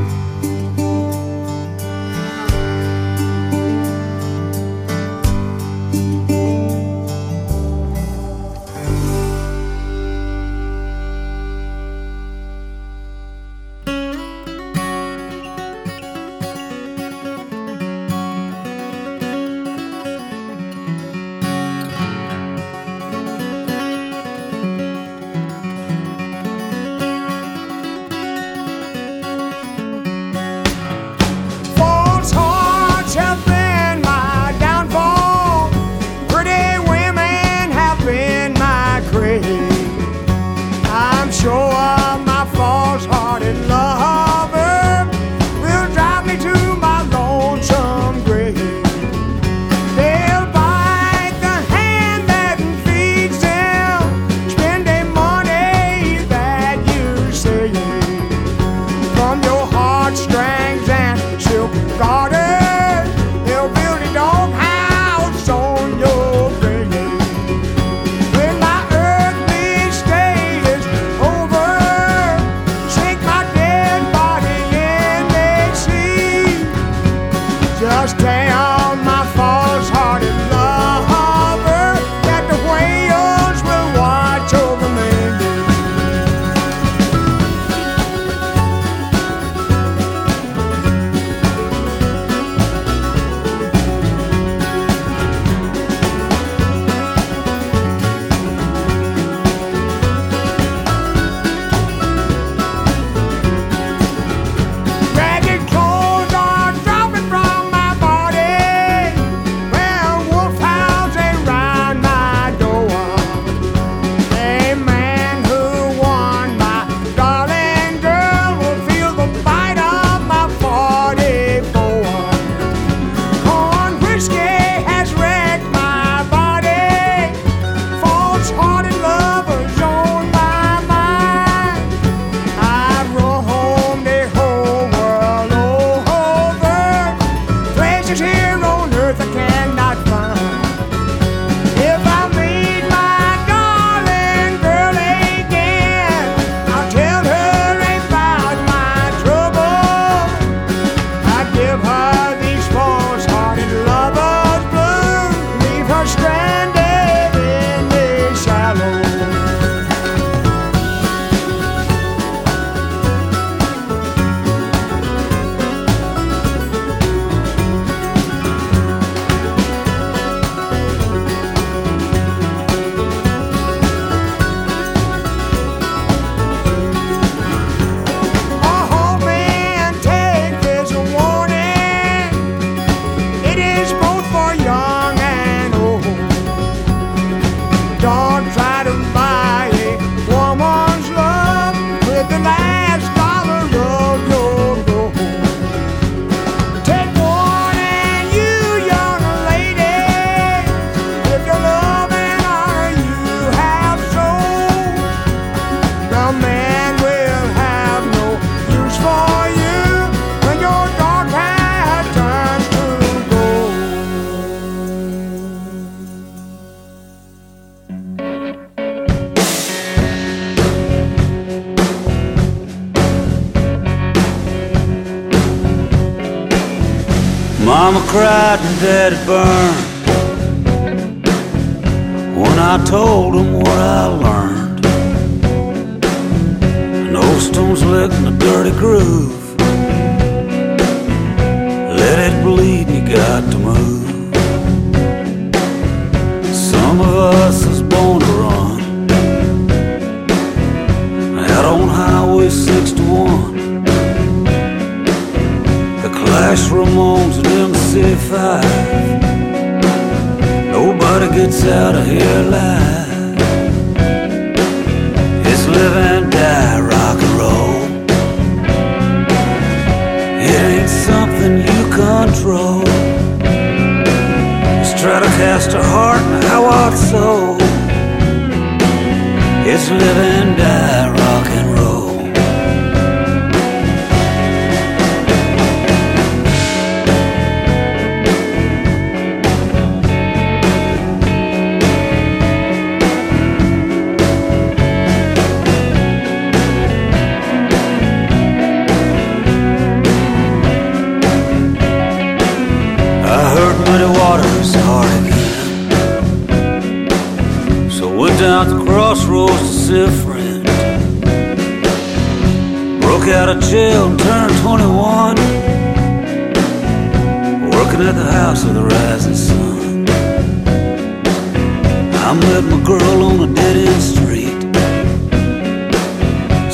burn. 229.28 229.57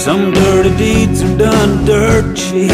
Some 0.03 0.33
dirty 0.33 0.75
deeds 0.75 1.23
are 1.23 1.37
done 1.37 1.85
dirt 1.85 2.35
cheap. 2.35 2.71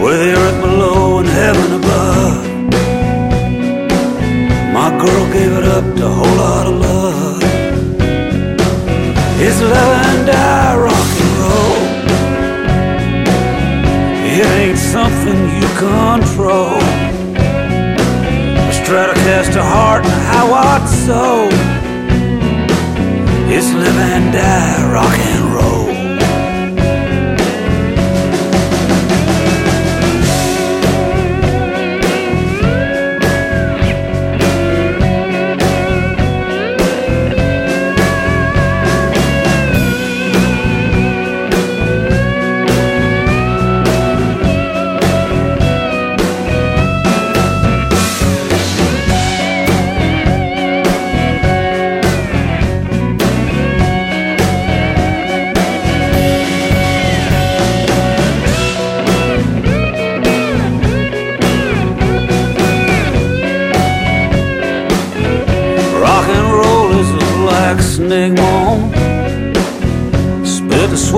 Where 0.00 0.16
the 0.22 0.32
earth 0.38 0.60
below 0.62 1.18
and 1.18 1.28
heaven 1.28 1.72
above. 1.80 2.44
My 4.72 4.90
girl 4.90 5.26
gave 5.32 5.52
it 5.58 5.64
up 5.64 5.96
to 5.96 6.06
a 6.06 6.08
whole 6.08 6.36
lot 6.36 6.66
of 6.68 6.74
love. 6.74 7.42
It's 9.40 9.60
love 9.60 10.06
and 10.06 10.24
die 10.24 10.76
rock 10.76 11.10
and 11.24 11.34
roll. 11.42 11.80
It 14.38 14.46
ain't 14.60 14.78
something 14.78 15.38
you 15.58 15.68
control. 15.82 16.78
A 18.70 18.72
Stratocaster 18.78 19.64
heart 19.72 20.04
and 20.04 20.12
a 20.12 20.24
high 20.30 20.48
watt 20.48 20.88
soul. 20.88 21.63
It's 23.56 23.72
live 23.72 23.96
and 23.96 24.32
die 24.32 24.92
rock 24.92 25.16
and 25.16 25.54
roll. 25.54 25.73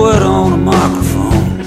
The 0.07 0.23
on 0.23 0.53
a 0.53 0.57
microphone. 0.57 1.57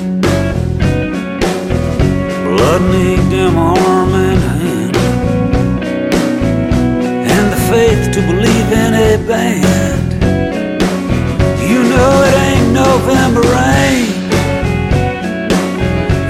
Blood 2.56 2.82
ink 2.94 3.32
in 3.34 3.54
my 3.54 3.78
arm 3.86 4.14
and 4.14 4.42
hand. 4.42 4.96
And 7.34 7.52
the 7.52 7.60
faith 7.70 8.02
to 8.14 8.20
believe 8.30 8.68
in 8.84 8.94
a 8.94 9.10
band. 9.28 10.08
You 11.70 11.80
know 11.92 12.12
it 12.28 12.34
ain't 12.48 12.72
November 12.72 13.42
rain. 13.42 14.08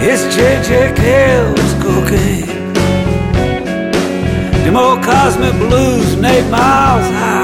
It's 0.03 0.24
J.J. 0.35 0.95
Cale's 0.97 1.73
cocaine. 1.85 2.73
Them 4.65 4.77
old 4.77 5.01
cosmic 5.05 5.55
blues 5.62 6.15
eight 6.24 6.51
miles 6.51 7.07
higher. 7.15 7.39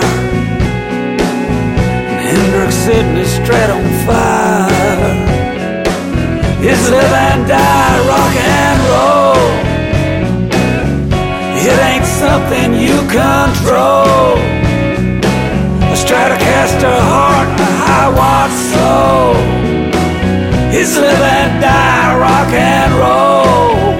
His 2.86 3.32
straight 3.32 3.68
on 3.68 3.82
fire. 4.06 4.70
It's 6.62 6.88
live 6.88 7.14
and 7.28 7.48
die 7.48 7.98
rock 8.06 8.34
and 8.62 8.80
roll. 8.94 9.42
It 11.66 11.78
ain't 11.90 12.06
something 12.06 12.74
you 12.74 12.98
control. 13.10 14.38
A 15.82 15.96
Stratocaster 15.98 16.96
heart 17.10 17.58
a 17.58 17.70
high 17.82 18.10
watt 18.18 18.52
soul. 18.70 19.34
It's 20.70 20.96
live 20.96 21.24
and 21.38 21.60
die 21.60 22.18
rock 22.22 22.52
and 22.54 22.92
roll. 23.02 23.98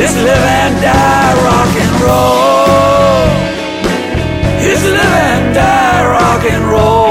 It's 0.00 0.14
live 0.14 0.46
and 0.62 0.74
die 0.80 1.34
rock 1.48 1.74
and 1.84 1.94
roll. 2.06 3.26
It's 4.70 4.84
live 4.84 5.16
and 5.26 5.54
die 5.56 6.06
rock 6.06 6.44
and 6.44 6.64
roll. 6.70 7.01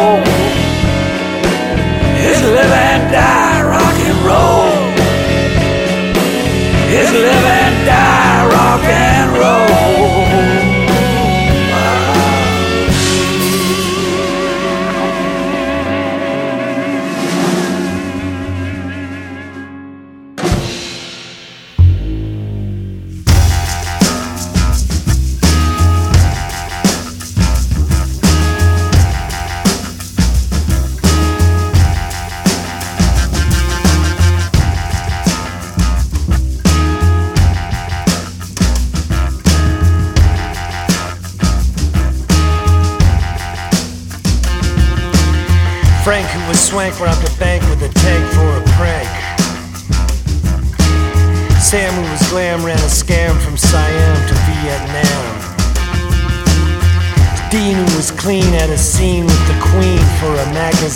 It's 2.44 2.50
live 2.50 2.72
and 2.72 3.12
die 3.12 3.62
rock 3.62 4.00
and 4.10 4.26
roll. 4.26 4.66
It's 6.90 7.12
live 7.14 7.46
and 7.46 7.86
die 7.86 8.48
rock 8.50 8.84
and 8.84 9.32
roll. 9.38 9.81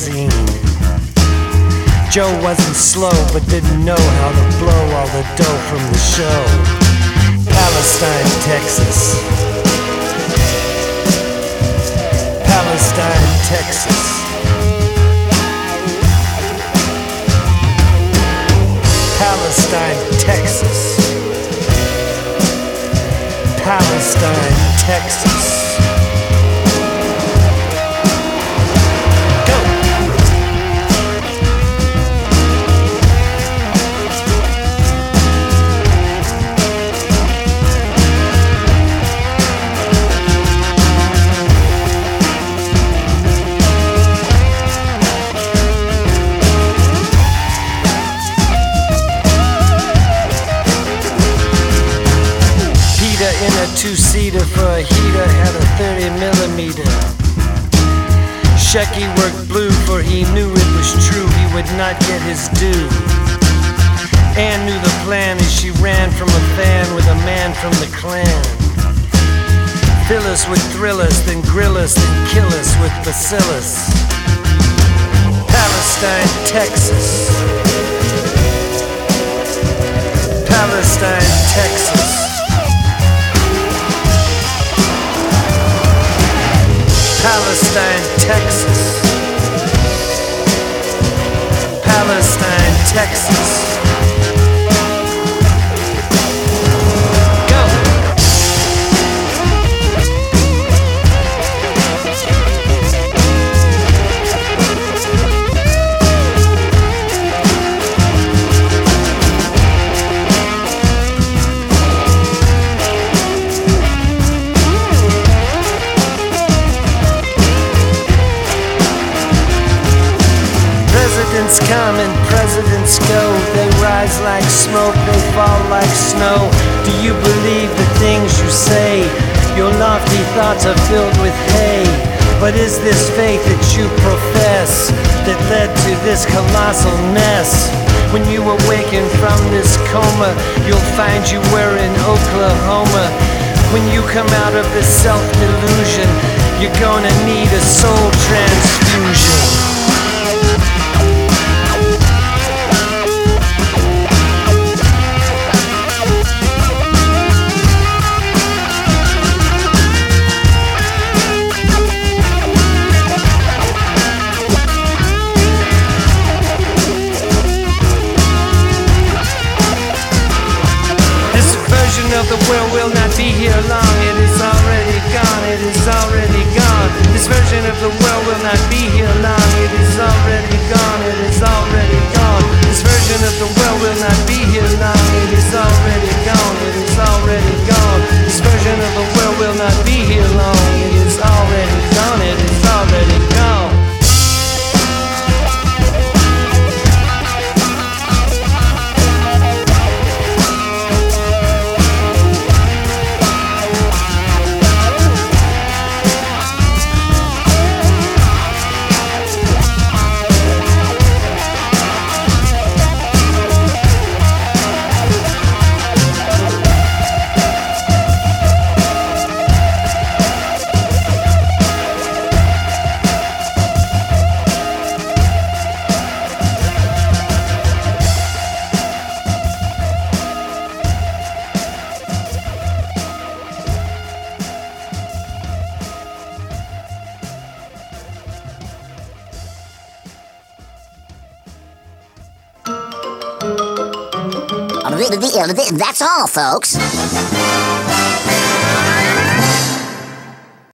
Magazine. 0.06 0.30
Joe 2.12 2.32
wasn't 2.42 2.76
slow, 2.76 3.12
but 3.34 3.46
didn't 3.50 3.84
know 3.84 3.96
how 3.96 4.30
to 4.30 4.58
blow 4.58 4.96
all 4.96 5.08
the 5.08 5.24
dough 5.36 5.60
from 5.70 5.80
the 5.92 5.98
show. 5.98 6.46
Palestine, 7.50 8.26
Texas. 8.44 9.20
Palestine, 12.46 13.28
Texas. 13.46 14.06
Palestine, 19.18 20.20
Texas. 20.20 20.96
Palestine, 23.64 24.78
Texas. 24.80 25.65